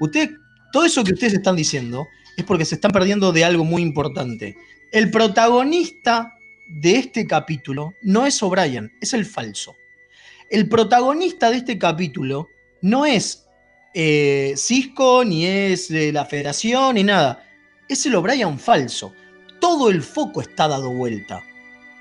Usted, 0.00 0.30
todo 0.72 0.86
eso 0.86 1.04
que 1.04 1.12
ustedes 1.12 1.34
están 1.34 1.56
diciendo 1.56 2.06
es 2.38 2.44
porque 2.44 2.64
se 2.64 2.76
están 2.76 2.90
perdiendo 2.90 3.32
de 3.32 3.44
algo 3.44 3.64
muy 3.64 3.82
importante. 3.82 4.56
El 4.90 5.10
protagonista 5.10 6.38
de 6.68 6.96
este 6.96 7.26
capítulo 7.26 7.92
no 8.00 8.24
es 8.24 8.42
O'Brien, 8.42 8.90
es 9.02 9.12
el 9.12 9.26
falso. 9.26 9.76
El 10.48 10.70
protagonista 10.70 11.50
de 11.50 11.58
este 11.58 11.78
capítulo 11.78 12.48
no 12.82 13.06
es 13.06 13.46
eh, 13.94 14.54
Cisco, 14.56 15.24
ni 15.24 15.46
es 15.46 15.90
eh, 15.90 16.12
la 16.12 16.24
Federación, 16.24 16.94
ni 16.96 17.04
nada. 17.04 17.42
Es 17.88 18.04
el 18.06 18.14
O'Brien 18.14 18.58
falso. 18.58 19.12
Todo 19.60 19.90
el 19.90 20.02
foco 20.02 20.40
está 20.40 20.68
dado 20.68 20.90
vuelta. 20.90 21.42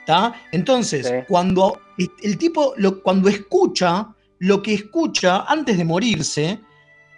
¿tá? 0.06 0.34
Entonces, 0.52 1.08
cuando 1.28 1.80
el 2.24 2.38
tipo, 2.38 2.74
lo- 2.78 3.02
cuando 3.04 3.30
escucha, 3.30 4.08
lo 4.40 4.62
que 4.62 4.74
escucha 4.74 5.42
antes 5.48 5.78
de 5.78 5.86
morirse, 5.86 6.60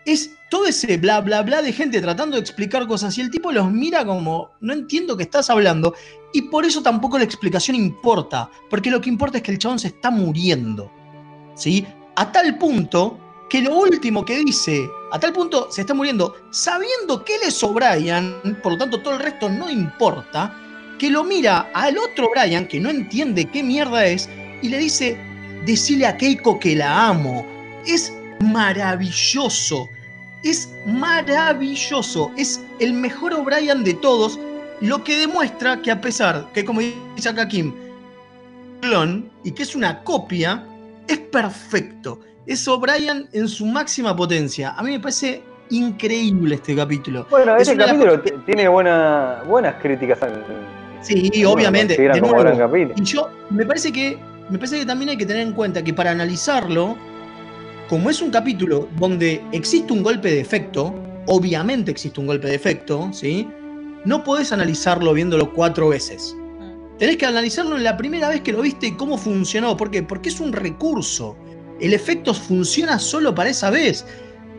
es 0.05 0.31
todo 0.49 0.65
ese 0.65 0.97
bla, 0.97 1.21
bla, 1.21 1.41
bla 1.43 1.61
de 1.61 1.71
gente 1.71 2.01
tratando 2.01 2.35
de 2.35 2.41
explicar 2.41 2.85
cosas 2.87 3.17
y 3.17 3.21
el 3.21 3.31
tipo 3.31 3.51
los 3.53 3.71
mira 3.71 4.05
como, 4.05 4.49
no 4.59 4.73
entiendo 4.73 5.15
qué 5.15 5.23
estás 5.23 5.49
hablando, 5.49 5.95
y 6.33 6.41
por 6.43 6.65
eso 6.65 6.83
tampoco 6.83 7.17
la 7.17 7.23
explicación 7.23 7.75
importa, 7.77 8.49
porque 8.69 8.91
lo 8.91 8.99
que 8.99 9.09
importa 9.09 9.37
es 9.37 9.43
que 9.43 9.51
el 9.51 9.59
chabón 9.59 9.79
se 9.79 9.87
está 9.87 10.11
muriendo, 10.11 10.91
¿sí? 11.55 11.87
A 12.17 12.31
tal 12.33 12.57
punto 12.57 13.17
que 13.53 13.61
lo 13.61 13.75
último 13.77 14.25
que 14.25 14.39
dice, 14.39 14.89
a 15.11 15.19
tal 15.19 15.31
punto 15.31 15.67
se 15.69 15.81
está 15.81 15.93
muriendo, 15.93 16.35
sabiendo 16.49 17.23
que 17.23 17.35
él 17.35 17.41
es 17.45 17.63
O'Brien, 17.63 18.57
por 18.63 18.71
lo 18.71 18.77
tanto 18.79 18.99
todo 18.99 19.13
el 19.13 19.19
resto 19.19 19.47
no 19.47 19.69
importa, 19.69 20.57
que 20.97 21.11
lo 21.11 21.23
mira 21.23 21.69
al 21.75 21.99
otro 21.99 22.31
Brian, 22.31 22.67
que 22.67 22.79
no 22.79 22.89
entiende 22.89 23.45
qué 23.45 23.61
mierda 23.61 24.07
es, 24.07 24.27
y 24.63 24.69
le 24.69 24.79
dice, 24.79 25.15
decile 25.67 26.07
a 26.07 26.17
Keiko 26.17 26.59
que 26.59 26.75
la 26.75 27.09
amo. 27.09 27.45
Es 27.85 28.11
maravilloso. 28.39 29.87
Es 30.41 30.73
maravilloso. 30.87 32.31
Es 32.35 32.59
el 32.79 32.93
mejor 32.93 33.35
O'Brien 33.35 33.83
de 33.83 33.93
todos, 33.93 34.39
lo 34.81 35.03
que 35.03 35.15
demuestra 35.15 35.79
que 35.79 35.91
a 35.91 36.01
pesar 36.01 36.51
que, 36.55 36.65
como 36.65 36.81
dice 37.15 37.29
acá 37.29 37.47
Kim, 37.47 37.71
clon 38.81 39.31
y 39.43 39.51
que 39.51 39.61
es 39.61 39.75
una 39.75 40.03
copia, 40.03 40.67
es 41.07 41.17
perfecto. 41.19 42.19
Es 42.45 42.67
O'Brien 42.67 43.27
en 43.31 43.47
su 43.47 43.65
máxima 43.65 44.15
potencia. 44.15 44.71
A 44.71 44.83
mí 44.83 44.91
me 44.91 44.99
parece 44.99 45.41
increíble 45.69 46.55
este 46.55 46.75
capítulo. 46.75 47.25
Bueno, 47.29 47.55
Es 47.55 47.67
este 47.67 47.83
capítulo 47.83 48.19
tiene 48.45 48.67
buena, 48.67 49.43
buenas 49.47 49.75
críticas. 49.81 50.21
al- 50.23 50.43
Sí, 51.01 51.43
obviamente. 51.45 51.97
de 51.99 52.21
nuevo. 52.21 52.91
Y 52.95 53.03
yo, 53.03 53.29
me 53.49 53.65
parece 53.65 53.91
que. 53.91 54.17
Me 54.49 54.57
parece 54.57 54.79
que 54.79 54.85
también 54.85 55.09
hay 55.09 55.17
que 55.17 55.25
tener 55.25 55.41
en 55.47 55.53
cuenta 55.53 55.81
que 55.83 55.93
para 55.93 56.11
analizarlo, 56.11 56.97
como 57.87 58.09
es 58.09 58.21
un 58.21 58.29
capítulo 58.29 58.89
donde 58.97 59.41
existe 59.53 59.93
un 59.93 60.03
golpe 60.03 60.29
de 60.29 60.41
efecto, 60.41 60.93
obviamente 61.27 61.91
existe 61.91 62.19
un 62.19 62.27
golpe 62.27 62.47
de 62.49 62.55
efecto, 62.55 63.09
¿sí? 63.13 63.47
No 64.03 64.23
podés 64.25 64.51
analizarlo 64.51 65.13
viéndolo 65.13 65.53
cuatro 65.53 65.87
veces. 65.89 66.35
Tenés 66.99 67.17
que 67.17 67.25
analizarlo 67.25 67.77
la 67.77 67.97
primera 67.97 68.29
vez 68.29 68.41
que 68.41 68.53
lo 68.53 68.61
viste 68.61 68.87
y 68.87 68.91
cómo 68.93 69.17
funcionó. 69.17 69.75
¿Por 69.75 69.91
qué? 69.91 70.03
Porque 70.03 70.29
es 70.29 70.39
un 70.39 70.53
recurso. 70.53 71.35
El 71.79 71.93
efecto 71.93 72.33
funciona 72.33 72.99
solo 72.99 73.33
para 73.33 73.49
esa 73.49 73.69
vez. 73.69 74.05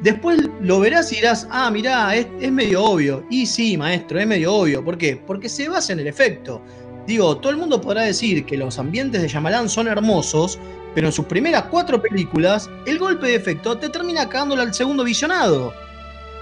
Después 0.02 0.40
lo 0.60 0.80
verás 0.80 1.12
y 1.12 1.16
dirás, 1.16 1.46
ah, 1.50 1.70
mirá, 1.70 2.14
es, 2.16 2.26
es 2.40 2.50
medio 2.50 2.84
obvio. 2.84 3.24
Y 3.30 3.46
sí, 3.46 3.76
maestro, 3.76 4.18
es 4.18 4.26
medio 4.26 4.52
obvio. 4.52 4.84
¿Por 4.84 4.98
qué? 4.98 5.16
Porque 5.16 5.48
se 5.48 5.68
basa 5.68 5.92
en 5.92 6.00
el 6.00 6.08
efecto. 6.08 6.60
Digo, 7.06 7.36
todo 7.36 7.52
el 7.52 7.58
mundo 7.58 7.80
podrá 7.80 8.02
decir 8.02 8.44
que 8.46 8.56
los 8.56 8.78
ambientes 8.78 9.20
de 9.20 9.28
Shyamalan 9.28 9.68
son 9.68 9.88
hermosos, 9.88 10.58
pero 10.94 11.08
en 11.08 11.12
sus 11.12 11.26
primeras 11.26 11.64
cuatro 11.64 12.00
películas, 12.00 12.70
el 12.86 12.98
golpe 12.98 13.26
de 13.26 13.34
efecto 13.34 13.76
te 13.76 13.90
termina 13.90 14.28
cagándole 14.28 14.62
al 14.62 14.74
segundo 14.74 15.04
visionado. 15.04 15.72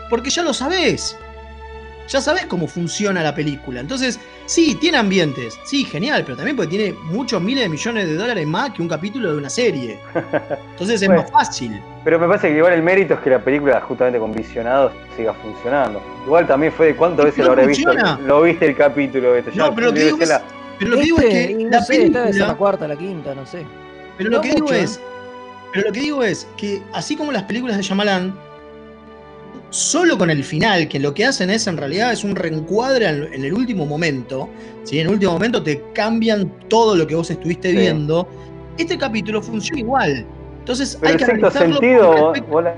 Porque 0.08 0.30
ya 0.30 0.42
lo 0.42 0.54
sabés. 0.54 1.16
Ya 2.12 2.20
sabés 2.20 2.44
cómo 2.44 2.66
funciona 2.68 3.22
la 3.22 3.34
película. 3.34 3.80
Entonces, 3.80 4.20
sí, 4.44 4.74
tiene 4.78 4.98
ambientes. 4.98 5.58
Sí, 5.64 5.84
genial, 5.84 6.24
pero 6.24 6.36
también 6.36 6.56
porque 6.56 6.76
tiene 6.76 6.92
muchos 7.04 7.40
miles 7.40 7.62
de 7.64 7.70
millones 7.70 8.06
de 8.06 8.14
dólares 8.16 8.46
más 8.46 8.70
que 8.72 8.82
un 8.82 8.88
capítulo 8.88 9.32
de 9.32 9.38
una 9.38 9.48
serie. 9.48 9.98
Entonces 10.72 11.00
es 11.00 11.08
Bueno. 11.08 11.22
más 11.22 11.30
fácil. 11.30 11.80
Pero 12.04 12.18
me 12.18 12.26
parece 12.28 12.48
que 12.50 12.56
igual 12.58 12.74
el 12.74 12.82
mérito 12.82 13.14
es 13.14 13.20
que 13.20 13.30
la 13.30 13.38
película, 13.42 13.80
justamente 13.80 14.18
con 14.18 14.30
visionados, 14.32 14.92
siga 15.16 15.32
funcionando. 15.32 16.02
Igual 16.26 16.46
también 16.46 16.70
fue 16.72 16.88
de 16.88 16.96
cuántas 16.96 17.24
veces 17.26 17.44
lo 17.46 17.52
habré 17.52 17.66
visto. 17.66 17.88
funciona. 17.90 18.18
Lo 18.26 18.42
viste 18.42 18.66
el 18.66 18.76
capítulo 18.76 19.34
este. 19.34 19.52
No, 19.54 19.74
pero 19.74 19.86
lo 19.86 19.94
que 19.94 20.04
digo 20.04 20.18
es- 20.20 20.28
la- 20.28 20.42
Pero 20.78 20.90
lo 20.90 20.96
que 20.98 21.02
digo 21.04 21.18
es 21.20 21.24
Este, 21.24 21.46
que 21.56 21.64
no 21.64 21.70
la 21.70 21.82
sé, 22.50 22.56
cuarta, 22.58 22.88
la 22.88 22.96
quinta, 22.96 23.34
no 23.34 23.46
sé. 23.46 23.64
Pero 24.18 24.28
lo 24.30 24.36
No 24.36 24.42
que 24.42 24.48
digo 24.50 24.66
mucho, 24.66 24.74
¿eh? 24.74 24.82
es. 24.82 25.00
Pero 25.72 25.86
lo 25.86 25.92
que 25.92 26.00
digo 26.00 26.22
es 26.22 26.46
que 26.58 26.82
así 26.92 27.16
como 27.16 27.32
las 27.32 27.44
películas 27.44 27.76
de 27.78 27.82
Shyamalan, 27.84 28.34
solo 29.72 30.18
con 30.18 30.28
el 30.30 30.44
final, 30.44 30.86
que 30.86 31.00
lo 31.00 31.14
que 31.14 31.24
hacen 31.24 31.48
es 31.50 31.66
en 31.66 31.78
realidad 31.78 32.12
es 32.12 32.24
un 32.24 32.36
reencuadre 32.36 33.08
en, 33.08 33.42
el 33.44 33.52
último 33.54 33.86
momento. 33.86 34.48
¿sí? 34.84 35.00
En 35.00 35.06
el 35.06 35.14
último 35.14 35.32
momento 35.32 35.62
te 35.62 35.82
cambian 35.94 36.52
todo 36.68 36.94
lo 36.94 37.06
que 37.06 37.14
vos 37.14 37.30
estuviste 37.30 37.70
Sí. 37.70 37.76
viendo. 37.78 38.28
Este 38.76 38.98
capítulo 38.98 39.40
funciona 39.42 39.80
igual. 39.80 40.26
Entonces 40.58 40.96
Pero 41.00 41.12
hay 41.12 41.16
que 41.16 41.24
analizarlo 41.24 41.72
sentido, 41.72 42.32
vos, 42.48 42.62
la- 42.64 42.74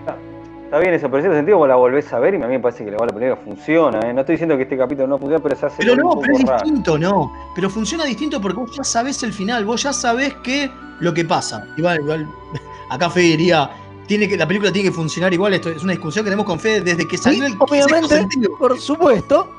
Está 0.64 0.78
bien 0.80 0.95
eso, 0.95 1.07
pero 1.07 1.18
en 1.18 1.22
cierto 1.22 1.36
sentido 1.38 1.59
vos 1.59 1.68
la 1.68 1.76
volvés 1.76 2.12
a 2.12 2.18
ver 2.18 2.34
y 2.34 2.36
a 2.38 2.47
mí 2.47 2.55
me 2.55 2.61
parece 2.61 2.84
que 2.84 2.90
la 2.90 2.97
la 2.99 3.07
película 3.07 3.36
funciona. 3.36 4.01
¿eh? 4.01 4.12
No 4.12 4.20
estoy 4.20 4.34
diciendo 4.34 4.57
que 4.57 4.62
este 4.64 4.76
capítulo 4.76 5.07
no 5.07 5.18
funciona, 5.18 5.42
pero 5.42 5.55
se 5.57 5.66
hace 5.66 5.76
Pero 5.78 5.92
un 5.92 5.99
no, 5.99 6.05
poco 6.11 6.20
pero 6.22 6.34
es 6.36 6.42
raro. 6.45 6.64
distinto, 6.64 6.99
no. 6.99 7.32
Pero 7.55 7.70
funciona 7.70 8.05
distinto 8.05 8.40
porque 8.40 8.59
vos 8.59 8.76
ya 8.76 8.82
sabés 8.82 9.22
el 9.22 9.32
final, 9.32 9.64
vos 9.64 9.82
ya 9.82 9.92
sabés 9.92 10.34
qué 10.42 10.70
lo 11.01 11.12
que 11.14 11.24
pasa. 11.24 11.64
Igual, 11.76 11.99
igual, 12.01 12.28
acá 12.90 13.09
Fede 13.11 13.24
diría, 13.36 13.70
tiene 14.07 14.29
que, 14.29 14.37
la 14.37 14.47
película 14.47 14.73
tiene 14.73 14.89
que 14.89 14.95
funcionar 14.95 15.33
igual, 15.33 15.55
esto 15.55 15.71
es 15.71 15.83
una 15.83 15.93
discusión 15.93 16.25
que 16.25 16.31
tenemos 16.31 16.47
con 16.47 16.61
Fede 16.61 16.81
desde 16.81 17.07
que 17.07 17.17
salió 17.17 17.45
el 17.45 17.53
sexto 17.53 17.65
Obviamente, 17.65 18.17
sentido. 18.17 18.57
por 18.59 18.79
supuesto. 18.79 19.51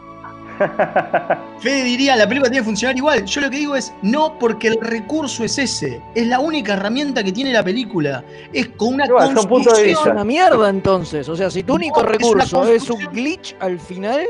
Fede 1.60 1.84
diría, 1.84 2.16
la 2.16 2.28
película 2.28 2.50
tiene 2.50 2.62
que 2.62 2.66
funcionar 2.66 2.96
igual. 2.96 3.26
Yo 3.26 3.42
lo 3.42 3.50
que 3.50 3.58
digo 3.58 3.76
es, 3.76 3.94
no 4.02 4.38
porque 4.40 4.70
el 4.70 4.78
recurso 4.80 5.44
es 5.44 5.58
ese. 5.58 6.02
Es 6.14 6.28
la 6.28 6.40
única 6.40 6.74
herramienta 6.74 7.24
que 7.24 7.32
tiene 7.32 7.52
la 7.52 7.64
película. 7.64 8.24
Es 8.54 8.70
con 8.70 8.94
una 8.96 9.06
de 9.06 9.12
construcción. 9.12 9.90
Es 9.90 10.06
una 10.06 10.24
mierda 10.24 10.70
entonces. 10.70 11.28
O 11.30 11.36
sea, 11.36 11.50
si 11.50 11.64
tu 11.64 11.76
único 11.76 12.02
No, 12.02 12.10
recurso 12.10 12.66
es, 12.66 12.90
un 12.90 13.04
glitch 13.12 13.56
al 13.60 13.80
final, 13.80 14.22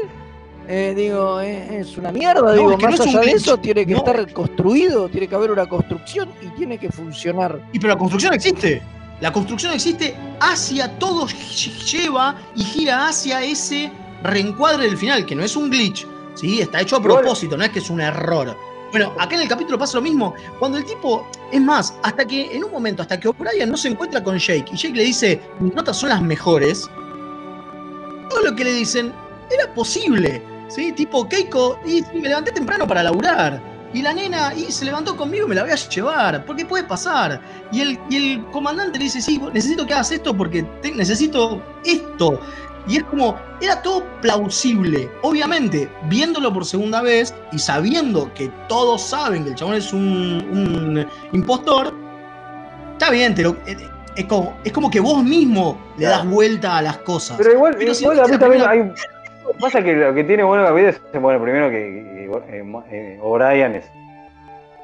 eh, 0.68 0.93
digo, 0.95 1.39
es, 1.41 1.72
es 1.72 1.97
una 1.97 2.11
mierda. 2.11 2.41
No, 2.41 2.53
digo, 2.53 2.72
es 2.72 2.78
que 2.78 2.88
más 2.88 2.97
no 2.99 3.03
es 3.03 3.09
un 3.09 3.09
allá 3.09 3.20
de 3.20 3.26
glitch, 3.32 3.43
eso, 3.43 3.57
tiene 3.57 3.86
que 3.86 3.93
no. 3.93 3.99
estar 3.99 4.34
construido, 4.34 5.09
tiene 5.09 5.28
que 5.28 5.36
haber 5.36 5.51
una 5.51 5.68
construcción 5.68 6.30
y 6.41 6.47
tiene 6.57 6.78
que 6.78 6.89
funcionar. 6.89 7.59
Y 7.72 7.80
pero 7.80 7.93
la 7.93 7.99
construcción 7.99 8.34
existe. 8.34 8.82
La 9.22 9.32
construcción 9.32 9.74
existe 9.74 10.16
hacia 10.41 10.97
todo, 10.99 11.28
lleva 11.28 12.36
y 12.55 12.63
gira 12.63 13.07
hacia 13.07 13.41
ese 13.43 13.91
reencuadre 14.24 14.88
del 14.88 14.97
final, 14.97 15.26
que 15.26 15.36
no 15.36 15.43
es 15.43 15.55
un 15.55 15.70
glitch, 15.70 16.05
¿sí? 16.36 16.59
Está 16.59 16.82
hecho 16.82 16.97
a 16.97 17.01
propósito, 17.01 17.55
no 17.55 17.63
es 17.63 17.70
que 17.70 17.80
es 17.80 17.89
un 17.89 18.01
error. 18.01 18.57
Bueno, 18.91 19.13
acá 19.18 19.36
en 19.36 19.41
el 19.41 19.47
capítulo 19.47 19.78
pasa 19.78 19.97
lo 19.97 20.03
mismo. 20.03 20.34
Cuando 20.59 20.78
el 20.78 20.86
tipo, 20.86 21.28
es 21.51 21.61
más, 21.61 21.93
hasta 22.03 22.26
que 22.26 22.55
en 22.55 22.63
un 22.63 22.72
momento, 22.72 23.01
hasta 23.01 23.20
que 23.20 23.28
O'Brien 23.28 23.70
no 23.70 23.78
se 23.78 23.89
encuentra 23.89 24.24
con 24.24 24.38
Jake 24.38 24.66
y 24.72 24.78
Jake 24.78 24.95
le 24.95 25.03
dice, 25.03 25.41
mis 25.59 25.74
notas 25.74 25.97
son 25.97 26.09
las 26.09 26.22
mejores, 26.22 26.89
todo 28.30 28.41
lo 28.41 28.55
que 28.55 28.63
le 28.63 28.74
dicen 28.74 29.13
era 29.49 29.74
posible, 29.74 30.41
¿sí? 30.68 30.91
Tipo, 30.91 31.28
Keiko, 31.28 31.80
y 31.86 32.01
me 32.20 32.28
levanté 32.28 32.51
temprano 32.51 32.88
para 32.88 33.03
laburar. 33.03 33.74
Y 33.95 34.01
la 34.01 34.13
nena 34.13 34.53
y 34.53 34.71
se 34.71 34.83
levantó 34.83 35.15
conmigo, 35.15 35.47
me 35.47 35.55
la 35.55 35.63
voy 35.63 35.71
a 35.71 35.75
llevar, 35.75 36.45
porque 36.45 36.65
puede 36.65 36.83
pasar. 36.83 37.39
Y 37.71 37.79
el, 37.79 37.99
y 38.09 38.15
el 38.17 38.45
comandante 38.51 38.99
le 38.99 39.05
dice, 39.05 39.21
sí, 39.21 39.41
necesito 39.53 39.85
que 39.87 39.93
hagas 39.93 40.11
esto 40.11 40.35
porque 40.35 40.63
te- 40.81 40.91
necesito 40.91 41.63
esto. 41.85 42.41
Y 42.87 42.97
es 42.97 43.03
como, 43.05 43.37
era 43.61 43.81
todo 43.81 44.03
plausible. 44.21 45.09
Obviamente, 45.23 45.89
viéndolo 46.09 46.53
por 46.53 46.65
segunda 46.65 47.01
vez 47.01 47.33
y 47.53 47.57
sabiendo 47.57 48.31
que 48.33 48.51
todos 48.67 49.01
saben 49.01 49.43
que 49.45 49.51
el 49.51 49.55
chabón 49.55 49.75
es 49.75 49.93
un, 49.93 50.01
un 50.51 51.07
impostor, 51.31 51.95
está 52.93 53.09
bien, 53.11 53.33
pero 53.33 53.55
eh, 53.65 53.77
es 54.15 54.25
como, 54.25 54.57
es 54.63 54.71
como 54.73 54.91
que 54.91 54.99
vos 54.99 55.23
mismo 55.23 55.79
le 55.97 56.05
das 56.05 56.27
vuelta 56.27 56.77
a 56.77 56.81
las 56.81 56.97
cosas. 56.97 57.37
Pero 57.37 57.53
igual, 57.53 57.75
Pero 57.79 57.93
si 57.93 58.03
igual 58.03 58.19
a 58.19 58.27
mí 58.27 58.37
también 58.37 58.63
hay. 58.67 58.91
Pasa 59.59 59.81
que 59.83 59.93
lo 59.93 60.13
que 60.13 60.23
tiene 60.23 60.43
bueno 60.43 60.63
la 60.63 60.71
vida 60.71 60.89
es, 60.89 61.01
bueno, 61.21 61.41
primero 61.41 61.69
que, 61.69 62.25
eh, 62.25 62.63
eh, 62.91 63.19
O'Brien 63.21 63.75
es- 63.75 63.89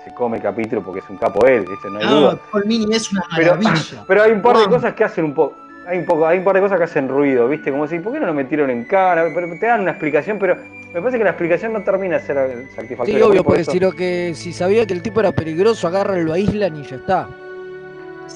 se 0.05 0.13
come 0.13 0.37
el 0.37 0.43
capítulo 0.43 0.81
porque 0.81 0.99
es 0.99 1.09
un 1.09 1.17
capo 1.17 1.45
él, 1.45 1.65
¿viste? 1.69 1.89
no 1.89 1.99
hay 1.99 2.07
duda. 2.07 2.37
Paul 2.51 2.65
Mini 2.65 2.95
es 2.95 3.11
una 3.11 3.21
Pero, 3.35 3.51
maravilla. 3.55 4.03
pero 4.07 4.23
hay 4.23 4.31
un 4.31 4.41
par 4.41 4.57
de 4.57 4.63
Wow. 4.63 4.71
cosas 4.73 4.93
que 4.93 5.03
hacen 5.03 5.25
un 5.25 5.33
poco. 5.33 5.55
Hay 5.87 5.97
un 5.97 6.05
poco, 6.05 6.27
hay 6.27 6.37
un 6.37 6.43
par 6.43 6.55
de 6.55 6.61
cosas 6.61 6.77
que 6.77 6.83
hacen 6.83 7.09
ruido, 7.09 7.47
¿viste? 7.47 7.71
Como 7.71 7.83
decir, 7.83 8.01
¿por 8.03 8.13
qué 8.13 8.19
no 8.19 8.27
lo 8.27 8.33
metieron 8.35 8.69
en 8.69 8.83
cara? 8.85 9.27
Pero 9.33 9.47
te 9.59 9.65
dan 9.65 9.81
una 9.81 9.91
explicación, 9.91 10.37
pero 10.39 10.55
me 10.93 10.99
parece 11.01 11.17
que 11.17 11.23
la 11.23 11.31
explicación 11.31 11.73
no 11.73 11.81
termina 11.81 12.19
de 12.19 12.23
ser 12.23 12.37
satisfactoria. 12.75 13.15
Sí, 13.17 13.21
obvio, 13.21 13.43
por 13.43 13.55
porque 13.55 13.65
si 13.65 13.79
lo 13.79 13.91
que 13.91 14.33
si 14.35 14.53
sabía 14.53 14.85
que 14.85 14.93
el 14.93 15.01
tipo 15.01 15.19
era 15.19 15.31
peligroso, 15.31 15.87
agarran, 15.87 16.23
lo 16.23 16.33
aíslan 16.33 16.77
y 16.77 16.83
ya 16.83 16.95
está. 16.97 17.27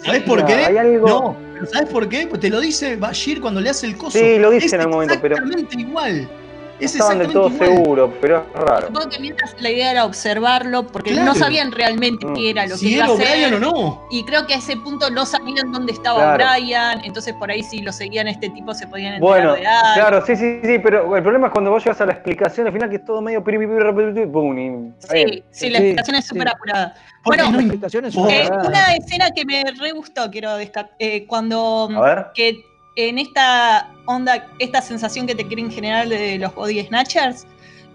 ¿Sabes 0.03 0.23
por 0.23 0.45
qué? 0.45 0.53
algo- 0.53 1.07
No, 1.07 1.65
¿sabes 1.71 1.89
por 1.89 2.07
qué? 2.09 2.27
Pues 2.27 2.41
te 2.41 2.49
lo 2.49 2.59
dice 2.59 2.95
Bashir 2.95 3.39
cuando 3.41 3.61
le 3.61 3.69
hace 3.69 3.85
el 3.87 3.97
coso. 3.97 4.17
Sí, 4.17 4.37
lo 4.37 4.49
dice 4.51 4.67
Es 4.67 4.73
en 4.73 4.81
algún 4.81 4.95
momento, 4.95 5.15
pero- 5.21 5.35
Exactamente 5.35 5.79
igual. 5.79 6.29
Es 6.79 6.93
estaban 6.93 7.19
del 7.19 7.31
todo 7.31 7.49
igual. 7.49 7.69
seguros, 7.69 8.11
pero 8.19 8.45
es 8.53 8.61
raro. 8.61 8.87
Supongo 8.87 9.09
que 9.09 9.19
mientras 9.19 9.55
la 9.61 9.69
idea 9.69 9.91
era 9.91 10.03
observarlo, 10.05 10.85
porque 10.87 11.11
Claro. 11.11 11.27
no 11.27 11.35
sabían 11.35 11.71
realmente 11.71 12.25
Mm. 12.25 12.33
qué 12.33 12.49
era 12.49 12.65
lo 12.67 12.75
Si 12.75 12.87
que 12.87 12.91
iba 12.95 13.03
era 13.05 13.13
a 13.13 13.15
hacer. 13.15 13.27
O'Brien 13.29 13.53
o 13.53 13.59
no. 13.59 14.07
Y 14.11 14.23
creo 14.25 14.45
que 14.45 14.53
a 14.55 14.57
ese 14.57 14.75
punto 14.77 15.09
no 15.09 15.25
sabían 15.25 15.71
dónde 15.71 15.93
estaba 15.93 16.35
Claro. 16.35 16.43
O'Brien, 16.43 17.05
entonces 17.05 17.33
por 17.35 17.49
ahí 17.49 17.63
si 17.63 17.79
lo 17.81 17.93
seguían 17.93 18.27
este 18.27 18.49
tipo 18.49 18.73
se 18.73 18.87
podían 18.87 19.13
enterar 19.13 19.21
Bueno, 19.21 19.53
de 19.55 19.65
algo. 19.65 19.93
claro, 19.95 20.25
sí, 20.25 20.35
sí, 20.35 20.59
sí, 20.63 20.79
pero 20.79 21.15
el 21.15 21.23
problema 21.23 21.47
es 21.47 21.53
cuando 21.53 21.71
vos 21.71 21.83
llegas 21.83 22.01
a 22.01 22.05
la 22.07 22.11
explicación 22.11 22.67
al 22.67 22.73
final 22.73 22.89
que 22.89 22.97
es 22.97 23.05
todo 23.05 23.21
medio 23.21 23.41
piri, 23.43 23.57
piri, 23.59 23.69
piri, 23.69 24.13
piri, 24.13 24.25
pum, 24.27 24.93
Sí, 24.99 25.43
sí, 25.51 25.69
la 25.69 25.79
Sí, 25.79 25.83
explicación 25.85 26.15
es 26.17 26.25
sí. 26.25 26.29
súper 26.29 26.49
apurada. 26.49 26.93
Porque 27.23 27.41
Bueno, 27.41 27.61
no 27.61 27.73
es 28.07 28.15
Eh, 28.15 28.49
una 28.51 28.93
escena 28.95 29.31
que 29.31 29.45
me 29.45 29.63
re 29.79 29.91
gustó, 29.93 30.29
quiero 30.29 30.55
destacar, 30.57 30.91
eh, 30.99 31.25
cuando 31.25 31.89
A 31.95 32.01
ver. 32.01 32.25
que 32.35 32.57
en 32.95 33.17
esta 33.17 33.89
onda, 34.05 34.47
esta 34.59 34.81
sensación 34.81 35.27
que 35.27 35.35
te 35.35 35.45
quieren 35.47 35.71
generar 35.71 36.07
de 36.07 36.37
los 36.37 36.53
body 36.55 36.83
snatchers, 36.85 37.45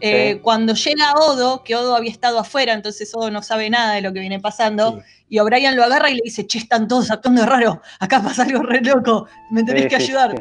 eh, 0.03 0.33
Sí. 0.35 0.41
cuando 0.41 0.75
llega 0.75 1.13
Odo, 1.15 1.63
que 1.63 1.77
Odo 1.77 1.95
había 1.95 2.11
estado 2.11 2.39
afuera, 2.39 2.73
entonces 2.73 3.15
Odo 3.15 3.31
no 3.31 3.43
sabe 3.43 3.69
nada 3.71 3.95
de 3.95 4.01
lo 4.01 4.13
que 4.13 4.21
viene 4.21 4.41
pasando, 4.41 5.03
y 5.29 5.39
O'Brien 5.39 5.77
lo 5.77 5.85
agarra 5.85 6.11
y 6.11 6.15
le 6.15 6.21
dice, 6.25 6.47
che, 6.47 6.59
están 6.59 6.89
todos 6.89 7.11
actuando 7.11 7.45
raro, 7.47 7.81
acá 7.99 8.23
pasa 8.23 8.43
algo 8.43 8.63
re 8.63 8.81
loco, 8.81 9.27
me 9.51 9.63
tenés 9.63 9.85
Sí, 9.85 9.89
que 9.89 9.97
ayudar. 9.97 10.35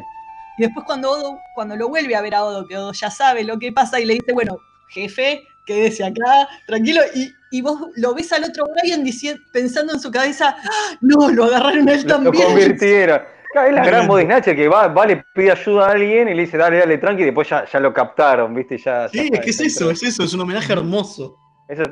Y 0.58 0.62
después 0.62 0.84
cuando 0.86 1.10
Odo, 1.10 1.38
cuando 1.54 1.76
lo 1.76 1.88
vuelve 1.88 2.16
a 2.16 2.20
ver 2.22 2.34
a 2.34 2.44
Odo, 2.44 2.66
que 2.66 2.76
Odo 2.76 2.92
ya 2.92 3.10
sabe 3.10 3.44
lo 3.44 3.58
que 3.58 3.72
pasa 3.72 4.00
y 4.00 4.04
le 4.06 4.14
dice, 4.14 4.32
bueno, 4.32 4.58
jefe, 4.88 5.42
quédese 5.66 6.04
acá, 6.04 6.48
tranquilo, 6.66 7.00
y, 7.14 7.30
y 7.50 7.60
vos 7.60 7.80
lo 7.96 8.14
ves 8.14 8.32
al 8.32 8.44
otro 8.44 8.64
diciendo, 9.02 9.40
pensando 9.52 9.92
en 9.92 10.00
su 10.00 10.10
cabeza, 10.10 10.56
"Ah, 10.58 10.96
no, 11.00 11.30
lo 11.30 11.44
agarraron 11.44 11.88
a 11.88 11.92
él 11.92 12.02
Lo, 12.02 12.08
lo 12.18 12.24
también. 12.24 12.44
convirtieron. 12.46 13.20
Claro, 13.52 13.68
es 13.68 13.74
la 13.74 13.84
gran 13.84 14.06
snatcher 14.06 14.54
que 14.54 14.68
va, 14.68 14.88
va, 14.88 15.06
le 15.06 15.24
pide 15.34 15.50
ayuda 15.50 15.88
a 15.88 15.90
alguien 15.92 16.28
y 16.28 16.34
le 16.34 16.42
dice, 16.42 16.56
dale, 16.56 16.78
dale, 16.78 16.98
tranqui, 16.98 17.22
y 17.22 17.26
después 17.26 17.48
ya, 17.48 17.64
ya 17.64 17.80
lo 17.80 17.92
captaron, 17.92 18.54
¿viste? 18.54 18.78
Ya, 18.78 19.08
Sí, 19.08 19.28
ya 19.30 19.38
es 19.38 19.40
que 19.40 19.50
es 19.50 19.60
eso, 19.60 19.90
es 19.90 20.02
eso, 20.02 20.22
es 20.22 20.34
un 20.34 20.40
homenaje 20.40 20.72
hermoso. 20.72 21.36
Eso, 21.68 21.82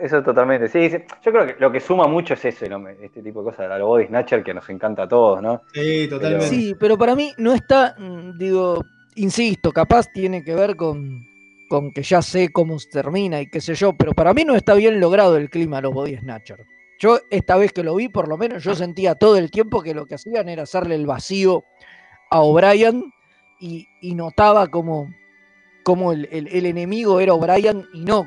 eso 0.00 0.22
totalmente. 0.22 0.68
Sí, 0.68 0.88
sí. 0.90 0.98
yo 1.24 1.32
creo 1.32 1.46
que 1.46 1.56
lo 1.58 1.72
que 1.72 1.80
suma 1.80 2.06
mucho 2.06 2.34
es 2.34 2.44
ese, 2.44 2.68
¿no? 2.68 2.86
este 2.88 3.22
tipo 3.22 3.40
de 3.42 3.50
cosas, 3.50 3.70
a 3.70 3.78
lo 3.78 3.86
body 3.88 4.06
snatcher 4.06 4.44
que 4.44 4.54
nos 4.54 4.68
encanta 4.68 5.04
a 5.04 5.08
todos, 5.08 5.42
¿no? 5.42 5.62
Sí, 5.72 6.06
totalmente. 6.08 6.46
Sí, 6.46 6.74
pero 6.78 6.96
para 6.96 7.16
mí 7.16 7.32
no 7.38 7.52
está, 7.52 7.96
mm, 7.98 8.38
digo, 8.38 8.84
insisto, 9.16 9.72
capaz 9.72 10.06
tiene 10.12 10.44
que 10.44 10.54
ver 10.54 10.76
con, 10.76 11.26
con 11.68 11.90
que 11.90 12.02
ya 12.02 12.22
sé 12.22 12.52
cómo 12.52 12.78
se 12.78 12.90
termina 12.90 13.40
y 13.40 13.50
qué 13.50 13.60
sé 13.60 13.74
yo, 13.74 13.92
pero 13.92 14.12
para 14.12 14.32
mí 14.32 14.44
no 14.44 14.54
está 14.54 14.74
bien 14.74 15.00
logrado 15.00 15.36
el 15.36 15.50
clima 15.50 15.80
los 15.80 15.92
Body 15.92 16.16
Snatcher. 16.16 16.64
Yo 16.98 17.20
esta 17.30 17.56
vez 17.56 17.72
que 17.72 17.82
lo 17.82 17.94
vi, 17.94 18.08
por 18.08 18.28
lo 18.28 18.36
menos 18.38 18.62
yo 18.64 18.74
sentía 18.74 19.14
todo 19.14 19.36
el 19.36 19.50
tiempo 19.50 19.82
que 19.82 19.94
lo 19.94 20.06
que 20.06 20.14
hacían 20.14 20.48
era 20.48 20.62
hacerle 20.62 20.94
el 20.94 21.06
vacío 21.06 21.62
a 22.30 22.40
O'Brien 22.40 23.12
y, 23.60 23.86
y 24.00 24.14
notaba 24.14 24.66
como, 24.68 25.12
como 25.84 26.12
el, 26.12 26.28
el- 26.32 26.48
el 26.48 26.66
enemigo 26.66 27.20
era 27.20 27.34
O'Brien 27.34 27.86
y 27.92 28.00
no, 28.04 28.26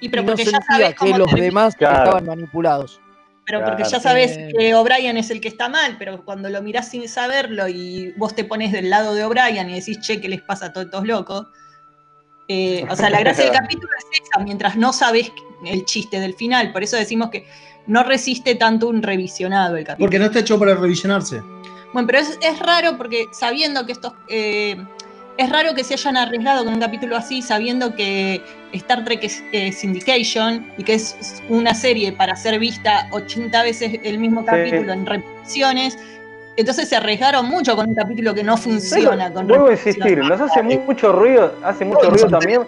Y 0.00 0.08
pero 0.08 0.22
y 0.22 0.26
no 0.26 0.32
porque 0.32 0.44
ya 0.44 0.50
sentía 0.52 0.66
sabes 0.76 0.88
que 0.90 0.94
cómo 0.96 1.18
los 1.18 1.26
termina. 1.28 1.44
demás 1.46 1.76
Claro. 1.76 2.04
estaban 2.04 2.26
manipulados. 2.26 3.00
Pero 3.46 3.64
porque 3.64 3.82
ya 3.82 3.98
sabes 4.00 4.38
que 4.56 4.74
O'Brien 4.74 5.16
es 5.16 5.30
el 5.30 5.40
que 5.40 5.48
está 5.48 5.68
mal, 5.68 5.96
pero 5.98 6.24
cuando 6.24 6.48
lo 6.50 6.62
mirás 6.62 6.88
sin 6.88 7.08
saberlo 7.08 7.66
y 7.68 8.12
vos 8.16 8.34
te 8.34 8.44
pones 8.44 8.70
del 8.70 8.88
lado 8.90 9.12
de 9.14 9.24
O'Brien 9.24 9.68
y 9.68 9.74
decís, 9.74 9.98
che, 10.00 10.20
¿qué 10.20 10.28
les 10.28 10.40
pasa 10.40 10.66
a 10.66 10.72
todos 10.72 10.86
estos 10.86 11.04
locos? 11.06 11.46
Eh, 12.48 12.84
o 12.88 12.96
sea, 12.96 13.10
la 13.10 13.20
gracia 13.20 13.44
del 13.44 13.52
capítulo 13.60 13.88
es 13.98 14.20
esa, 14.22 14.42
mientras 14.44 14.76
no 14.76 14.92
sabes 14.92 15.32
el 15.66 15.84
chiste 15.84 16.20
del 16.20 16.34
final. 16.34 16.72
Por 16.72 16.82
eso 16.82 16.96
decimos 16.96 17.30
que 17.30 17.44
no 17.86 18.02
resiste 18.02 18.54
tanto 18.54 18.88
un 18.88 19.02
revisionado 19.02 19.76
el 19.76 19.84
capítulo. 19.84 20.06
Porque 20.06 20.18
no 20.18 20.26
está 20.26 20.40
hecho 20.40 20.58
para 20.58 20.74
revisionarse. 20.74 21.42
Bueno, 21.92 22.06
pero 22.06 22.18
es, 22.18 22.38
es 22.42 22.58
raro 22.60 22.96
porque 22.96 23.26
sabiendo 23.32 23.84
que 23.86 23.92
estos. 23.92 24.12
eh, 24.28 24.76
es 25.40 25.48
raro 25.48 25.74
que 25.74 25.84
se 25.84 25.94
hayan 25.94 26.18
arriesgado 26.18 26.64
con 26.64 26.74
un 26.74 26.80
capítulo 26.80 27.16
así, 27.16 27.40
sabiendo 27.40 27.94
que 27.94 28.42
Star 28.72 29.04
Trek 29.04 29.24
es 29.24 29.42
eh, 29.52 29.72
Syndication 29.72 30.70
y 30.76 30.84
que 30.84 30.94
es 30.94 31.42
una 31.48 31.74
serie 31.74 32.12
para 32.12 32.36
ser 32.36 32.58
vista 32.58 33.08
80 33.12 33.62
veces 33.62 34.00
el 34.04 34.18
mismo 34.18 34.44
capítulo 34.44 34.92
en 34.92 35.06
repeticiones. 35.06 35.96
Entonces 36.56 36.90
se 36.90 36.96
arriesgaron 36.96 37.46
mucho 37.46 37.74
con 37.74 37.88
un 37.88 37.94
capítulo 37.94 38.34
que 38.34 38.44
no 38.44 38.58
funciona. 38.58 39.32
Con 39.32 39.46
Vuelvo 39.46 39.68
a 39.68 39.72
insistir, 39.72 40.18
nos 40.18 40.42
hace 40.42 40.62
mucho 40.62 41.10
ruido, 41.10 41.54
hace 41.64 41.86
mucho 41.86 42.10
ruido 42.10 42.28
también. 42.28 42.62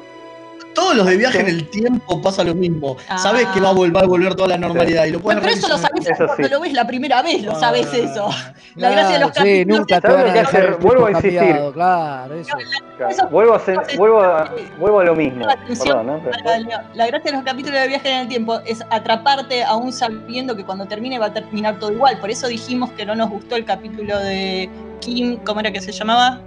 Todos 0.75 0.97
los 0.97 1.07
de 1.07 1.17
viaje 1.17 1.41
en 1.41 1.49
el 1.49 1.69
tiempo 1.69 2.21
pasa 2.23 2.43
lo 2.45 2.55
mismo. 2.55 2.97
Ah. 3.09 3.19
Sabes 3.19 3.47
que 3.49 3.61
va 3.61 3.71
a 3.71 3.73
volver, 3.73 3.97
va 3.97 4.01
a 4.01 4.07
volver 4.07 4.35
toda 4.35 4.49
la 4.49 4.57
normalidad 4.59 5.05
y 5.05 5.11
lo 5.11 5.21
puedes 5.21 5.41
Bueno, 5.41 5.41
pero 5.43 5.55
eso 5.55 5.69
lo 5.69 5.77
sabes 5.79 6.07
Eso 6.07 6.27
cuando 6.27 6.45
sí. 6.45 6.51
lo 6.51 6.61
ves 6.61 6.73
la 6.73 6.87
primera 6.87 7.23
vez, 7.23 7.43
lo 7.43 7.55
sabes 7.59 7.89
Ah. 7.93 7.97
eso. 7.97 8.29
La 8.77 8.91
gracia 8.91 9.15
de 9.15 9.21
los 9.21 9.29
sí, 9.31 9.35
capítulos 9.37 9.79
nunca 9.81 10.01
te 10.01 10.09
van 10.09 10.17
¿Sabes 10.17 10.25
a 10.25 10.27
lo 10.27 10.33
que 10.33 10.39
dejar 10.39 10.55
hace? 10.57 10.67
el 10.69 10.75
tipo 10.77 10.87
Vuelvo 10.89 11.07
a 11.07 11.11
insistir. 11.11 11.39
cambiado, 11.39 11.73
claro, 11.73 12.35
eso. 12.35 12.51
Claro, 12.97 13.29
Vuelvo, 13.31 13.53
a 13.53 13.57
hacer- 13.57 13.81
es- 13.89 13.99
vuelvo, 13.99 14.21
a, 14.23 14.55
vuelvo 14.79 15.01
a 15.01 15.05
lo 15.05 15.15
mismo. 15.15 15.45
La 15.47 15.53
atención 15.53 15.99
Perdón, 15.99 16.07
¿no? 16.07 16.31
Pero- 16.45 16.59
Leo. 16.69 16.79
La 16.95 17.07
gracia 17.07 17.31
de 17.31 17.37
los 17.37 17.45
capítulos 17.45 17.81
de 17.81 17.89
viaje 17.89 18.11
en 18.11 18.17
el 18.21 18.29
tiempo 18.29 18.61
es 18.65 18.83
atraparte 18.91 19.65
aún 19.65 19.93
sabiendo 19.93 20.57
que 20.57 20.65
cuando 20.65 20.87
termine 20.87 21.19
va 21.19 21.27
a 21.27 21.33
terminar 21.35 21.79
todo 21.79 21.93
igual. 21.93 22.19
Por 22.19 22.31
eso 22.31 22.47
dijimos 22.49 22.91
que 22.93 23.05
no 23.05 23.15
nos 23.15 23.29
gustó 23.31 23.57
el 23.57 23.65
capítulo 23.65 24.19
de 24.21 24.71
Kim, 25.01 25.37
¿cómo 25.45 25.61
era 25.61 25.71
que 25.73 25.81
se 25.81 25.93
llamaba? 25.93 26.41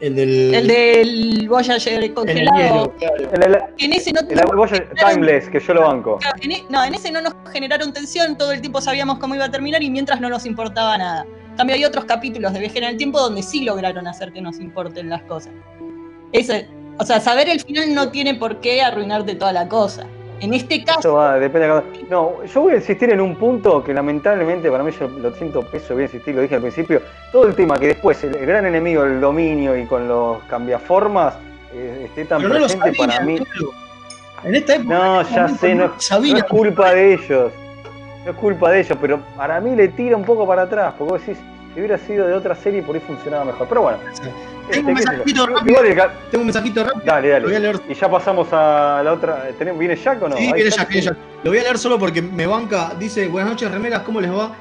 El 0.00 0.14
del. 0.14 0.54
El 0.54 0.66
del 0.68 1.48
Voyager 1.48 1.92
en 1.94 2.02
el 2.04 2.14
congelado. 2.14 2.56
hielo, 2.58 2.94
claro. 2.98 3.30
El, 3.32 3.42
el, 3.54 3.62
En 3.78 3.92
ese 3.92 4.12
no, 4.12 4.20
el 4.20 4.56
Voyager 4.56 4.88
Timeless, 4.94 5.48
que 5.48 5.58
yo 5.60 5.74
lo 5.74 5.82
banco. 5.82 6.18
en 6.40 6.52
e- 6.52 6.64
no, 6.68 6.84
en 6.84 6.94
ese 6.94 7.10
no 7.10 7.20
nos 7.20 7.34
generaron 7.52 7.92
tensión, 7.92 8.38
todo 8.38 8.52
el 8.52 8.60
tiempo 8.60 8.80
sabíamos 8.80 9.18
cómo 9.18 9.34
iba 9.34 9.46
a 9.46 9.50
terminar 9.50 9.82
y 9.82 9.90
mientras 9.90 10.20
no 10.20 10.28
nos 10.28 10.46
importaba 10.46 10.96
nada. 10.98 11.26
cambio, 11.56 11.74
hay 11.74 11.84
otros 11.84 12.04
capítulos 12.04 12.52
de 12.52 12.60
Viaje 12.60 12.78
en 12.78 12.84
el 12.84 12.96
Tiempo 12.96 13.18
donde 13.20 13.42
sí 13.42 13.64
lograron 13.64 14.06
hacer 14.06 14.32
que 14.32 14.40
nos 14.40 14.60
importen 14.60 15.08
las 15.10 15.22
cosas. 15.22 15.52
Ese, 16.32 16.68
o 16.98 17.04
sea, 17.04 17.18
saber 17.20 17.48
el 17.48 17.58
final 17.60 17.92
no 17.94 18.10
tiene 18.10 18.34
por 18.34 18.60
qué 18.60 18.80
arruinarte 18.82 19.34
toda 19.34 19.52
la 19.52 19.66
cosa. 19.68 20.06
En 20.40 20.54
este 20.54 20.84
caso. 20.84 21.14
Va, 21.14 21.38
depende 21.38 21.66
de 21.66 21.72
cada- 21.72 21.84
No, 22.10 22.44
yo 22.44 22.60
voy 22.60 22.72
a 22.72 22.76
insistir 22.76 23.10
en 23.12 23.20
un 23.20 23.34
punto 23.36 23.82
que 23.82 23.92
lamentablemente 23.92 24.70
para 24.70 24.84
mí 24.84 24.90
yo 24.98 25.08
lo 25.08 25.32
siento 25.32 25.62
peso, 25.62 25.94
voy 25.94 26.04
a 26.04 26.06
insistir, 26.06 26.34
lo 26.34 26.42
dije 26.42 26.54
al 26.54 26.60
principio. 26.60 27.02
Todo 27.32 27.46
el 27.48 27.54
tema 27.54 27.76
que 27.78 27.88
después 27.88 28.22
el, 28.24 28.34
el 28.36 28.46
gran 28.46 28.64
enemigo, 28.66 29.04
el 29.04 29.20
dominio 29.20 29.76
y 29.76 29.84
con 29.86 30.06
los 30.08 30.42
cambiaformas, 30.44 31.34
eh, 31.74 32.02
esté 32.06 32.24
tan 32.24 32.38
Pero 32.38 32.54
no 32.54 32.60
lo 32.60 32.66
presente 32.66 32.94
sabía, 32.96 33.14
para 33.14 33.24
mí. 33.24 33.38
En 34.44 34.54
esta 34.54 34.76
época. 34.76 34.94
No, 34.94 35.22
ya 35.22 35.48
sé, 35.48 35.74
no, 35.74 35.86
no 35.88 35.94
sabía. 36.00 36.32
no 36.34 36.38
es 36.38 36.44
culpa 36.44 36.92
de 36.94 37.14
ellos. 37.14 37.52
No 38.24 38.30
es 38.30 38.36
culpa 38.36 38.70
de 38.70 38.80
ellos, 38.80 38.98
pero 39.00 39.20
para 39.36 39.60
mí 39.60 39.74
le 39.74 39.88
tira 39.88 40.16
un 40.16 40.24
poco 40.24 40.46
para 40.46 40.62
atrás, 40.62 40.94
porque 40.96 41.12
vos 41.12 41.20
decís, 41.26 41.42
si 41.74 41.80
hubiera 41.80 41.98
sido 41.98 42.26
de 42.26 42.34
otra 42.34 42.54
serie 42.54 42.82
por 42.82 42.94
ahí 42.94 43.00
funcionaba 43.00 43.44
mejor. 43.44 43.66
Pero 43.68 43.82
bueno. 43.82 43.98
Tengo 44.70 44.90
un 44.90 44.96
este, 44.98 45.10
mensajito 45.10 45.46
rápido. 45.46 45.76
Tengo 46.30 46.40
un 46.42 46.46
mensajito 46.46 46.84
rápido. 46.84 47.02
Dale, 47.04 47.40
Lo 47.40 47.46
voy 47.46 47.50
a 47.56 47.60
dale. 47.60 47.72
leer. 47.72 47.80
Y 47.88 47.94
ya 47.94 48.10
pasamos 48.10 48.48
a 48.52 49.00
la 49.04 49.12
otra. 49.12 49.48
¿Tenemos- 49.58 49.78
¿Viene 49.78 49.96
Jack 49.96 50.22
o 50.22 50.28
no? 50.28 50.36
Sí, 50.36 50.52
viene 50.52 50.70
ya, 50.70 50.84
viene 50.84 51.06
ya. 51.06 51.16
Lo 51.44 51.50
voy 51.50 51.58
a 51.58 51.62
leer 51.62 51.78
solo 51.78 51.98
porque 51.98 52.22
me 52.22 52.46
banca. 52.46 52.92
Dice, 52.98 53.28
buenas 53.28 53.50
noches, 53.52 53.70
remeras, 53.70 54.00
¿cómo 54.02 54.20
les 54.20 54.30
va? 54.30 54.54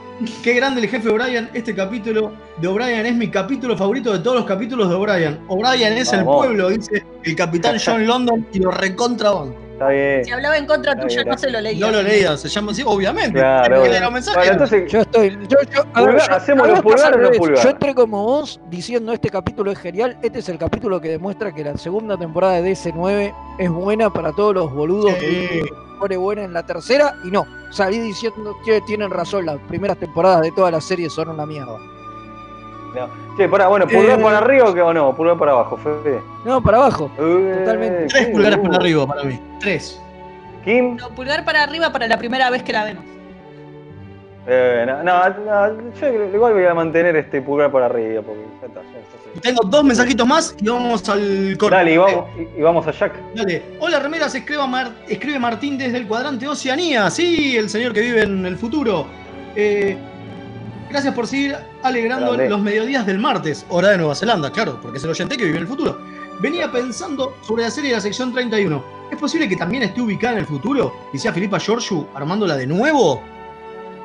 Qué 0.44 0.54
grande 0.54 0.82
el 0.82 0.88
jefe 0.90 1.10
O'Brien. 1.10 1.50
Este 1.54 1.76
capítulo 1.76 2.32
de 2.58 2.68
O'Brien 2.68 3.06
es 3.06 3.16
mi 3.16 3.30
capítulo 3.30 3.78
favorito 3.78 4.12
de 4.14 4.20
todos 4.20 4.38
los 4.38 4.46
capítulos 4.46 4.90
de 4.90 4.96
O'Brien. 4.96 5.40
O'Brien 5.48 5.94
es 5.94 6.12
el 6.14 6.24
pueblo, 6.24 6.70
dice 6.70 7.04
el 7.24 7.36
capitán 7.36 7.78
John 7.86 8.08
London 8.08 8.48
y 8.52 8.60
lo 8.60 8.72
recontra 8.72 9.32
banco. 9.32 9.67
Está 9.78 9.90
bien. 9.90 10.26
Si 10.26 10.32
hablaba 10.32 10.58
en 10.58 10.66
contra 10.66 10.94
Está 10.94 11.04
tuya, 11.04 11.22
bien, 11.24 11.32
no 11.32 11.38
se 11.38 11.50
lo 11.52 11.62
leía. 11.62 11.86
No 11.86 11.92
lo 11.92 12.02
leía, 12.02 12.36
se 12.36 12.50
llama 12.50 12.72
así, 12.72 12.82
obviamente. 12.84 13.38
Claro, 13.40 13.78
bueno. 13.78 13.92
leer 13.92 14.02
los 14.04 14.12
mensajes. 14.12 14.38
Bueno, 14.38 14.52
entonces, 14.54 14.92
Yo 14.92 15.00
estoy. 15.02 15.30
Yo, 15.48 15.58
yo, 15.72 15.82
a 15.94 16.02
ver, 16.02 16.10
Pulgar, 16.14 16.30
yo- 16.30 16.36
¿hacemos 16.36 16.68
los 16.68 16.82
pulgares 16.82 17.06
al 17.06 17.14
o 17.14 17.18
no 17.18 17.24
revés. 17.24 17.38
pulgar? 17.38 17.64
Yo 17.64 17.70
entré 17.70 17.94
como 17.96 18.24
vos 18.24 18.60
diciendo 18.72 19.14
este 19.14 19.30
capítulo 19.30 19.72
es 19.72 19.78
genial. 19.78 20.18
Este 20.24 20.40
es 20.40 20.50
el 20.50 20.58
capítulo 20.58 21.00
que 21.00 21.10
demuestra 21.10 21.54
que 21.54 21.64
la 21.64 21.78
segunda 21.78 22.18
temporada 22.18 22.60
de 22.60 22.72
DC9 22.72 23.34
es 23.60 23.70
buena 23.70 24.12
para 24.12 24.32
todos 24.34 24.56
los 24.56 24.74
boludos 24.74 25.14
que 25.14 25.28
dicen 25.28 25.66
que 25.66 25.72
pone 26.00 26.18
buena 26.18 26.44
en 26.44 26.54
la 26.54 26.66
tercera. 26.66 27.14
Y 27.24 27.30
no, 27.30 27.46
salí 27.70 28.00
diciendo 28.00 28.58
que 28.66 28.82
tienen 28.82 29.12
razón. 29.12 29.46
Las 29.46 29.60
primeras 29.68 29.98
temporadas 30.00 30.42
de 30.42 30.52
todas 30.54 30.72
las 30.72 30.84
series 30.86 31.14
son 31.14 31.30
una 31.30 31.46
mierda. 31.46 31.78
No. 32.96 33.36
Che, 33.38 33.48
pará, 33.48 33.68
bueno, 33.68 33.88
¿pulgar 33.88 34.20
Eh, 34.20 34.24
para 34.24 34.38
arriba 34.40 34.70
o 34.70 34.74
qué- 34.74 34.82
o 34.82 34.94
no? 34.94 35.16
¿Pulgar 35.16 35.38
para 35.38 35.52
abajo? 35.52 35.78
Fede. 35.78 36.20
No, 36.46 36.62
para 36.62 36.78
abajo. 36.78 37.12
Eh, 37.20 37.56
Totalmente. 37.60 38.06
Tres 38.08 38.26
sí, 38.26 38.32
pulgares 38.32 38.58
uh. 38.60 38.64
por 38.64 38.76
arriba 38.76 39.08
para 39.08 39.24
mí. 39.24 39.40
Tres. 39.60 40.02
Kim. 40.66 40.96
No, 40.98 41.10
pulgar 41.10 41.46
para 41.46 41.64
arriba 41.64 41.92
para 41.92 42.08
la 42.08 42.18
primera 42.18 42.50
vez 42.50 42.64
que 42.64 42.74
la 42.74 42.84
vemos. 42.86 43.04
Eh, 44.50 44.86
no, 44.88 45.04
no, 45.04 45.30
no, 45.30 45.92
yo 46.00 46.08
igual 46.34 46.54
voy 46.54 46.64
a 46.66 46.74
mantener 46.74 47.16
este 47.18 47.42
pulgar 47.42 47.70
para 47.72 47.88
arriba. 47.88 48.22
Porque 48.22 48.42
ya 48.62 48.68
está, 48.68 48.82
ya 48.82 49.00
está, 49.00 49.18
sí. 49.34 49.40
Tengo 49.42 49.62
dos 49.66 49.84
mensajitos 49.84 50.26
más 50.26 50.56
y 50.62 50.70
vamos 50.70 51.08
al 51.10 51.56
corte. 51.60 51.76
Dale, 51.76 51.94
y 51.94 51.98
vamos, 51.98 52.26
y, 52.38 52.60
y 52.60 52.62
vamos 52.62 52.88
a 52.88 52.92
Jack. 52.92 53.14
Dale. 53.36 53.62
Hola, 53.80 54.00
remeras, 54.00 54.34
escribe, 54.34 54.66
Mar- 54.66 54.92
escribe 55.08 55.38
Martín 55.38 55.78
desde 55.78 55.98
el 55.98 56.08
cuadrante 56.08 56.48
Oceanía. 56.48 57.10
Sí, 57.10 57.58
el 57.58 57.70
señor 57.70 57.92
que 57.94 58.00
vive 58.02 58.24
en 58.24 58.46
el 58.46 58.56
futuro. 58.58 59.06
Eh, 59.56 59.98
gracias 60.90 61.14
por 61.14 61.28
seguir 61.28 61.56
alegrando 61.84 62.34
Grande. 62.34 62.50
los 62.50 62.62
mediodías 62.62 63.06
del 63.06 63.20
martes, 63.20 63.66
hora 63.70 63.90
de 63.90 63.98
Nueva 63.98 64.16
Zelanda, 64.16 64.52
claro, 64.52 64.80
porque 64.82 64.98
es 64.98 65.04
el 65.04 65.10
oyente 65.10 65.38
que 65.38 65.46
vive 65.46 65.58
en 65.58 65.64
el 65.64 65.68
futuro. 65.68 66.00
Venía 66.40 66.72
pensando 66.72 67.36
sobre 67.42 67.64
la 67.64 67.72
serie 67.72 67.90
de 67.90 67.96
la 67.96 68.02
sección 68.02 68.32
31. 68.32 68.84
¿Es 69.12 69.18
posible 69.18 69.50
que 69.50 69.56
también 69.56 69.84
esté 69.84 70.02
ubicada 70.02 70.34
en 70.34 70.40
el 70.40 70.46
futuro 70.46 70.94
y 71.14 71.18
sea 71.18 71.34
Filipa 71.34 71.60
Giorgio 71.60 72.08
armándola 72.14 72.56
de 72.56 72.68
nuevo? 72.68 73.24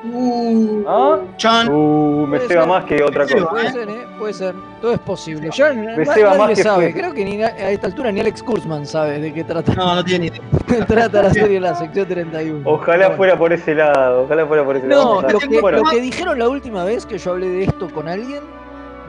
Uh, 0.04 0.84
¿Ah? 0.88 1.18
Chan. 1.36 1.68
Uh, 1.68 2.26
me 2.26 2.40
ceba 2.40 2.62
ser. 2.62 2.68
más 2.68 2.84
que 2.86 3.02
otra 3.02 3.22
cosa. 3.24 3.48
Puede 3.48 3.70
ser, 3.72 3.88
¿eh? 3.88 4.06
Puede 4.18 4.32
ser. 4.34 4.54
Todo 4.80 4.92
es 4.94 4.98
posible. 4.98 5.48
Na- 5.56 5.96
Me 5.96 6.04
na- 6.04 6.14
ceba 6.14 6.30
más 6.30 6.38
nadie 6.38 6.54
que 6.56 6.62
sabe. 6.64 6.90
fue. 6.90 7.00
Creo 7.00 7.14
que 7.14 7.24
ni 7.24 7.40
a 7.42 7.70
esta 7.70 7.86
altura 7.86 8.10
ni 8.10 8.18
Alex 8.20 8.42
Kurzman 8.42 8.84
sabe 8.84 9.20
de 9.20 9.32
qué 9.32 9.44
trata, 9.44 9.74
No, 9.74 9.94
no 9.94 10.04
tiene 10.04 10.30
ni 10.30 10.36
idea. 10.36 10.86
trata 10.86 11.22
la 11.22 11.30
serie 11.30 11.54
de 11.54 11.60
la 11.60 11.74
sección 11.76 12.08
31. 12.08 12.62
Ojalá 12.68 12.96
Bueno. 13.06 13.16
fuera 13.16 13.38
por 13.38 13.52
ese 13.52 13.74
lado, 13.76 14.22
ojalá 14.24 14.44
fuera 14.46 14.64
por 14.64 14.76
ese 14.76 14.88
lado. 14.88 15.22
No, 15.22 15.28
lo 15.28 15.38
que, 15.38 15.60
bueno, 15.60 15.78
lo 15.78 15.84
que 15.84 16.00
dijeron 16.00 16.38
la 16.38 16.48
última 16.48 16.82
vez 16.84 17.06
que 17.06 17.18
yo 17.18 17.30
hablé 17.32 17.48
de 17.48 17.64
esto 17.64 17.88
con 17.92 18.08
alguien, 18.08 18.42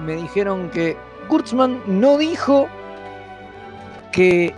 me 0.06 0.14
dijeron 0.16 0.70
que 0.70 0.96
Kurtzman 1.28 1.82
no 1.88 2.18
dijo 2.18 2.68
que, 4.12 4.54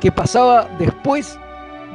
que 0.00 0.10
pasaba 0.10 0.66
después 0.78 1.38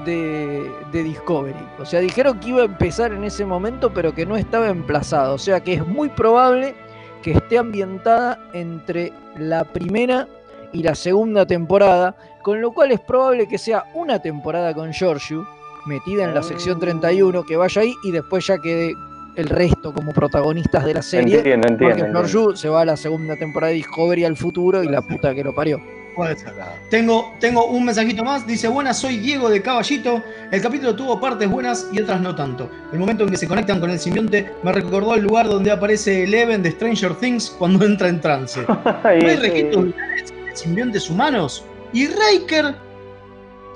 de, 0.06 0.72
de 0.92 1.04
Discovery. 1.04 1.68
O 1.80 1.86
sea, 1.86 2.00
dijeron 2.00 2.40
que 2.40 2.50
iba 2.50 2.62
a 2.62 2.66
empezar 2.66 3.12
en 3.14 3.24
ese 3.24 3.46
momento, 3.46 3.94
pero 3.94 4.14
que 4.14 4.26
no 4.26 4.36
estaba 4.36 4.70
emplazado. 4.70 5.36
O 5.36 5.38
sea, 5.38 5.60
que 5.60 5.74
es 5.74 5.86
muy 5.86 6.10
probable 6.10 6.76
que 7.22 7.32
esté 7.32 7.58
ambientada 7.58 8.40
entre 8.54 9.14
la 9.38 9.64
primera 9.64 10.28
y 10.74 10.84
la 10.84 10.96
segunda 10.96 11.46
temporada, 11.46 12.16
con 12.42 12.62
lo 12.62 12.72
cual 12.72 12.92
es 12.92 13.00
probable 13.00 13.48
que 13.48 13.58
sea 13.58 13.86
una 13.94 14.20
temporada 14.20 14.74
con 14.74 14.92
Giorgio, 14.92 15.48
metida 15.86 16.24
en 16.24 16.34
la 16.34 16.44
sección 16.44 16.80
31, 16.80 17.44
que 17.44 17.56
vaya 17.56 17.82
ahí 17.82 17.94
y 18.04 18.12
después 18.12 18.48
ya 18.48 18.58
quede 18.58 18.94
el 19.36 19.50
resto 19.50 19.94
como 19.94 20.12
protagonistas 20.14 20.86
de 20.86 20.94
la 20.94 21.02
serie. 21.02 21.38
Entiendo, 21.38 21.68
entiendo, 21.68 21.96
porque 21.96 22.20
entiendo. 22.20 22.56
Se 22.56 22.70
va 22.70 22.82
a 22.82 22.86
la 22.86 22.98
segunda 22.98 23.36
temporada 23.36 23.70
de 23.70 23.78
Discovery 23.78 24.26
al 24.26 24.36
futuro 24.36 24.84
y 24.84 24.88
la 24.88 25.02
puta 25.02 25.34
que 25.34 25.44
lo 25.44 25.54
parió. 25.54 25.80
Puede 26.16 26.36
ser. 26.38 26.54
Tengo, 26.90 27.34
tengo 27.40 27.66
un 27.66 27.86
mensajito 27.86 28.24
más. 28.24 28.46
Dice, 28.46 28.68
buenas, 28.68 29.00
soy 29.00 29.18
Diego 29.18 29.50
de 29.50 29.62
Caballito. 29.62 30.22
El 30.52 30.62
capítulo 30.62 30.96
tuvo 30.96 31.20
partes 31.20 31.50
buenas 31.50 31.88
y 31.94 32.02
otras 32.02 32.20
no 32.22 32.36
tanto. 32.36 32.70
El 32.92 33.00
momento 33.00 33.24
en 33.24 33.30
que 33.32 33.38
se 33.38 33.48
conectan 33.48 33.80
con 33.80 33.90
el 33.90 34.00
simbionte 34.00 34.52
me 34.64 34.72
recordó 34.72 35.16
el 35.16 35.24
lugar 35.24 35.48
donde 35.48 35.72
aparece 35.72 36.24
Eleven 36.24 36.62
de 36.64 36.72
Stranger 36.72 37.16
Things 37.16 37.50
cuando 37.58 37.86
entra 37.92 38.10
en 38.10 38.20
trance. 38.22 38.62
¿No 38.68 38.82
Ay, 39.04 39.20
hay 39.22 39.36
registros 39.38 39.86
de 39.86 40.56
simbiontes 40.56 41.10
humanos? 41.10 41.64
Y 41.94 42.08
Riker... 42.08 42.76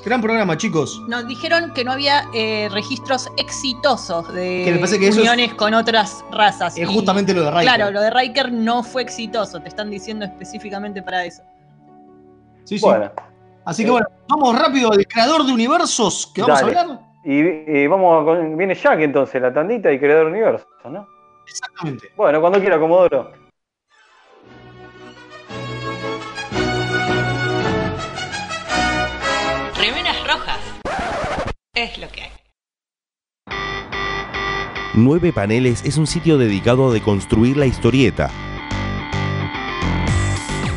Gran 0.06 0.22
programa, 0.22 0.56
chicos. 0.56 1.02
Nos 1.08 1.28
dijeron 1.28 1.74
que 1.74 1.84
no 1.84 1.92
había 1.92 2.26
eh, 2.36 2.70
registros 2.72 3.28
exitosos 3.38 4.28
Que 4.28 4.72
de 4.72 5.00
que 5.00 5.08
es- 5.08 5.18
uniones 5.18 5.56
con 5.56 5.74
otras 5.74 6.24
razas. 6.32 6.78
Es 6.78 6.88
Y, 6.88 6.94
justamente 6.94 7.34
lo 7.34 7.44
de 7.44 7.50
Riker. 7.50 7.64
Claro, 7.64 7.90
lo 7.92 8.02
de 8.02 8.12
Riker 8.12 8.52
no 8.54 8.84
fue 8.84 9.02
exitoso. 9.02 9.60
Te 9.62 9.68
están 9.70 9.90
diciendo 9.90 10.24
específicamente 10.24 11.02
para 11.02 11.26
eso. 11.26 11.42
Sí, 12.66 12.78
sí. 12.78 12.86
Bueno, 12.86 13.12
Así 13.66 13.84
que 13.84 13.90
bueno, 13.92 14.06
vamos 14.28 14.60
rápido 14.60 14.92
al 14.92 15.06
creador 15.08 15.44
de 15.46 15.52
universos 15.54 16.32
que 16.36 16.42
vamos 16.42 16.62
Dale. 16.62 16.78
a 16.78 16.82
hablar. 16.82 17.00
y, 17.24 17.40
y 17.40 17.88
vamos 17.88 18.24
con. 18.26 18.58
Viene 18.58 18.76
Jack 18.76 19.00
entonces, 19.00 19.42
la 19.42 19.52
tandita 19.54 19.92
y 19.92 20.00
creador 20.00 20.28
universo, 20.28 20.68
¿no? 20.90 21.08
Exactamente. 21.48 22.10
Bueno, 22.16 22.42
cuando 22.42 22.60
quiera, 22.60 22.80
Comodoro. 22.80 23.32
Remeras 29.78 30.18
rojas. 30.28 30.60
Es 31.74 31.98
lo 31.98 32.08
que 32.10 32.22
hay. 32.22 32.30
Nueve 34.94 35.34
Paneles 35.34 35.84
es 35.84 35.98
un 35.98 36.08
sitio 36.08 36.38
dedicado 36.38 36.90
a 36.90 36.94
deconstruir 36.94 37.58
la 37.58 37.66
historieta. 37.66 38.30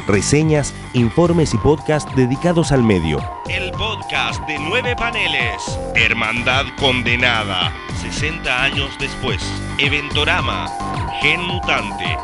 Reseñas, 0.09 0.73
informes 0.95 1.53
y 1.53 1.59
podcast 1.59 2.09
dedicados 2.15 2.73
al 2.73 2.83
medio. 2.83 3.23
El 3.47 3.71
podcast 3.73 4.41
de 4.47 4.59
nueve 4.59 4.97
paneles. 4.97 5.79
Hermandad 5.95 6.65
condenada. 6.79 7.75
60 8.01 8.63
años 8.65 8.91
después. 8.99 9.39
Eventorama. 9.79 10.67
Gen 11.21 11.43
mutante. 11.43 12.17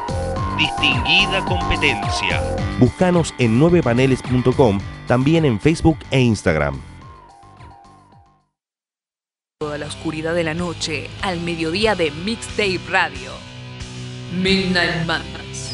Distinguida 0.56 1.44
competencia. 1.44 2.40
Búscanos 2.78 3.34
en 3.38 3.60
9paneles.com, 3.60 4.80
también 5.06 5.44
en 5.44 5.60
Facebook 5.60 5.98
e 6.10 6.22
Instagram. 6.22 6.80
Toda 9.60 9.76
la 9.76 9.86
oscuridad 9.86 10.34
de 10.34 10.44
la 10.44 10.54
noche 10.54 11.10
al 11.20 11.40
mediodía 11.40 11.94
de 11.94 12.10
Mixtape 12.12 12.80
Radio. 12.88 13.32
Midnight 14.32 15.04
Madness. 15.04 15.73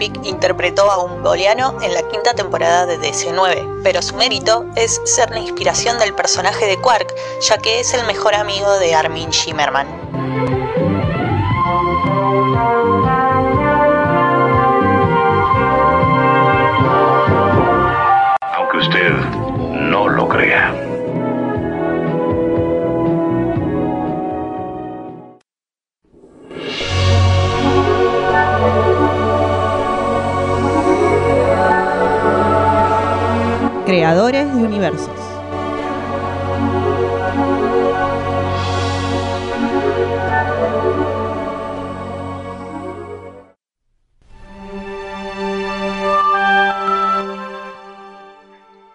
Interpretó 0.00 0.90
a 0.90 1.02
un 1.02 1.22
boliano 1.22 1.76
en 1.82 1.92
la 1.92 2.02
quinta 2.02 2.34
temporada 2.34 2.86
de 2.86 2.98
DC9, 2.98 3.80
pero 3.82 4.00
su 4.00 4.14
mérito 4.14 4.64
es 4.76 5.00
ser 5.04 5.30
la 5.30 5.40
inspiración 5.40 5.98
del 5.98 6.14
personaje 6.14 6.66
de 6.66 6.78
Quark, 6.80 7.12
ya 7.40 7.58
que 7.58 7.80
es 7.80 7.92
el 7.94 8.06
mejor 8.06 8.34
amigo 8.34 8.78
de 8.78 8.94
Armin 8.94 9.30
Shimmerman. 9.30 9.86
Aunque 18.56 18.76
usted 18.78 19.10
no 19.90 20.08
lo 20.08 20.28
crea. 20.28 20.87
Creadores 33.98 34.54
de 34.54 34.62
universos. 34.62 35.10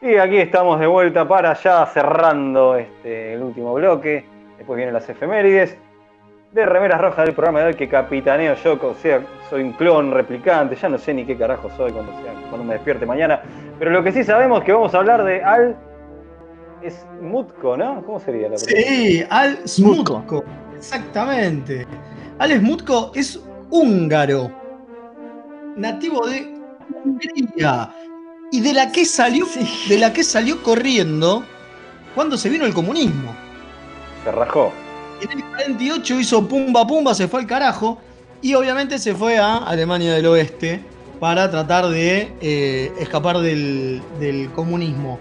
Y 0.01 0.15
aquí 0.15 0.37
estamos 0.37 0.79
de 0.79 0.87
vuelta 0.87 1.27
para 1.27 1.53
ya 1.55 1.85
cerrando 1.87 2.77
este, 2.77 3.33
el 3.33 3.43
último 3.43 3.73
bloque. 3.73 4.23
Después 4.57 4.77
vienen 4.77 4.93
las 4.93 5.09
efemérides 5.09 5.77
de 6.53 6.65
Remeras 6.67 7.01
Rojas 7.01 7.25
del 7.25 7.33
programa 7.33 7.61
de 7.61 7.65
hoy 7.67 7.73
que 7.73 7.89
capitaneo 7.89 8.55
yo, 8.63 8.73
o 8.73 8.95
sea, 9.01 9.25
soy 9.49 9.63
un 9.63 9.73
clon 9.73 10.11
replicante, 10.11 10.75
ya 10.75 10.87
no 10.87 10.99
sé 10.99 11.13
ni 11.13 11.25
qué 11.25 11.35
carajo 11.35 11.69
soy 11.75 11.91
cuando, 11.91 12.11
sea, 12.21 12.33
cuando 12.49 12.63
me 12.63 12.75
despierte 12.75 13.05
mañana. 13.05 13.41
Pero 13.79 13.91
lo 13.91 14.03
que 14.03 14.11
sí 14.11 14.23
sabemos 14.23 14.59
es 14.59 14.65
que 14.65 14.71
vamos 14.71 14.93
a 14.93 14.99
hablar 14.99 15.23
de 15.23 15.43
Al 15.43 15.75
Smutko, 16.87 17.75
¿no? 17.75 18.03
¿Cómo 18.05 18.19
sería 18.19 18.49
la 18.49 18.55
pregunta? 18.55 18.89
Sí, 18.89 19.25
Al 19.29 19.67
Smutko. 19.67 20.43
Exactamente. 20.75 21.87
Al 22.37 22.51
Smutko 22.51 23.11
es 23.15 23.41
húngaro, 23.71 24.51
nativo 25.75 26.27
de 26.27 26.53
Hungría 27.03 27.89
y 28.51 28.61
de 28.61 28.73
la 28.73 28.91
que 28.91 29.05
salió, 29.05 29.47
de 29.89 29.97
la 29.97 30.13
que 30.13 30.23
salió 30.23 30.61
corriendo 30.61 31.43
cuando 32.13 32.37
se 32.37 32.49
vino 32.49 32.65
el 32.65 32.73
comunismo. 32.75 33.33
Se 34.23 34.31
rajó. 34.31 34.71
En 35.23 35.31
el 35.31 35.43
48 35.45 36.19
hizo 36.19 36.47
pumba 36.47 36.85
pumba, 36.85 37.13
se 37.15 37.27
fue 37.27 37.39
al 37.41 37.47
carajo 37.47 37.97
y 38.41 38.53
obviamente 38.55 38.99
se 38.99 39.15
fue 39.15 39.37
a 39.37 39.57
Alemania 39.57 40.13
del 40.13 40.25
Oeste 40.25 40.81
para 41.19 41.49
tratar 41.49 41.87
de 41.87 42.33
eh, 42.41 42.91
escapar 42.99 43.37
del, 43.39 44.01
del 44.19 44.51
comunismo. 44.51 45.17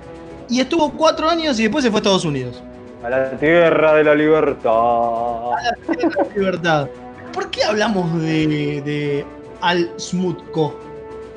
Y 0.48 0.60
estuvo 0.60 0.90
cuatro 0.90 1.28
años 1.30 1.58
y 1.60 1.62
después 1.62 1.84
se 1.84 1.90
fue 1.90 1.98
a 1.98 2.00
Estados 2.00 2.24
Unidos. 2.24 2.60
A 3.04 3.10
la 3.10 3.30
tierra 3.38 3.94
de 3.94 4.04
la 4.04 4.14
libertad. 4.16 5.52
A 5.52 5.62
la 5.62 5.94
tierra 5.94 6.10
de 6.24 6.28
la 6.28 6.34
libertad. 6.34 6.88
¿Por 7.32 7.50
qué 7.50 7.62
hablamos 7.62 8.20
de, 8.20 8.82
de 8.84 9.24
Al 9.60 9.88
Smutko? 9.98 10.76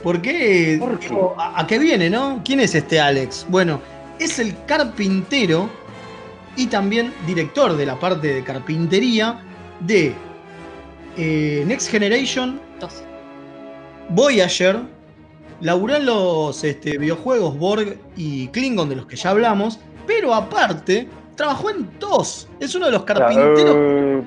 ¿Por 0.02 0.22
qué? 0.22 0.80
digo, 1.00 1.36
¿A, 1.38 1.62
a 1.62 1.68
qué 1.68 1.78
viene, 1.78 2.10
no? 2.10 2.42
¿Quién 2.44 2.60
es 2.62 2.74
este 2.74 3.00
Alex? 3.00 3.46
Bueno, 3.48 3.80
es 4.20 4.40
el 4.40 4.56
carpintero 4.66 5.70
y 6.56 6.68
también 6.68 7.14
director 7.26 7.76
de 7.76 7.86
la 7.86 8.00
parte 8.00 8.34
de 8.34 8.44
carpintería 8.44 9.40
de 9.80 10.14
eh, 11.18 11.64
Next 11.68 11.90
Generation, 11.90 12.60
Voyager, 14.10 14.80
laburó 15.62 15.96
en 15.96 16.06
los 16.06 16.64
este, 16.64 16.98
videojuegos 16.98 17.58
Borg 17.58 17.98
y 18.16 18.48
Klingon 18.50 18.90
de 18.90 18.96
los 18.98 19.06
que 19.06 19.16
ya 19.16 19.32
hablamos, 19.32 19.80
pero 20.06 20.34
aparte 20.34 21.08
trabajó 21.36 21.70
en 21.70 21.88
TOS. 22.00 22.48
Es 22.60 22.76
uno 22.76 22.86
de 22.86 22.92
los 22.92 23.04
carpinteros 23.04 24.24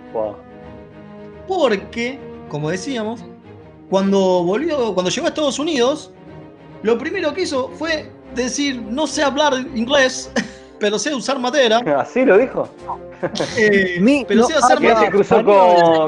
porque, 1.48 2.18
como 2.50 2.70
decíamos, 2.70 3.24
cuando 3.88 4.44
volvió, 4.44 4.92
cuando 4.92 5.10
llegó 5.10 5.26
a 5.26 5.30
Estados 5.30 5.58
Unidos, 5.58 6.12
lo 6.82 6.98
primero 6.98 7.32
que 7.32 7.42
hizo 7.42 7.70
fue 7.70 8.12
decir, 8.34 8.80
no 8.82 9.06
sé 9.06 9.22
hablar 9.22 9.54
inglés, 9.74 10.30
pero 10.78 10.98
sé 10.98 11.14
usar 11.14 11.38
madera. 11.38 11.78
¿Así 11.98 12.24
lo 12.24 12.36
dijo? 12.38 12.68
Eh, 13.56 13.98
Mi- 14.00 14.24
pero 14.26 14.42
no, 14.42 14.46
sé 14.46 14.54
hacer 14.54 14.78
Y 14.82 14.86
él 14.86 14.88
se 14.90 14.94
madera. 14.94 15.10
cruzó 15.10 15.44
con. 15.44 16.06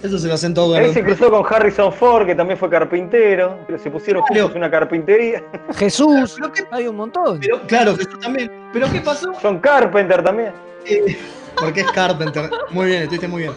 Eso 0.00 0.16
se 0.16 0.28
lo 0.28 0.34
acentó 0.34 0.76
Él 0.76 0.92
se 0.94 1.02
cruzó 1.02 1.28
con 1.28 1.44
Harrison 1.52 1.92
Ford, 1.92 2.24
que 2.24 2.34
también 2.36 2.56
fue 2.56 2.70
carpintero. 2.70 3.58
Pero 3.66 3.78
se 3.80 3.90
pusieron 3.90 4.22
Claro. 4.24 4.42
juntos 4.44 4.56
en 4.56 4.62
una 4.62 4.70
carpintería. 4.70 5.42
Jesús, 5.76 6.36
hay 6.70 6.86
un 6.86 6.96
montón. 6.96 7.40
Pero, 7.40 7.60
claro, 7.66 7.96
Jesús 7.96 8.20
también. 8.20 8.50
¿Pero 8.72 8.90
qué 8.92 9.00
pasó? 9.00 9.32
John 9.42 9.58
Carpenter 9.58 10.22
también. 10.22 10.52
Eh, 10.84 11.18
porque 11.56 11.80
es 11.80 11.90
Carpenter. 11.90 12.48
Muy 12.70 12.86
bien, 12.86 13.02
estuviste 13.02 13.26
muy 13.26 13.42
bien. 13.42 13.52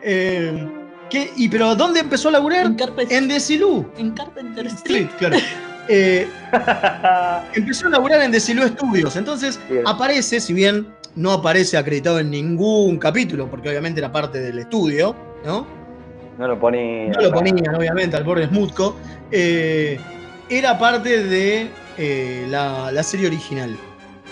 Eh, 0.00 0.66
¿qué? 1.10 1.30
¿Y 1.36 1.48
pero 1.50 1.74
dónde 1.76 2.00
empezó 2.00 2.28
a 2.28 2.32
laburar? 2.32 2.70
En 3.10 3.28
Desilu. 3.28 3.84
En 3.98 4.12
Carpenter 4.12 4.66
Street, 4.68 5.08
Street. 5.12 5.18
claro. 5.18 5.36
Eh, 5.94 6.26
empezó 7.54 7.86
a 7.86 7.90
laburar 7.90 8.22
en 8.22 8.30
Desilu 8.32 8.66
Studios. 8.66 9.14
Entonces 9.16 9.60
Bien. 9.68 9.82
aparece, 9.86 10.40
si 10.40 10.54
bien 10.54 10.88
no 11.16 11.32
aparece 11.32 11.76
acreditado 11.76 12.18
en 12.18 12.30
ningún 12.30 12.98
capítulo, 12.98 13.50
porque 13.50 13.68
obviamente 13.68 14.00
era 14.00 14.10
parte 14.10 14.40
del 14.40 14.58
estudio, 14.58 15.14
¿no? 15.44 15.66
No 16.38 16.48
lo 16.48 16.58
ponía. 16.58 17.12
No 17.12 17.20
lo 17.20 17.30
ponían, 17.30 17.74
obviamente, 17.74 18.16
al 18.16 18.24
borde 18.24 18.46
Smutko. 18.46 18.96
eh, 19.30 19.98
era 20.48 20.78
parte 20.78 21.24
de 21.24 21.68
eh, 21.98 22.46
la, 22.48 22.90
la 22.90 23.02
serie 23.02 23.26
original. 23.26 23.76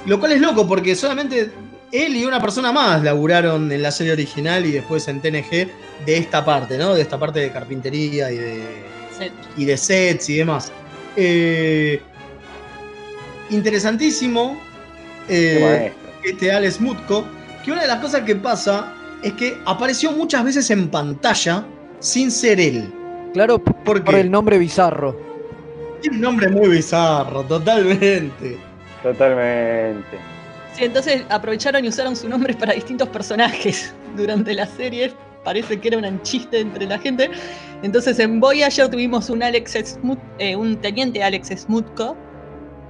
Lo 0.07 0.19
cual 0.19 0.33
es 0.33 0.41
loco, 0.41 0.67
porque 0.67 0.95
solamente 0.97 1.51
él 1.93 2.17
y 2.17 2.25
una 2.25 2.41
persona 2.41 2.73
más 2.73 3.03
laburaron 3.03 3.71
en 3.71 3.83
la 3.83 3.91
serie 3.91 4.13
original 4.15 4.65
y 4.65 4.73
después 4.73 5.07
en 5.09 5.21
TNG 5.21 5.69
de 6.07 6.17
esta 6.17 6.43
parte, 6.43 6.79
¿no? 6.79 6.95
De 6.95 7.03
esta 7.03 7.19
parte 7.19 7.41
de 7.41 7.51
carpintería 7.53 8.31
y 8.33 8.37
de, 8.39 8.63
Set. 9.17 9.33
y 9.59 9.65
de 9.67 9.77
sets 9.77 10.31
y 10.31 10.37
demás. 10.39 10.73
Eh, 11.17 12.01
interesantísimo 13.51 14.61
eh, 15.29 15.93
este 16.25 16.53
Alex 16.53 16.81
Mutko, 16.81 17.25
que 17.65 17.73
una 17.73 17.83
de 17.83 17.89
las 17.89 17.99
cosas 18.01 18.23
que 18.23 18.37
pasa 18.37 18.93
es 19.23 19.33
que 19.35 19.59
apareció 19.67 20.13
muchas 20.13 20.45
veces 20.45 20.71
en 20.71 20.89
pantalla 20.89 21.65
sin 21.99 22.31
ser 22.31 22.61
él. 22.61 22.93
Claro, 23.33 23.63
p- 23.63 23.73
¿Por 23.85 24.15
el 24.15 24.31
nombre 24.31 24.59
bizarro. 24.59 25.17
Tiene 26.01 26.17
un 26.17 26.23
nombre 26.23 26.49
muy 26.49 26.69
bizarro, 26.69 27.43
totalmente. 27.45 28.57
Totalmente. 29.03 30.19
Sí, 30.75 30.85
entonces 30.85 31.23
aprovecharon 31.29 31.85
y 31.85 31.89
usaron 31.89 32.17
su 32.17 32.29
nombre 32.29 32.55
para 32.55 32.73
distintos 32.73 33.09
personajes 33.09 33.93
durante 34.17 34.55
la 34.55 34.67
serie. 34.67 35.13
Parece 35.45 35.81
que 35.81 35.89
era 35.89 35.99
un 35.99 36.23
chiste 36.23 36.61
entre 36.61 36.87
la 36.87 36.99
gente. 36.99 37.31
Entonces 37.83 38.19
en 38.19 38.41
Voyager 38.41 38.89
tuvimos 38.89 39.31
un 39.31 39.43
Alex 39.43 39.73
Smut, 39.85 40.19
eh, 40.39 40.55
un 40.57 40.77
teniente 40.77 41.23
Alex 41.23 41.49
Smutko. 41.57 42.17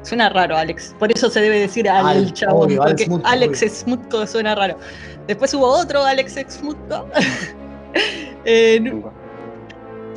Suena 0.03 0.31
raro, 0.31 0.57
Alex. 0.57 0.95
Por 0.99 1.13
eso 1.13 1.29
se 1.29 1.41
debe 1.41 1.61
decir 1.61 1.89
al, 1.89 2.07
Al, 2.07 2.33
chabón. 2.33 2.67
obvio, 2.67 2.83
Alex 2.83 2.91
porque 2.93 3.05
Smutko, 3.05 3.29
Alex 3.29 3.63
obvio. 3.63 3.75
Smutko 3.75 4.27
suena 4.27 4.55
raro. 4.55 4.79
Después 5.27 5.53
hubo 5.55 5.67
otro 5.67 6.03
Alex 6.05 6.37
Smutko. 6.49 7.07
en, 8.45 9.05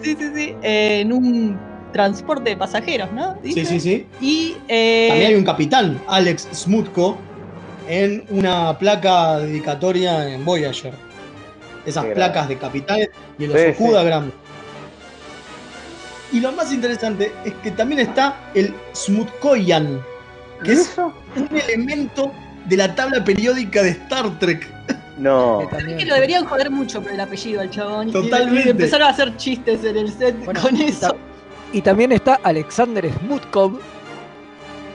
sí, 0.01 0.15
sí, 0.17 0.29
sí. 0.33 0.55
En 0.61 1.11
un 1.11 1.59
transporte 1.93 2.49
de 2.49 2.57
pasajeros, 2.57 3.11
¿no? 3.13 3.37
Sí, 3.43 3.65
sí, 3.65 3.79
sí. 3.79 4.07
Y 4.19 4.57
eh, 4.67 5.07
También 5.09 5.29
hay 5.29 5.35
un 5.35 5.45
capitán, 5.45 6.01
Alex 6.07 6.47
Smutko, 6.51 7.17
en 7.87 8.25
una 8.29 8.77
placa 8.77 9.39
dedicatoria 9.39 10.33
en 10.33 10.43
Voyager. 10.43 10.93
Esas 11.85 12.05
Qué 12.05 12.11
placas 12.11 12.47
de 12.47 12.57
capitanes 12.57 13.09
y 13.37 13.47
los 13.47 13.59
Sí, 13.59 13.67
Okudagram. 13.69 14.31
Y 16.31 16.39
lo 16.39 16.51
más 16.51 16.71
interesante 16.73 17.31
es 17.45 17.53
que 17.55 17.71
también 17.71 17.99
está 17.99 18.35
el 18.55 18.73
Smutkoyan, 18.95 20.01
que 20.63 20.71
es 20.73 20.95
un 20.97 21.57
elemento 21.57 22.31
de 22.65 22.77
la 22.77 22.95
tabla 22.95 23.23
periódica 23.23 23.83
de 23.83 23.89
Star 23.91 24.39
Trek. 24.39 24.67
No. 25.17 25.69
Es 25.77 25.95
que 25.95 26.05
lo 26.05 26.15
deberían 26.15 26.45
joder 26.45 26.71
mucho 26.71 27.01
por 27.01 27.11
el 27.11 27.19
apellido 27.19 27.61
al 27.61 27.69
chabón. 27.69 28.09
Y- 28.09 28.11
Totalmente. 28.13 28.67
Y 28.69 28.71
empezaron 28.71 29.07
a 29.07 29.11
hacer 29.11 29.35
chistes 29.37 29.83
en 29.83 29.97
el 29.97 30.11
set 30.11 30.43
con 30.43 30.75
eso. 30.77 31.15
Y 31.71 31.81
también 31.81 32.11
está 32.11 32.39
Alexander 32.43 33.11
Smutkov, 33.19 33.79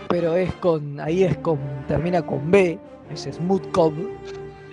pero 0.09 0.37
es 0.37 0.53
con, 0.55 0.99
ahí 1.01 1.23
es 1.25 1.37
con, 1.39 1.59
termina 1.87 2.23
con 2.23 2.51
B, 2.51 2.79
es 3.13 3.29
Smutkov, 3.33 3.93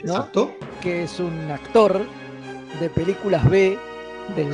¿no? 0.04 0.16
Exacto. 0.16 0.54
Que 0.82 1.04
es 1.04 1.20
un 1.20 1.52
actor 1.52 2.02
de 2.80 2.90
películas 2.90 3.50
B 3.50 3.78
del 4.36 4.52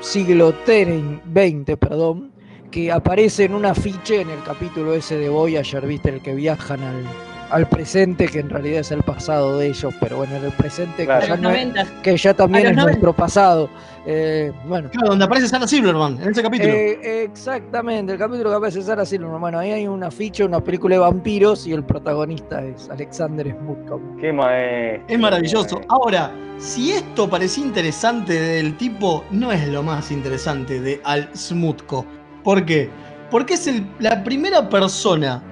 siglo 0.00 0.52
XX, 0.64 1.76
perdón, 1.76 2.32
que 2.70 2.90
aparece 2.90 3.44
en 3.44 3.54
un 3.54 3.66
afiche 3.66 4.20
en 4.20 4.30
el 4.30 4.42
capítulo 4.42 4.94
ese 4.94 5.16
de 5.16 5.28
Voyager, 5.28 5.86
¿viste? 5.86 6.10
El 6.10 6.22
que 6.22 6.34
viajan 6.34 6.82
al, 6.82 7.04
al 7.52 7.68
presente, 7.68 8.26
que 8.26 8.40
en 8.40 8.48
realidad 8.50 8.80
es 8.80 8.90
el 8.90 9.02
pasado 9.02 9.58
de 9.58 9.68
ellos, 9.68 9.94
pero 10.00 10.16
bueno, 10.16 10.34
en 10.36 10.44
el 10.46 10.52
presente 10.52 11.04
Claro. 11.04 11.20
que, 11.20 11.26
ya 11.28 11.34
A 11.34 11.36
los 11.36 11.42
no 11.42 11.50
es- 11.50 11.66
90. 11.66 12.02
que 12.02 12.16
ya 12.16 12.34
también 12.34 12.66
es 12.68 12.76
nuestro 12.76 13.12
pasado. 13.12 13.68
Eh, 14.04 14.50
bueno. 14.66 14.90
Claro, 14.90 15.10
donde 15.10 15.24
aparece 15.26 15.46
Sarah 15.48 15.66
Silverman 15.68 16.18
en 16.20 16.30
ese 16.30 16.42
capítulo. 16.42 16.72
Eh, 16.72 17.22
exactamente, 17.24 18.14
el 18.14 18.18
capítulo 18.18 18.50
que 18.50 18.56
aparece 18.56 18.82
Sarah 18.82 19.04
Silverman. 19.06 19.40
Bueno, 19.40 19.58
ahí 19.60 19.70
hay 19.70 19.86
una 19.86 20.10
ficha, 20.10 20.44
una 20.44 20.60
película 20.60 20.96
de 20.96 21.00
vampiros 21.00 21.66
y 21.66 21.72
el 21.72 21.84
protagonista 21.84 22.64
es 22.64 22.88
Alexander 22.90 23.46
Smutko. 23.56 24.00
Qué 24.20 24.32
maestro. 24.32 25.04
Es 25.08 25.18
maravilloso. 25.20 25.80
Ahora, 25.88 26.32
si 26.58 26.90
esto 26.92 27.28
parecía 27.30 27.64
interesante 27.64 28.32
del 28.32 28.76
tipo, 28.76 29.24
no 29.30 29.52
es 29.52 29.68
lo 29.68 29.82
más 29.84 30.10
interesante 30.10 30.80
de 30.80 31.00
Al 31.04 31.28
Smutko. 31.36 32.04
¿Por 32.42 32.64
qué? 32.64 32.90
Porque 33.30 33.54
es 33.54 33.66
el- 33.68 33.86
la 34.00 34.24
primera 34.24 34.68
persona 34.68 35.42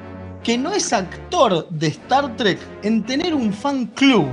que 0.43 0.57
no 0.57 0.73
es 0.73 0.93
actor 0.93 1.69
de 1.69 1.89
Star 1.89 2.37
Trek 2.37 2.59
en 2.83 3.05
tener 3.05 3.35
un 3.35 3.53
fan 3.53 3.87
club. 3.87 4.27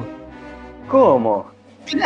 ¿Cómo? 0.87 1.51
Sí, 1.85 1.97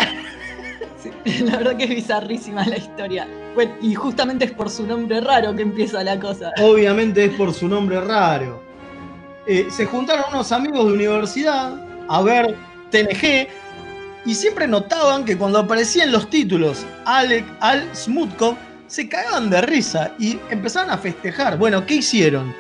la 1.44 1.58
verdad 1.58 1.78
que 1.78 1.86
es 1.86 1.90
bizarrísima 1.90 2.66
la 2.66 2.78
historia. 2.78 3.28
Bueno, 3.56 3.74
y 3.82 3.96
justamente 3.96 4.46
es 4.46 4.52
por 4.52 4.70
su 4.70 4.86
nombre 4.86 5.20
raro 5.20 5.56
que 5.56 5.64
empieza 5.64 6.04
la 6.04 6.20
cosa. 6.20 6.52
Obviamente 6.62 7.26
es 7.26 7.34
por 7.34 7.54
su 7.54 7.68
nombre 7.68 8.00
raro. 8.02 8.62
Eh, 9.48 9.68
se 9.72 9.86
juntaron 9.86 10.26
unos 10.32 10.52
amigos 10.52 10.86
de 10.86 10.94
universidad 10.94 11.74
a 12.08 12.22
ver 12.22 12.56
TNG 12.92 13.48
y 14.26 14.36
siempre 14.36 14.68
notaban 14.68 15.26
que 15.26 15.38
cuando 15.38 15.60
aparecían 15.60 16.12
los 16.12 16.30
títulos 16.30 16.86
Alec, 17.06 17.46
Al 17.60 17.84
Smutko, 17.96 18.56
se 18.88 19.10
cagaban 19.10 19.50
de 19.50 19.62
risa 19.62 20.14
y 20.20 20.40
empezaron 20.50 20.92
a 20.92 20.98
festejar. 20.98 21.58
Bueno, 21.58 21.86
¿qué 21.86 21.96
hicieron? 21.96 22.54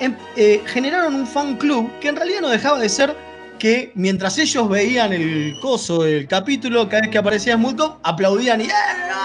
Em- 0.00 0.16
eh, 0.36 0.62
generaron 0.66 1.14
un 1.14 1.26
fan 1.26 1.56
club 1.56 1.90
que 2.00 2.08
en 2.08 2.16
realidad 2.16 2.40
no 2.40 2.48
dejaba 2.48 2.78
de 2.78 2.88
ser 2.88 3.14
que 3.58 3.92
mientras 3.94 4.38
ellos 4.38 4.66
veían 4.70 5.12
el 5.12 5.54
coso 5.60 6.02
del 6.04 6.26
capítulo, 6.26 6.88
cada 6.88 7.02
vez 7.02 7.10
que 7.10 7.18
aparecía 7.18 7.56
Smutko, 7.56 8.00
aplaudían 8.02 8.62
y 8.62 8.64
¡Eh, 8.64 8.70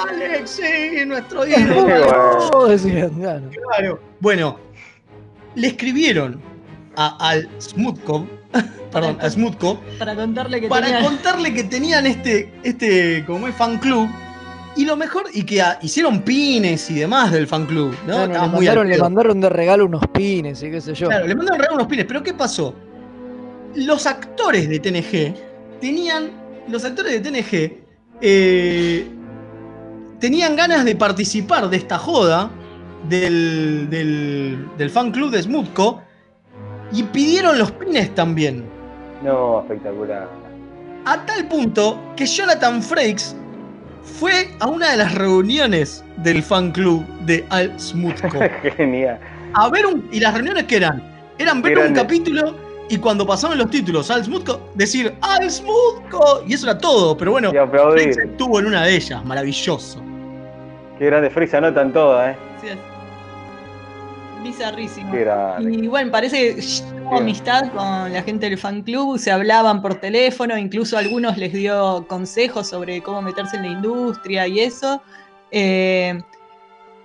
Alex! 0.09 0.49
¡Sí, 0.61 1.05
nuestro 1.05 1.47
ídolo! 1.47 2.49
Oh, 2.53 2.65
decían, 2.67 3.11
claro. 3.11 3.49
Claro. 3.69 3.99
Bueno, 4.19 4.59
le 5.55 5.67
escribieron 5.67 6.41
a, 6.97 7.29
al 7.29 7.47
Smutko, 7.61 8.27
perdón, 8.91 9.17
a 9.21 9.29
Smutko, 9.29 9.79
Para 9.97 10.13
contarle 10.15 10.59
que 10.59 10.67
para 10.67 10.87
tenía- 10.87 11.01
contarle 11.01 11.53
que 11.53 11.63
tenían 11.63 12.05
este, 12.05 12.51
este, 12.63 13.23
como 13.25 13.47
es 13.47 13.55
fan 13.55 13.77
club. 13.77 14.09
Y 14.77 14.85
lo 14.85 14.97
mejor, 14.97 15.25
y 15.33 15.43
que 15.43 15.61
ah, 15.61 15.79
hicieron 15.81 16.21
pines 16.21 16.89
y 16.91 16.95
demás 16.95 17.31
del 17.31 17.47
fan 17.47 17.65
club, 17.65 17.95
¿no? 18.05 18.25
Claro, 18.25 18.27
le, 18.27 18.39
mandaron, 18.39 18.89
le 18.89 18.97
mandaron 18.97 19.41
de 19.41 19.49
regalo 19.49 19.85
unos 19.85 20.05
pines 20.07 20.61
y 20.63 20.69
qué 20.69 20.81
sé 20.81 20.93
yo. 20.93 21.07
Claro, 21.07 21.27
le 21.27 21.35
mandaron 21.35 21.59
regalar 21.59 21.75
unos 21.77 21.87
pines, 21.87 22.05
pero 22.05 22.21
¿qué 22.21 22.33
pasó? 22.33 22.75
Los 23.75 24.05
actores 24.05 24.67
de 24.67 24.79
TNG 24.79 25.79
tenían. 25.79 26.31
Los 26.67 26.83
actores 26.83 27.11
de 27.11 27.19
TNG 27.19 27.85
eh, 28.21 29.07
tenían 30.19 30.55
ganas 30.55 30.83
de 30.83 30.95
participar 30.95 31.69
de 31.69 31.77
esta 31.77 31.97
joda 31.97 32.49
del, 33.07 33.87
del, 33.89 34.67
del 34.77 34.89
fan 34.89 35.11
club 35.11 35.31
de 35.31 35.43
Smutko 35.43 36.01
y 36.91 37.03
pidieron 37.03 37.57
los 37.57 37.71
pines 37.71 38.13
también. 38.15 38.65
No, 39.23 39.61
espectacular. 39.61 40.27
A 41.05 41.25
tal 41.25 41.47
punto 41.47 41.99
que 42.15 42.25
Jonathan 42.25 42.81
Frakes 42.81 43.35
fue 44.05 44.49
a 44.59 44.67
una 44.67 44.91
de 44.91 44.97
las 44.97 45.15
reuniones 45.15 46.03
del 46.17 46.41
fan 46.41 46.71
club 46.71 47.05
de 47.25 47.45
Al 47.49 47.77
Smutko. 47.79 48.39
Genial. 48.77 49.19
a 49.53 49.69
ver 49.69 49.85
un. 49.85 50.07
¿Y 50.11 50.19
las 50.19 50.33
reuniones 50.33 50.63
qué 50.65 50.77
eran? 50.77 51.03
Eran 51.37 51.61
ver 51.61 51.77
un 51.79 51.93
capítulo 51.93 52.55
y 52.87 52.97
cuando 52.97 53.25
pasaban 53.25 53.57
los 53.57 53.69
títulos 53.69 54.09
Al 54.11 54.23
Smutko, 54.23 54.71
decir 54.75 55.13
Al 55.21 55.49
Smutko. 55.49 56.43
Y 56.47 56.53
eso 56.53 56.69
era 56.69 56.77
todo, 56.77 57.17
pero 57.17 57.31
bueno, 57.31 57.51
estuvo 57.51 58.59
en 58.59 58.67
una 58.67 58.83
de 58.83 58.95
ellas, 58.95 59.25
maravilloso. 59.25 60.01
Qué 60.97 61.07
grande 61.07 61.29
Freeze, 61.29 61.57
anotan 61.57 61.91
todas, 61.91 62.33
¿eh? 62.33 62.37
Sí, 62.61 62.67
es 62.69 62.77
bizarrísimo. 64.45 65.13
Y 65.59 65.87
bueno, 65.87 66.11
parece 66.11 66.55
que 66.55 66.61
tuvo 66.61 67.17
amistad 67.17 67.71
con 67.71 68.13
la 68.13 68.23
gente 68.23 68.49
del 68.49 68.57
fan 68.57 68.81
club, 68.83 69.17
se 69.17 69.31
hablaban 69.31 69.81
por 69.81 69.95
teléfono, 69.95 70.57
incluso 70.57 70.97
algunos 70.97 71.37
les 71.37 71.53
dio 71.53 72.05
consejos 72.07 72.67
sobre 72.67 73.01
cómo 73.01 73.21
meterse 73.21 73.57
en 73.57 73.63
la 73.63 73.69
industria 73.69 74.47
y 74.47 74.61
eso. 74.61 75.01
Eh, 75.51 76.17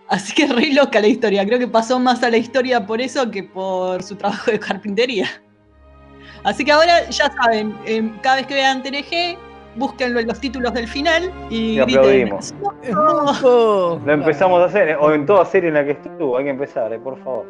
así 0.09 0.33
que 0.35 0.47
re 0.47 0.73
loca 0.73 1.01
la 1.01 1.09
historia, 1.09 1.45
creo 1.45 1.59
que 1.59 1.69
pasó 1.69 1.99
más 1.99 2.23
a 2.23 2.31
la 2.31 2.37
historia 2.37 2.87
por 2.87 3.01
eso 3.01 3.31
que 3.31 3.43
por 3.43 4.03
su 4.03 4.17
trabajo 4.17 4.51
de 4.51 4.59
carpintería. 4.59 5.29
Así 6.43 6.65
que 6.65 6.73
ahora 6.73 7.09
ya 7.11 7.31
saben, 7.33 7.77
eh, 7.87 8.11
cada 8.23 8.37
vez 8.37 8.47
que 8.47 8.55
vean 8.55 8.83
TNG, 8.83 9.39
búsquenlo 9.77 10.21
en 10.21 10.27
los 10.27 10.41
títulos 10.41 10.73
del 10.75 10.89
final 10.89 11.31
y, 11.51 11.79
Y 11.79 11.81
griten. 11.81 11.99
aplaudimos. 11.99 12.55
Lo 13.43 14.13
empezamos 14.13 14.61
a 14.63 14.65
hacer, 14.67 14.91
¿eh? 14.91 14.97
o 14.99 15.13
en 15.13 15.27
toda 15.27 15.45
serie 15.45 15.69
en 15.69 15.75
la 15.75 15.85
que 15.85 15.93
estuvo, 15.93 16.37
hay 16.37 16.45
que 16.45 16.51
empezar, 16.51 16.93
¿eh? 16.93 16.99
por 16.99 17.19
favor. 17.23 17.47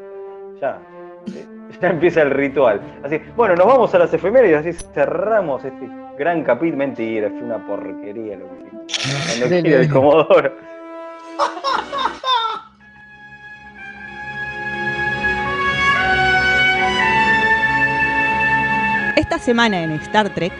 Ya. 0.60 0.78
Eh, 1.34 1.46
Ya 1.80 1.88
empieza 1.88 2.22
el 2.22 2.30
ritual. 2.32 2.80
Así, 3.04 3.20
bueno, 3.36 3.54
nos 3.54 3.66
vamos 3.66 3.94
a 3.94 3.98
las 4.00 4.12
efemérides, 4.12 4.66
así 4.66 4.72
cerramos 4.92 5.64
este 5.64 5.88
gran 6.18 6.42
capítulo. 6.42 6.78
Mentira, 6.78 7.28
fue 7.30 7.42
una 7.42 7.64
porquería 7.64 8.36
lo 8.36 8.46
que 8.48 8.70
Cuando 9.40 9.46
quiere 9.62 9.80
el. 9.82 9.88
Comodoro. 9.90 10.52
Esta 19.16 19.38
semana 19.38 19.82
en 19.82 19.92
Star 19.92 20.30
Trek, 20.34 20.52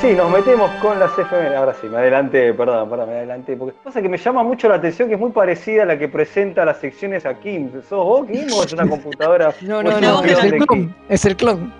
sí, 0.00 0.14
nos 0.14 0.30
metemos 0.30 0.70
con 0.82 0.98
las 0.98 1.16
efemérides. 1.18 1.56
Ahora 1.56 1.74
sí, 1.74 1.86
me 1.88 1.98
adelanté, 1.98 2.54
perdón, 2.54 2.88
perdón, 2.88 3.08
me 3.08 3.16
adelanté. 3.16 3.56
Porque 3.56 3.76
pasa 3.84 4.00
que 4.00 4.08
me 4.08 4.16
llama 4.16 4.42
mucho 4.42 4.68
la 4.68 4.76
atención 4.76 5.08
que 5.08 5.14
es 5.14 5.20
muy 5.20 5.30
parecida 5.30 5.82
a 5.82 5.86
la 5.86 5.98
que 5.98 6.08
presenta 6.08 6.64
las 6.64 6.78
secciones 6.78 7.26
a 7.26 7.34
Kim. 7.34 7.70
¿Sos 7.88 8.04
vos, 8.04 8.26
Kim, 8.26 8.46
o 8.52 8.64
es 8.64 8.72
una 8.72 8.86
computadora? 8.88 9.52
No, 9.62 9.82
no, 9.82 10.00
no, 10.00 10.24
es 10.24 10.42
el 10.42 10.66
clon. 10.66 10.94
Es 11.08 11.24
el 11.24 11.36
clon. 11.36 11.72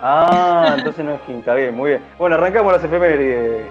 Ah, 0.00 0.74
entonces 0.78 1.04
no 1.04 1.14
es 1.14 1.20
Kim, 1.22 1.38
está 1.38 1.54
bien, 1.54 1.74
muy 1.74 1.90
bien. 1.90 2.02
Bueno, 2.18 2.36
arrancamos 2.36 2.72
las 2.72 2.84
efemérides. 2.84 3.66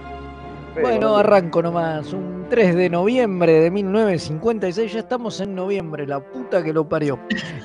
Bueno, 0.81 1.15
arranco 1.15 1.61
nomás. 1.61 2.11
Un 2.11 2.47
3 2.49 2.75
de 2.75 2.89
noviembre 2.89 3.53
de 3.53 3.71
1956, 3.71 4.93
ya 4.93 4.99
estamos 4.99 5.39
en 5.39 5.55
noviembre, 5.55 6.05
la 6.05 6.19
puta 6.19 6.63
que 6.63 6.73
lo 6.73 6.87
parió. 6.87 7.17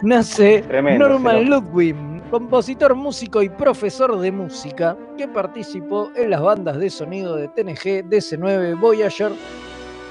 Nace 0.02 0.62
Tremendo, 0.62 1.08
Norman 1.08 1.44
Ludwig, 1.46 1.96
compositor, 2.30 2.94
músico 2.94 3.42
y 3.42 3.48
profesor 3.48 4.18
de 4.18 4.30
música, 4.32 4.96
que 5.18 5.26
participó 5.28 6.10
en 6.14 6.30
las 6.30 6.40
bandas 6.40 6.78
de 6.78 6.88
sonido 6.90 7.36
de 7.36 7.48
TNG, 7.48 8.08
DC9, 8.08 8.78
Voyager, 8.78 9.32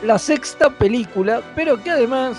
la 0.04 0.18
sexta 0.18 0.70
película, 0.70 1.42
pero 1.56 1.82
que 1.82 1.92
además 1.92 2.38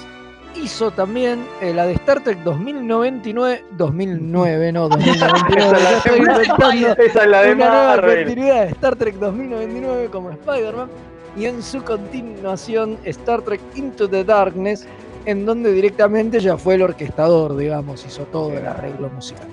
hizo 0.62 0.90
también 0.90 1.44
eh, 1.60 1.72
la 1.72 1.86
de 1.86 1.92
Star 1.94 2.22
Trek 2.22 2.38
2099, 2.42 3.64
2009, 3.76 4.72
no, 4.72 4.88
2099, 4.88 5.60
Esa 5.60 5.76
es 5.76 5.82
la 5.82 5.90
estoy 5.92 6.12
de- 6.12 6.18
inventando 6.18 7.02
esa 7.02 7.22
es 7.24 7.28
la 7.30 7.42
de 7.42 7.52
una 7.52 7.66
nueva 7.68 7.86
Marvel. 7.96 8.24
continuidad 8.24 8.64
de 8.64 8.70
Star 8.72 8.96
Trek 8.96 9.14
2099 9.16 10.08
como 10.10 10.30
Spider-Man 10.30 10.88
y 11.36 11.44
en 11.44 11.62
su 11.62 11.82
continuación 11.84 12.98
Star 13.04 13.42
Trek 13.42 13.60
Into 13.76 14.08
the 14.08 14.24
Darkness 14.24 14.86
en 15.26 15.44
donde 15.46 15.70
directamente 15.72 16.40
ya 16.40 16.56
fue 16.56 16.74
el 16.76 16.82
orquestador, 16.82 17.54
digamos, 17.56 18.04
hizo 18.06 18.22
todo 18.24 18.52
el 18.56 18.66
arreglo 18.66 19.08
musical. 19.10 19.46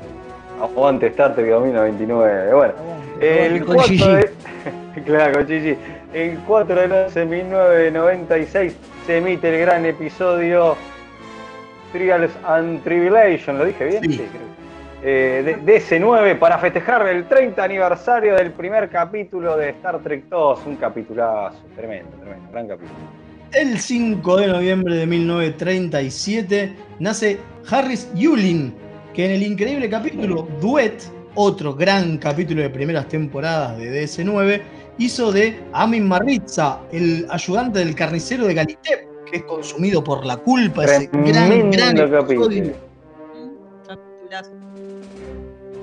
Aguante 0.62 1.08
Star 1.08 1.36
Trek 1.36 1.50
2029. 1.50 2.54
Bueno, 2.54 2.74
el 3.20 3.66
con 3.66 3.76
4 3.76 3.94
Gigi. 3.94 4.08
de. 4.08 4.32
claro, 5.06 5.34
con 5.34 5.48
Gigi. 5.48 5.78
El 6.14 6.38
4 6.40 6.76
de 6.76 6.84
enero 6.84 7.10
de 7.12 7.26
1996 7.26 8.76
se 9.06 9.18
emite 9.18 9.54
el 9.54 9.62
gran 9.62 9.86
episodio 9.86 10.76
Trials 11.92 12.32
and 12.46 12.84
Tribulation. 12.84 13.58
¿Lo 13.58 13.66
dije 13.66 13.86
bien? 13.86 14.04
Sí. 14.04 14.18
creo. 14.18 14.48
Eh, 15.04 15.62
de, 15.64 15.80
DC9 15.80 16.40
para 16.40 16.58
festejar 16.58 17.08
el 17.08 17.28
30 17.28 17.64
aniversario 17.64 18.36
del 18.36 18.52
primer 18.52 18.90
capítulo 18.90 19.56
de 19.56 19.70
Star 19.70 20.00
Trek 20.00 20.26
2. 20.28 20.66
Un 20.66 20.76
capitulazo. 20.78 21.60
Tremendo, 21.76 22.10
tremendo. 22.18 22.50
Gran 22.52 22.68
capítulo. 22.68 22.98
El 23.54 23.80
5 23.80 24.38
de 24.38 24.48
noviembre 24.48 24.96
de 24.96 25.06
1937 25.06 26.76
nace 27.00 27.40
Harris 27.70 28.12
Yulin, 28.14 28.74
que 29.18 29.26
en 29.26 29.32
el 29.32 29.42
increíble 29.42 29.90
capítulo 29.90 30.48
Duet, 30.62 31.02
otro 31.34 31.74
gran 31.74 32.20
capítulo 32.20 32.62
de 32.62 32.70
primeras 32.70 33.08
temporadas 33.08 33.76
de 33.80 34.04
DS9, 34.04 34.62
hizo 35.00 35.32
de 35.32 35.60
Amin 35.74 36.08
Maritza, 36.08 36.82
el 36.92 37.26
ayudante 37.32 37.80
del 37.80 37.96
carnicero 37.96 38.46
de 38.46 38.54
Galitep, 38.54 39.26
que 39.26 39.38
es 39.38 39.44
consumido 39.46 40.04
por 40.04 40.24
la 40.24 40.38
culpa, 40.38 40.86
ese 40.86 41.10
gran, 41.12 41.72
gran 41.72 41.98
episodio. 41.98 42.74
Capitulazo. 43.88 44.52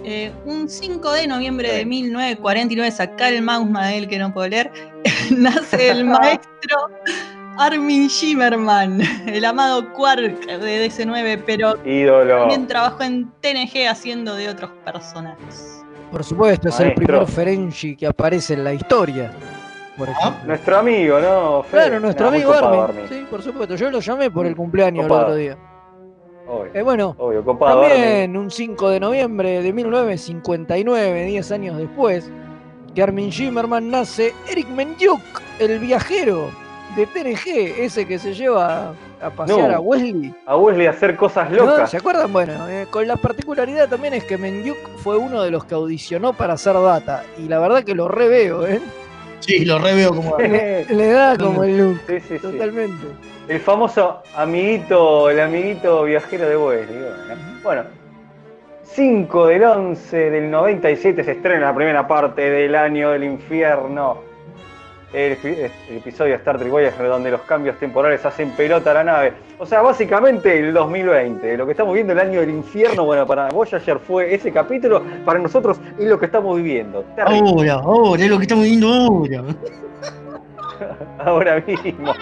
Eh, 0.04 0.30
un 0.46 0.68
5 0.68 1.12
de 1.14 1.26
noviembre 1.26 1.72
de 1.72 1.84
1949, 1.84 2.92
saca 2.92 3.30
el 3.30 3.42
mouse 3.42 3.68
Mael 3.68 4.06
que 4.06 4.16
no 4.16 4.32
puedo 4.32 4.46
leer, 4.46 4.70
nace 5.36 5.90
el 5.90 6.04
maestro 6.04 6.88
Armin 7.58 8.08
Shimmerman, 8.08 9.00
el 9.26 9.44
amado 9.44 9.92
Quark 9.92 10.46
de 10.46 10.86
DC9, 10.88 11.42
pero 11.46 11.74
Ídolo. 11.84 12.38
también 12.40 12.66
trabajó 12.66 13.02
en 13.02 13.30
TNG 13.40 13.86
haciendo 13.88 14.34
de 14.34 14.48
otros 14.48 14.70
personajes. 14.84 15.84
Por 16.10 16.24
supuesto, 16.24 16.68
es 16.68 16.80
el 16.80 16.94
primer 16.94 17.26
Ferengi 17.26 17.96
que 17.96 18.06
aparece 18.06 18.54
en 18.54 18.64
la 18.64 18.72
historia. 18.72 19.32
Por. 19.96 20.08
Nuestro 20.46 20.78
amigo, 20.78 21.20
¿no? 21.20 21.62
Fede? 21.64 21.82
Claro, 21.86 22.00
nuestro 22.00 22.28
amigo 22.28 22.52
copado, 22.52 22.82
Armin. 22.82 23.04
Sí, 23.08 23.24
por 23.30 23.42
supuesto. 23.42 23.76
Yo 23.76 23.90
lo 23.90 24.00
llamé 24.00 24.30
por 24.30 24.46
el 24.46 24.56
cumpleaños 24.56 25.04
Copado. 25.06 25.20
el 25.20 25.24
otro 25.26 25.36
día. 25.36 25.58
Obvio, 26.46 26.70
Eh, 26.74 26.82
bueno, 26.82 27.14
obvio, 27.18 27.44
copado. 27.44 27.82
también 27.82 28.36
un 28.36 28.50
5 28.50 28.90
de 28.90 29.00
noviembre 29.00 29.62
de 29.62 29.72
1959, 29.72 31.24
10 31.26 31.52
años 31.52 31.76
después, 31.78 32.30
que 32.94 33.02
Armin 33.02 33.30
Shimmerman 33.30 33.90
nace 33.90 34.34
Eric 34.50 34.68
Menjuk, 34.68 35.20
el 35.60 35.78
viajero 35.78 36.50
de 36.96 37.06
TNG, 37.06 37.80
ese 37.84 38.06
que 38.06 38.18
se 38.18 38.34
lleva 38.34 38.92
a 39.20 39.30
pasear 39.30 39.70
No. 39.70 39.76
a 39.76 39.80
Wesley. 39.80 40.34
A 40.46 40.56
Wesley 40.56 40.86
a 40.86 40.90
hacer 40.90 41.16
cosas 41.16 41.50
¿No? 41.50 41.64
locas. 41.64 41.90
¿Se 41.90 41.96
acuerdan? 41.96 42.32
Bueno, 42.32 42.68
eh, 42.68 42.86
con 42.90 43.06
la 43.06 43.16
particularidad 43.16 43.88
también 43.88 44.14
es 44.14 44.24
que 44.24 44.36
Menjuk 44.38 44.76
fue 44.98 45.16
uno 45.16 45.42
de 45.42 45.50
los 45.50 45.64
que 45.64 45.74
audicionó 45.74 46.32
para 46.32 46.54
hacer 46.54 46.74
data. 46.74 47.24
Y 47.38 47.48
la 47.48 47.58
verdad 47.58 47.82
que 47.84 47.94
lo 47.94 48.08
reveo, 48.08 48.66
¿eh? 48.66 48.80
Sí, 49.40 49.64
lo 49.64 49.78
reveo 49.78 50.14
como. 50.14 50.36
Le, 50.38 50.84
le 50.86 51.08
da 51.08 51.36
como 51.36 51.64
el 51.64 51.76
look. 51.78 52.00
Sí, 52.06 52.20
sí, 52.20 52.26
sí. 52.36 52.38
Totalmente. 52.38 53.06
El 53.48 53.60
famoso 53.60 54.22
amiguito, 54.36 55.28
el 55.28 55.40
amiguito 55.40 56.04
viajero 56.04 56.48
de 56.48 56.56
Wesley. 56.56 56.98
Bueno, 57.26 57.42
bueno, 57.62 57.82
5 58.84 59.46
del 59.48 59.64
11 59.64 60.30
del 60.30 60.50
97 60.50 61.24
se 61.24 61.32
estrena 61.32 61.66
la 61.66 61.74
primera 61.74 62.06
parte 62.06 62.48
del 62.48 62.74
año 62.74 63.10
del 63.10 63.24
infierno. 63.24 64.18
El, 65.14 65.38
el 65.44 65.70
episodio 65.96 66.32
de 66.32 66.38
Star 66.38 66.58
Trek 66.58 66.70
Voyager 66.70 67.06
donde 67.06 67.30
los 67.30 67.42
cambios 67.42 67.78
temporales 67.78 68.24
hacen 68.26 68.50
pelota 68.50 68.90
a 68.90 68.94
la 68.94 69.04
nave. 69.04 69.32
O 69.58 69.64
sea, 69.66 69.80
básicamente 69.80 70.58
el 70.58 70.74
2020. 70.74 71.56
Lo 71.56 71.66
que 71.66 71.70
estamos 71.72 71.94
viendo 71.94 72.12
el 72.12 72.18
año 72.18 72.40
del 72.40 72.50
infierno, 72.50 73.04
bueno, 73.04 73.24
para 73.26 73.48
Voyager 73.50 73.98
fue 74.00 74.34
ese 74.34 74.50
capítulo, 74.52 75.02
para 75.24 75.38
nosotros 75.38 75.78
es 75.98 76.06
lo 76.06 76.18
que 76.18 76.26
estamos 76.26 76.56
viviendo. 76.56 77.04
Terrible. 77.14 77.70
Ahora, 77.70 77.74
ahora, 77.74 78.22
es 78.24 78.30
lo 78.30 78.36
que 78.38 78.42
estamos 78.42 78.64
viendo 78.64 78.88
ahora. 78.92 79.44
Ahora 81.24 81.62
mismo. 81.66 82.12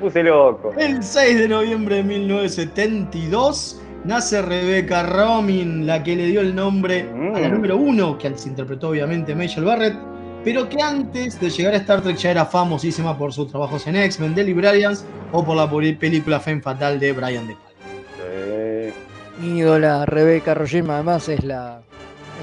Puse 0.00 0.22
loco. 0.22 0.72
El 0.78 1.02
6 1.02 1.38
de 1.40 1.48
noviembre 1.48 1.96
de 1.96 2.04
1972 2.04 3.80
nace 4.04 4.40
Rebecca 4.42 5.02
Romijn, 5.02 5.86
la 5.86 6.02
que 6.02 6.14
le 6.14 6.26
dio 6.26 6.40
el 6.40 6.54
nombre 6.54 7.08
a 7.34 7.40
la 7.40 7.48
Mm. 7.48 7.52
número 7.54 7.76
1, 7.76 8.18
que 8.18 8.36
se 8.38 8.48
interpretó 8.48 8.90
obviamente 8.90 9.34
Michelle 9.34 9.66
Barrett, 9.66 9.96
pero 10.44 10.68
que 10.68 10.82
antes 10.82 11.40
de 11.40 11.48
llegar 11.50 11.74
a 11.74 11.78
Star 11.78 12.02
Trek 12.02 12.16
ya 12.16 12.30
era 12.30 12.44
famosísima 12.44 13.16
por 13.16 13.32
sus 13.32 13.48
trabajos 13.50 13.86
en 13.86 13.96
X-Men, 13.96 14.34
The 14.34 14.44
Librarians 14.44 15.04
o 15.32 15.44
por 15.44 15.56
la 15.56 15.68
película 15.70 16.38
Femme 16.40 16.60
Fatal 16.62 17.00
de 17.00 17.12
Brian 17.12 17.46
De 17.46 17.54
Palma. 17.54 18.94
Mi 19.40 19.58
ídola 19.58 20.06
Rebeca 20.06 20.54
Rojima, 20.54 20.94
además 20.94 21.28
es 21.28 21.42
la, 21.44 21.80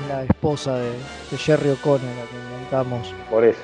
es 0.01 0.07
la 0.09 0.23
esposa 0.23 0.75
de, 0.77 0.89
de 1.31 1.37
Jerry 1.37 1.69
O'Connor, 1.69 2.01
la 2.01 2.29
que 2.29 2.53
inventamos. 2.53 3.13
Por 3.29 3.45
eso, 3.45 3.59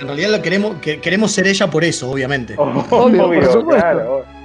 En 0.00 0.06
realidad 0.06 0.30
la 0.30 0.40
queremos, 0.40 0.76
que- 0.80 1.00
queremos 1.00 1.32
ser 1.32 1.46
ella 1.48 1.68
por 1.68 1.84
eso, 1.84 2.10
obviamente. 2.10 2.54
Obvio, 2.58 3.24
por 3.26 3.44
supuesto. 3.52 3.66
claro, 3.66 3.98
obvio, 4.00 4.14
obvio. 4.14 4.37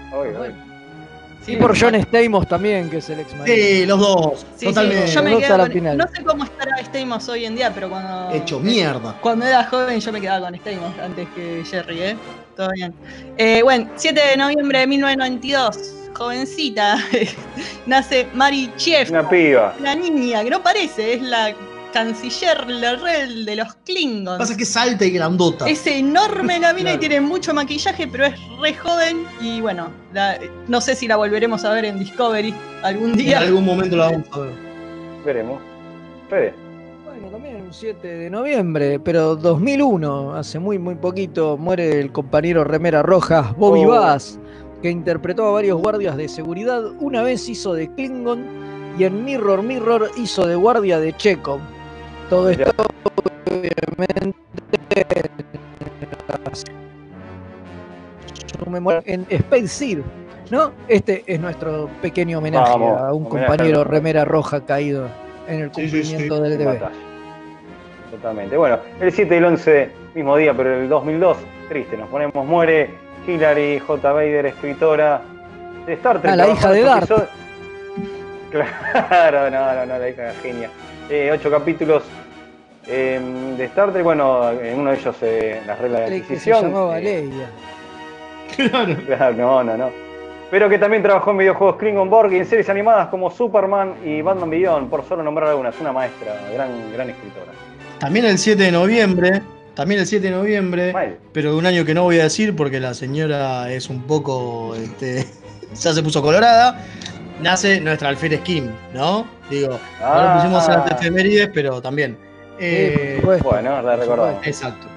Y 1.47 1.55
por 1.57 1.77
John 1.79 1.95
Stamos 1.95 2.47
también, 2.47 2.89
que 2.89 2.97
es 2.97 3.09
el 3.09 3.19
ex 3.19 3.31
Sí, 3.45 3.85
los 3.85 3.99
dos, 3.99 4.45
Sí, 4.55 4.65
totalmente. 4.67 5.07
sí, 5.07 5.13
yo 5.15 5.23
me 5.23 5.31
Los 5.31 5.41
quedo 5.41 5.53
a 5.55 5.57
la 5.57 5.63
con- 5.65 5.73
final. 5.73 5.97
No 5.97 6.05
sé 6.07 6.23
cómo 6.23 6.43
estará 6.43 6.77
Stamos 6.83 7.29
hoy 7.29 7.45
en 7.45 7.55
día, 7.55 7.71
pero 7.73 7.89
cuando. 7.89 8.31
Hecho 8.33 8.59
mierda. 8.59 9.17
Cuando 9.21 9.45
era 9.45 9.63
joven 9.65 9.99
yo 9.99 10.11
me 10.11 10.21
quedaba 10.21 10.45
con 10.45 10.55
Stamos 10.55 10.97
antes 10.99 11.27
que 11.35 11.63
Jerry, 11.69 12.01
¿eh? 12.01 12.15
Todo 12.55 12.69
bien. 12.75 12.93
Eh, 13.37 13.61
bueno, 13.63 13.89
7 13.95 14.21
de 14.31 14.37
noviembre 14.37 14.79
de 14.79 14.87
1992, 14.87 15.77
jovencita, 16.13 16.97
nace 17.85 18.27
Mari 18.33 18.71
Chef. 18.77 19.09
Una 19.09 19.27
piba. 19.27 19.73
La 19.81 19.95
niña, 19.95 20.43
que 20.43 20.49
no 20.49 20.61
parece, 20.61 21.13
es 21.13 21.21
la 21.21 21.53
canciller 21.93 22.67
Lerrel 22.69 23.45
de 23.45 23.55
los 23.55 23.73
Klingons. 23.85 24.39
Pasa 24.39 24.57
que 24.57 24.63
es 24.63 24.75
alta 24.75 25.05
y 25.05 25.11
grandota. 25.11 25.69
Es 25.69 25.85
enorme 25.87 26.59
la 26.59 26.73
mina 26.73 26.83
Claro. 26.91 26.95
y 26.97 26.99
tiene 26.99 27.21
mucho 27.21 27.53
maquillaje, 27.53 28.07
pero 28.07 28.25
es 28.25 28.33
re 28.59 28.73
joven 28.73 29.25
y 29.39 29.61
bueno, 29.61 29.87
la- 30.13 30.37
no 30.67 30.81
sé 30.81 30.95
si 30.95 31.07
la 31.07 31.15
volveremos 31.15 31.63
a 31.63 31.71
ver 31.71 31.85
en 31.85 31.99
Discovery 31.99 32.53
algún 32.81 33.11
En 33.11 33.17
día. 33.17 33.39
algún 33.39 33.63
momento 33.65 33.95
la 33.95 34.11
vamos 34.11 34.27
a 34.31 34.39
ver. 34.39 34.51
Veremos. 35.25 35.61
Fede. 36.29 36.53
Bueno, 37.05 37.27
también 37.29 37.55
un 37.61 37.73
7 37.73 38.07
de 38.07 38.29
noviembre, 38.29 38.99
pero 38.99 39.35
2001, 39.35 40.33
hace 40.35 40.59
muy 40.59 40.79
muy 40.79 40.95
poquito, 40.95 41.57
muere 41.57 41.99
el 41.99 42.11
compañero 42.11 42.63
Remera 42.63 43.03
Roja, 43.03 43.53
Bobby 43.57 43.85
Oh. 43.85 43.89
Bass, 43.89 44.39
que 44.81 44.89
interpretó 44.89 45.45
a 45.47 45.51
varios 45.51 45.79
guardias 45.81 46.17
de 46.17 46.27
seguridad. 46.27 46.83
Una 46.99 47.21
vez 47.23 47.47
hizo 47.47 47.73
de 47.73 47.89
Klingon 47.93 48.43
y 48.97 49.05
en 49.05 49.23
Mirror 49.23 49.63
Mirror 49.63 50.11
hizo 50.17 50.45
de 50.45 50.55
guardia 50.55 50.99
de 50.99 51.15
Chekhov. 51.15 51.59
Todo 52.33 52.49
esto, 52.49 52.71
obviamente, 53.45 54.23
su 58.57 58.69
memoria 58.71 59.03
en 59.05 59.23
Space 59.29 59.67
Seed, 59.67 59.99
¿no? 60.49 60.71
Este 60.87 61.23
es 61.27 61.39
nuestro 61.39 61.91
pequeño 62.01 62.39
homenaje 62.39 62.71
Vamos, 62.71 62.99
a 62.99 63.13
un 63.13 63.27
homenaje 63.27 63.45
compañero 63.47 63.83
Remera 63.83 64.25
Roja 64.25 64.65
caído 64.65 65.09
en 65.47 65.61
el 65.61 65.73
Sí, 65.75 65.81
sí, 65.87 65.89
sí. 65.89 65.97
cumplimiento 66.13 66.41
del 66.41 66.57
deber. 66.57 66.81
Totalmente. 68.09 68.57
Bueno, 68.57 68.79
el 68.99 69.11
7 69.11 69.35
y 69.35 69.37
el 69.37 69.45
11, 69.45 69.89
mismo 70.15 70.35
día, 70.35 70.55
pero 70.57 70.73
el 70.73 70.89
2002, 70.89 71.37
triste, 71.69 71.97
nos 71.97 72.09
ponemos, 72.09 72.43
muere 72.47 72.89
Hillary 73.27 73.77
J. 73.77 74.11
Bader, 74.11 74.47
escritora 74.47 75.21
de 75.85 75.93
Star 75.93 76.19
Trek. 76.19 76.33
Ah, 76.33 76.35
la 76.35 76.47
hija 76.49 76.71
de 76.71 76.81
Darth. 76.81 77.11
episodio- 77.11 77.27
Claro, 78.51 79.51
no, 79.51 79.73
no, 79.75 79.85
no, 79.85 79.99
la 79.99 80.09
hija 80.09 80.23
de 80.23 80.33
genia. 80.41 80.69
Eh, 81.09 81.29
ocho 81.33 81.51
capítulos 81.51 82.01
eh, 82.87 83.19
de 83.57 83.65
Star 83.65 83.91
Trek, 83.91 84.03
bueno, 84.03 84.49
en 84.51 84.79
uno 84.79 84.91
de 84.91 84.97
ellos 84.97 85.15
eh, 85.21 85.61
las 85.65 85.79
reglas 85.79 86.01
de 86.01 86.05
Que 86.05 86.11
se 86.11 86.23
adquisición. 86.23 86.61
llamaba 86.63 86.99
eh, 86.99 87.03
Leia. 87.03 87.47
Claro, 89.07 89.33
no, 89.35 89.63
no, 89.63 89.77
no. 89.77 89.89
Pero 90.51 90.69
que 90.69 90.77
también 90.77 91.01
trabajó 91.01 91.31
en 91.31 91.37
videojuegos 91.39 91.77
Klingon 91.77 92.09
Borg 92.09 92.31
y 92.33 92.37
en 92.37 92.45
series 92.45 92.69
animadas 92.69 93.07
como 93.07 93.31
Superman 93.31 93.95
y 94.05 94.21
Batman 94.21 94.49
Beyond, 94.51 94.89
por 94.89 95.03
solo 95.07 95.23
nombrar 95.23 95.49
algunas. 95.49 95.79
Una 95.79 95.91
maestra, 95.91 96.35
gran, 96.53 96.69
gran 96.93 97.09
escritora. 97.09 97.51
También 97.99 98.25
el 98.25 98.37
7 98.37 98.61
de 98.61 98.71
noviembre, 98.71 99.41
también 99.73 100.01
el 100.01 100.05
7 100.05 100.27
de 100.27 100.31
noviembre, 100.31 100.93
pero 101.31 101.53
de 101.53 101.57
un 101.57 101.65
año 101.65 101.85
que 101.85 101.95
no 101.95 102.03
voy 102.03 102.19
a 102.19 102.23
decir 102.23 102.55
porque 102.55 102.79
la 102.79 102.93
señora 102.93 103.71
es 103.71 103.89
un 103.89 104.03
poco, 104.03 104.75
este, 104.75 105.25
ya 105.73 105.93
se 105.93 106.03
puso 106.03 106.21
colorada, 106.21 106.79
nace 107.41 107.81
nuestra 107.81 108.09
alférez 108.09 108.41
Kim, 108.41 108.69
¿no? 108.93 109.25
Digo, 109.49 109.79
Ah. 109.99 110.13
ahora 110.13 110.35
pusimos 110.35 110.69
a 110.69 110.77
las 110.79 110.91
efemérides, 110.91 111.49
pero 111.51 111.81
también. 111.81 112.15
Eh, 112.59 113.21
Bueno, 113.43 113.81
la 113.81 113.95
recordamos. 113.95 114.45
Exacto. 114.45 114.87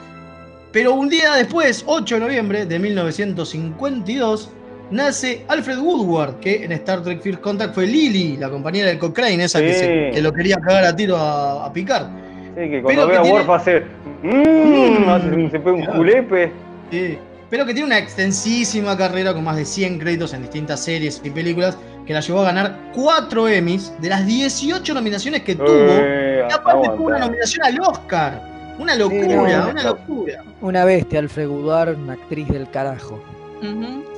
Pero 0.72 0.92
un 0.94 1.08
día 1.08 1.34
después, 1.34 1.84
8 1.86 2.16
de 2.16 2.20
noviembre 2.20 2.66
de 2.66 2.78
1952, 2.78 4.50
nace 4.90 5.44
Alfred 5.48 5.78
Woodward, 5.78 6.38
que 6.40 6.64
en 6.64 6.72
Star 6.72 7.02
Trek 7.02 7.20
First 7.22 7.40
Contact 7.40 7.74
fue 7.74 7.86
Lily, 7.86 8.36
la 8.36 8.50
compañera 8.50 8.88
de 8.90 8.98
Cochrane, 8.98 9.42
esa 9.44 9.60
que, 9.60 9.72
Sí. 9.74 9.80
se- 9.80 10.10
que 10.14 10.20
lo 10.22 10.32
quería 10.32 10.56
cagar 10.56 10.84
a 10.84 10.94
tiro 10.94 11.16
a, 11.16 11.64
a 11.66 11.72
Picard. 11.72 12.06
Sí, 12.06 12.60
que 12.62 12.68
Pero 12.68 12.82
cuando 12.82 13.06
que 13.06 13.12
ve 13.12 13.18
a 13.18 13.22
tiene- 13.22 13.38
Worf 13.38 13.50
hace. 13.50 13.82
Mmm, 14.22 15.08
hace- 15.08 15.50
se 15.50 15.60
pega 15.60 15.72
un 15.72 15.84
julepe. 15.86 16.52
Sí, 16.90 17.18
pero 17.50 17.64
que 17.66 17.72
tiene 17.72 17.86
una 17.86 17.98
extensísima 17.98 18.96
carrera 18.96 19.32
con 19.34 19.44
más 19.44 19.56
de 19.56 19.64
100 19.64 19.98
créditos 19.98 20.32
en 20.34 20.42
distintas 20.42 20.80
series 20.84 21.20
y 21.24 21.30
películas 21.30 21.76
que 22.06 22.12
la 22.14 22.20
llevó 22.20 22.40
a 22.40 22.44
ganar 22.44 22.76
4 22.94 23.48
Emmys 23.48 23.92
de 24.00 24.08
las 24.08 24.26
18 24.26 24.94
nominaciones 24.94 25.42
que 25.42 25.54
tuvo. 25.56 25.66
Eh, 25.68 26.25
y 26.48 26.52
aparte 26.52 26.88
tuvo 26.90 27.06
una 27.06 27.18
nominación 27.18 27.64
al 27.64 27.80
Oscar. 27.80 28.56
Una 28.78 28.94
locura, 28.94 29.26
no, 29.26 29.70
una 29.70 29.82
locura. 29.82 30.44
Una 30.60 30.84
bestia, 30.84 31.20
Alfred 31.20 31.48
Woodward, 31.48 31.96
una 31.98 32.12
actriz 32.12 32.48
del 32.48 32.68
carajo. 32.70 33.22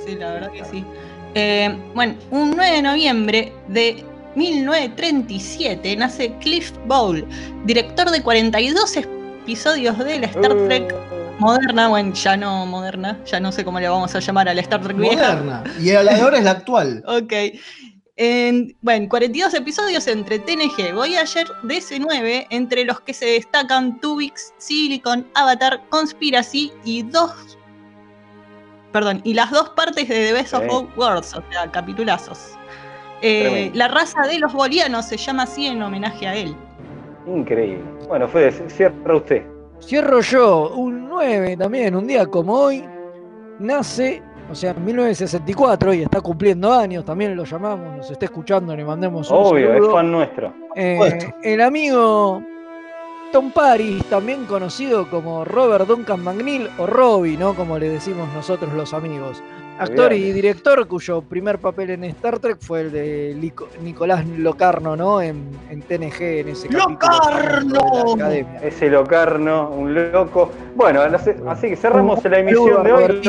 Sí, 0.04 0.16
la 0.16 0.32
verdad 0.32 0.50
que 0.50 0.64
sí. 0.64 0.84
Eh, 1.34 1.76
bueno, 1.94 2.14
un 2.30 2.50
9 2.56 2.76
de 2.76 2.82
noviembre 2.82 3.52
de 3.68 4.04
1937 4.34 5.96
nace 5.96 6.32
Cliff 6.40 6.72
Bowl, 6.86 7.24
director 7.64 8.10
de 8.10 8.22
42 8.22 8.96
episodios 8.96 9.98
de 9.98 10.18
la 10.18 10.26
Star 10.26 10.54
Trek 10.66 10.94
moderna, 11.38 11.88
bueno, 11.88 12.14
ya 12.14 12.36
no 12.36 12.66
moderna, 12.66 13.18
ya 13.24 13.40
no 13.40 13.52
sé 13.52 13.64
cómo 13.64 13.78
le 13.80 13.88
vamos 13.88 14.14
a 14.14 14.20
llamar 14.20 14.48
a 14.48 14.54
la 14.54 14.60
Star 14.60 14.82
Trek 14.82 14.96
vieja. 14.96 15.36
Moderna. 15.36 15.64
Y 15.80 15.92
la 15.92 16.02
de 16.02 16.20
ahora 16.20 16.38
es 16.38 16.44
la 16.44 16.50
actual. 16.52 17.04
Ok. 17.06 17.32
En, 18.20 18.76
bueno, 18.82 19.08
42 19.08 19.54
episodios 19.54 20.08
entre 20.08 20.40
TNG, 20.40 20.92
Voyager, 20.92 21.46
DC9, 21.62 22.48
entre 22.50 22.84
los 22.84 23.00
que 23.02 23.14
se 23.14 23.26
destacan 23.26 24.00
Tubix, 24.00 24.52
Silicon, 24.58 25.24
Avatar, 25.34 25.80
Conspiracy 25.88 26.72
y 26.84 27.04
dos. 27.04 27.56
Perdón, 28.92 29.20
y 29.22 29.34
las 29.34 29.52
dos 29.52 29.70
partes 29.70 30.08
de 30.08 30.14
The 30.26 30.32
Best 30.32 30.52
of. 30.52 30.66
Both 30.66 30.96
Worlds, 30.96 31.34
o 31.34 31.44
sea, 31.48 31.70
capitulazos. 31.70 32.58
Eh, 33.22 33.70
la 33.74 33.86
raza 33.86 34.22
de 34.26 34.40
los 34.40 34.52
bolianos 34.52 35.06
se 35.06 35.16
llama 35.16 35.44
así 35.44 35.68
en 35.68 35.80
homenaje 35.80 36.26
a 36.26 36.34
él. 36.34 36.56
Increíble. 37.24 37.84
Bueno, 38.08 38.26
Fede, 38.26 38.68
cierra 38.68 39.14
usted. 39.14 39.46
Cierro 39.80 40.20
yo, 40.22 40.70
un 40.70 41.08
9 41.08 41.56
también, 41.56 41.94
un 41.94 42.08
día 42.08 42.26
como 42.26 42.54
hoy, 42.54 42.84
nace, 43.60 44.20
o 44.50 44.54
sea, 44.54 44.70
en 44.72 44.84
1964 44.84 45.94
y 45.94 46.02
está 46.02 46.20
cumpliendo 46.20 46.72
años, 46.72 47.04
también 47.04 47.36
lo 47.36 47.44
llamamos, 47.44 47.96
nos 47.96 48.10
está 48.10 48.24
escuchando, 48.26 48.74
le 48.74 48.84
mandemos 48.84 49.30
un 49.30 49.36
Obvio, 49.38 49.74
es 49.74 49.92
fan 49.92 50.10
nuestro. 50.10 50.52
Eh, 50.74 51.18
el 51.42 51.60
amigo 51.60 52.42
Tom 53.32 53.50
Paris, 53.50 54.04
también 54.06 54.44
conocido 54.46 55.08
como 55.10 55.44
Robert 55.44 55.86
Duncan 55.86 56.22
McNeil 56.24 56.68
o 56.78 56.86
Robbie, 56.86 57.36
¿no? 57.36 57.54
Como 57.54 57.78
le 57.78 57.88
decimos 57.90 58.28
nosotros 58.34 58.72
los 58.72 58.94
amigos. 58.94 59.42
Actor 59.80 60.12
y 60.12 60.32
director 60.32 60.88
cuyo 60.88 61.22
primer 61.22 61.58
papel 61.60 61.90
en 61.90 62.02
Star 62.04 62.40
Trek 62.40 62.56
fue 62.60 62.80
el 62.80 62.90
de 62.90 63.36
Lico- 63.40 63.68
Nicolás 63.80 64.26
Locarno, 64.26 64.96
¿no? 64.96 65.22
En, 65.22 65.50
en 65.70 65.82
TNG, 65.82 66.20
en 66.40 66.48
ese 66.48 66.66
de 66.66 66.74
la 66.74 68.12
Academia. 68.14 68.60
Ese 68.60 68.88
locarno, 68.90 69.70
un 69.70 69.94
loco. 70.10 70.50
Bueno, 70.74 71.02
así 71.02 71.30
así 71.46 71.68
que 71.68 71.76
cerramos 71.76 72.24
la 72.24 72.38
emisión 72.40 72.82
de 72.82 72.92
hoy. 72.92 73.20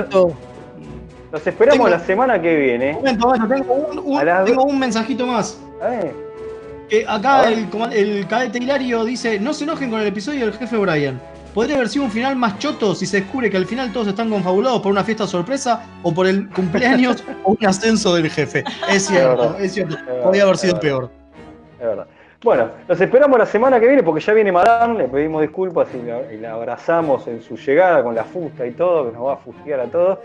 Los 1.31 1.45
esperamos 1.45 1.77
Tengo- 1.77 1.89
la 1.89 1.99
semana 1.99 2.41
que 2.41 2.55
viene. 2.55 2.93
Momento, 2.93 3.27
momento, 3.27 3.47
tengo 3.55 3.73
un, 3.73 3.99
un- 3.99 4.19
A 4.19 4.23
las 4.23 4.45
tengo 4.45 4.63
un 4.63 4.79
mensajito 4.79 5.27
más. 5.27 5.59
Que 6.89 7.05
acá 7.07 7.47
el, 7.47 7.67
el 7.93 8.27
cadete 8.27 8.57
Hilario 8.57 9.05
dice: 9.05 9.39
No 9.39 9.53
se 9.53 9.63
enojen 9.63 9.91
con 9.91 9.99
el 10.01 10.07
episodio 10.07 10.45
del 10.45 10.53
jefe 10.55 10.75
Brian. 10.77 11.21
Podría 11.53 11.75
haber 11.75 11.89
sido 11.89 12.05
un 12.05 12.11
final 12.11 12.35
más 12.35 12.57
choto 12.59 12.93
si 12.95 13.05
se 13.05 13.21
descubre 13.21 13.49
que 13.49 13.57
al 13.57 13.65
final 13.65 13.91
todos 13.91 14.07
están 14.07 14.29
confabulados 14.29 14.81
por 14.81 14.91
una 14.91 15.03
fiesta 15.03 15.25
sorpresa 15.27 15.83
o 16.03 16.13
por 16.13 16.25
el 16.27 16.47
cumpleaños 16.49 17.23
o 17.43 17.51
un 17.59 17.65
ascenso 17.65 18.15
del 18.15 18.29
jefe. 18.29 18.63
Es 18.89 19.05
cierto, 19.07 19.55
es 19.59 19.73
cierto. 19.73 19.95
Es 19.95 20.23
Podría 20.23 20.43
haber 20.43 20.57
sido 20.57 20.79
peor. 20.79 21.09
Es 21.79 21.85
verdad. 21.85 22.07
Bueno, 22.41 22.69
los 22.87 23.01
esperamos 23.01 23.37
la 23.37 23.45
semana 23.45 23.79
que 23.79 23.87
viene 23.87 24.01
porque 24.01 24.21
ya 24.21 24.31
viene 24.33 24.51
Madame, 24.51 24.97
le 24.99 25.07
pedimos 25.09 25.41
disculpas 25.41 25.89
y 25.93 26.07
la, 26.07 26.31
y 26.31 26.37
la 26.37 26.53
abrazamos 26.53 27.27
en 27.27 27.41
su 27.41 27.57
llegada 27.57 28.01
con 28.01 28.15
la 28.15 28.23
fusta 28.23 28.65
y 28.65 28.71
todo, 28.71 29.07
que 29.07 29.17
nos 29.17 29.27
va 29.27 29.33
a 29.33 29.37
fustigar 29.37 29.81
a 29.81 29.85
todos. 29.87 30.19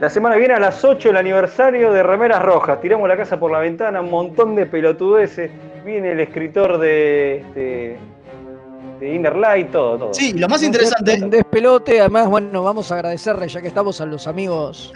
La 0.00 0.08
semana 0.08 0.34
que 0.34 0.38
viene 0.40 0.54
a 0.54 0.58
las 0.60 0.82
8 0.82 1.10
el 1.10 1.16
aniversario 1.18 1.92
de 1.92 2.02
Remeras 2.02 2.42
Rojas, 2.42 2.80
tiramos 2.80 3.06
la 3.06 3.16
casa 3.18 3.38
por 3.38 3.50
la 3.50 3.58
ventana, 3.58 4.00
un 4.00 4.10
montón 4.10 4.56
de 4.56 4.64
pelotudeces, 4.64 5.50
viene 5.84 6.12
el 6.12 6.20
escritor 6.20 6.78
de, 6.78 7.36
este, 7.40 7.98
de 8.98 9.14
Inner 9.14 9.36
Light, 9.36 9.70
todo, 9.70 9.98
todo. 9.98 10.14
Sí, 10.14 10.32
lo 10.32 10.48
más 10.48 10.62
interesante. 10.62 11.18
un 11.22 11.28
despelote, 11.28 12.00
además, 12.00 12.28
bueno, 12.30 12.62
vamos 12.62 12.90
a 12.90 12.94
agradecerle 12.94 13.46
ya 13.48 13.60
que 13.60 13.68
estamos 13.68 14.00
a 14.00 14.06
los 14.06 14.26
amigos 14.26 14.90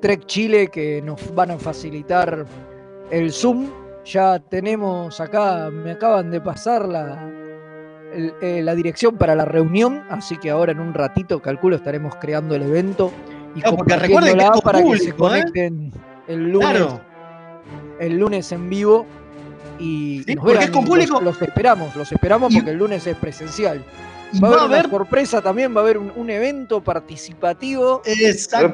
Trek 0.00 0.24
Chile 0.24 0.68
que 0.68 1.02
nos 1.02 1.34
van 1.34 1.50
a 1.50 1.58
facilitar 1.58 2.46
el 3.10 3.30
Zoom. 3.32 3.68
Ya 4.06 4.38
tenemos 4.40 5.20
acá, 5.20 5.68
me 5.70 5.92
acaban 5.92 6.30
de 6.30 6.40
pasar 6.40 6.88
la, 6.88 7.22
el- 8.14 8.32
eh, 8.40 8.62
la 8.62 8.74
dirección 8.74 9.16
para 9.18 9.34
la 9.34 9.44
reunión, 9.44 10.02
así 10.08 10.38
que 10.38 10.48
ahora 10.50 10.72
en 10.72 10.80
un 10.80 10.94
ratito, 10.94 11.40
calculo, 11.42 11.76
estaremos 11.76 12.16
creando 12.16 12.54
el 12.56 12.62
evento 12.62 13.12
y 13.54 13.60
Claro, 13.60 13.76
porque 13.76 13.96
recuerden 13.96 14.38
que 14.38 14.60
para 14.62 14.82
que 14.82 14.98
se 14.98 15.10
¿eh? 15.10 15.14
conecten 15.14 15.92
el 16.28 16.50
lunes, 16.52 16.70
Claro. 16.70 17.00
el 17.98 18.18
lunes 18.18 18.50
en 18.52 18.68
vivo 18.70 19.06
y 19.78 20.22
Sí, 20.26 20.34
nos 20.34 20.42
porque 20.44 20.58
vean 20.58 20.64
es 20.64 20.70
con 20.70 20.84
público. 20.84 21.14
Los, 21.20 21.38
los 21.38 21.42
esperamos, 21.42 21.96
los 21.96 22.12
esperamos 22.12 22.54
porque 22.54 22.70
el 22.70 22.78
lunes 22.78 23.06
es 23.06 23.16
presencial. 23.16 23.82
y 24.32 24.40
Va 24.40 24.48
a 24.48 24.50
va 24.50 24.56
haber 24.56 24.62
a 24.62 24.66
una 24.66 24.78
haber- 24.78 24.90
sorpresa 24.90 25.42
también, 25.42 25.74
va 25.76 25.80
a 25.80 25.84
haber 25.84 25.98
un, 25.98 26.12
un 26.16 26.30
evento 26.30 26.80
participativo 26.82 28.02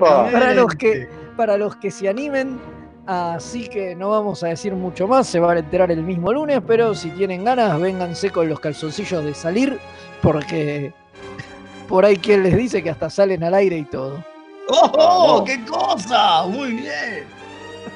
para 0.07 0.55
los 0.55 0.75
que 0.75 1.09
para 1.37 1.57
los 1.57 1.77
que 1.77 1.91
se 1.91 2.09
animen. 2.09 2.59
Así 3.07 3.69
que 3.69 3.95
no 3.95 4.11
vamos 4.11 4.43
a 4.45 4.49
decir 4.49 4.75
mucho 4.75 5.09
más, 5.09 5.27
se 5.27 5.41
van 5.41 5.57
a 5.57 5.61
enterar 5.61 5.91
el 5.91 6.03
mismo 6.03 6.31
lunes, 6.31 6.61
pero 6.67 6.95
si 6.95 7.09
tienen 7.11 7.43
ganas, 7.43 7.81
vénganse 7.81 8.29
con 8.29 8.51
los 8.51 8.61
calzoncillos 8.61 9.25
de 9.25 9.33
salir, 9.33 9.79
porque 10.21 10.93
por 11.89 12.05
ahí 12.05 12.19
quien 12.19 12.43
les 12.43 12.55
dice 12.55 12.83
que 12.83 12.91
hasta 12.91 13.09
salen 13.09 13.43
al 13.45 13.55
aire 13.55 13.79
y 13.79 13.85
todo. 13.85 14.23
¡Oh, 14.69 14.91
Vamos. 14.97 15.43
qué 15.45 15.65
cosa! 15.65 16.45
Muy 16.47 16.73
bien. 16.75 17.25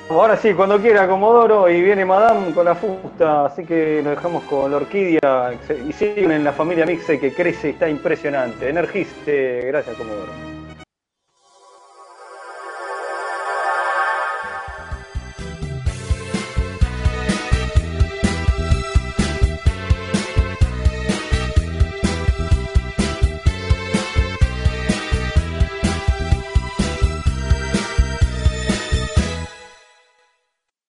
Ahora 0.09 0.37
sí, 0.37 0.53
cuando 0.53 0.79
quiera 0.81 1.09
Comodoro 1.09 1.71
y 1.71 1.81
viene 1.81 2.05
Madame 2.05 2.53
con 2.53 2.65
la 2.67 2.75
fusta, 2.75 3.47
así 3.47 3.65
que 3.65 4.01
nos 4.05 4.17
dejamos 4.17 4.43
con 4.45 4.71
la 4.71 4.79
orquídea 4.79 5.55
y 5.89 5.93
siguen 5.93 6.33
en 6.33 6.45
la 6.45 6.53
familia 6.53 6.85
Mixe 6.85 7.19
que 7.19 7.33
crece 7.33 7.69
y 7.69 7.71
está 7.73 7.89
impresionante. 7.89 8.69
Energiste, 8.69 9.63
gracias 9.67 9.97
Comodoro. 9.97 10.52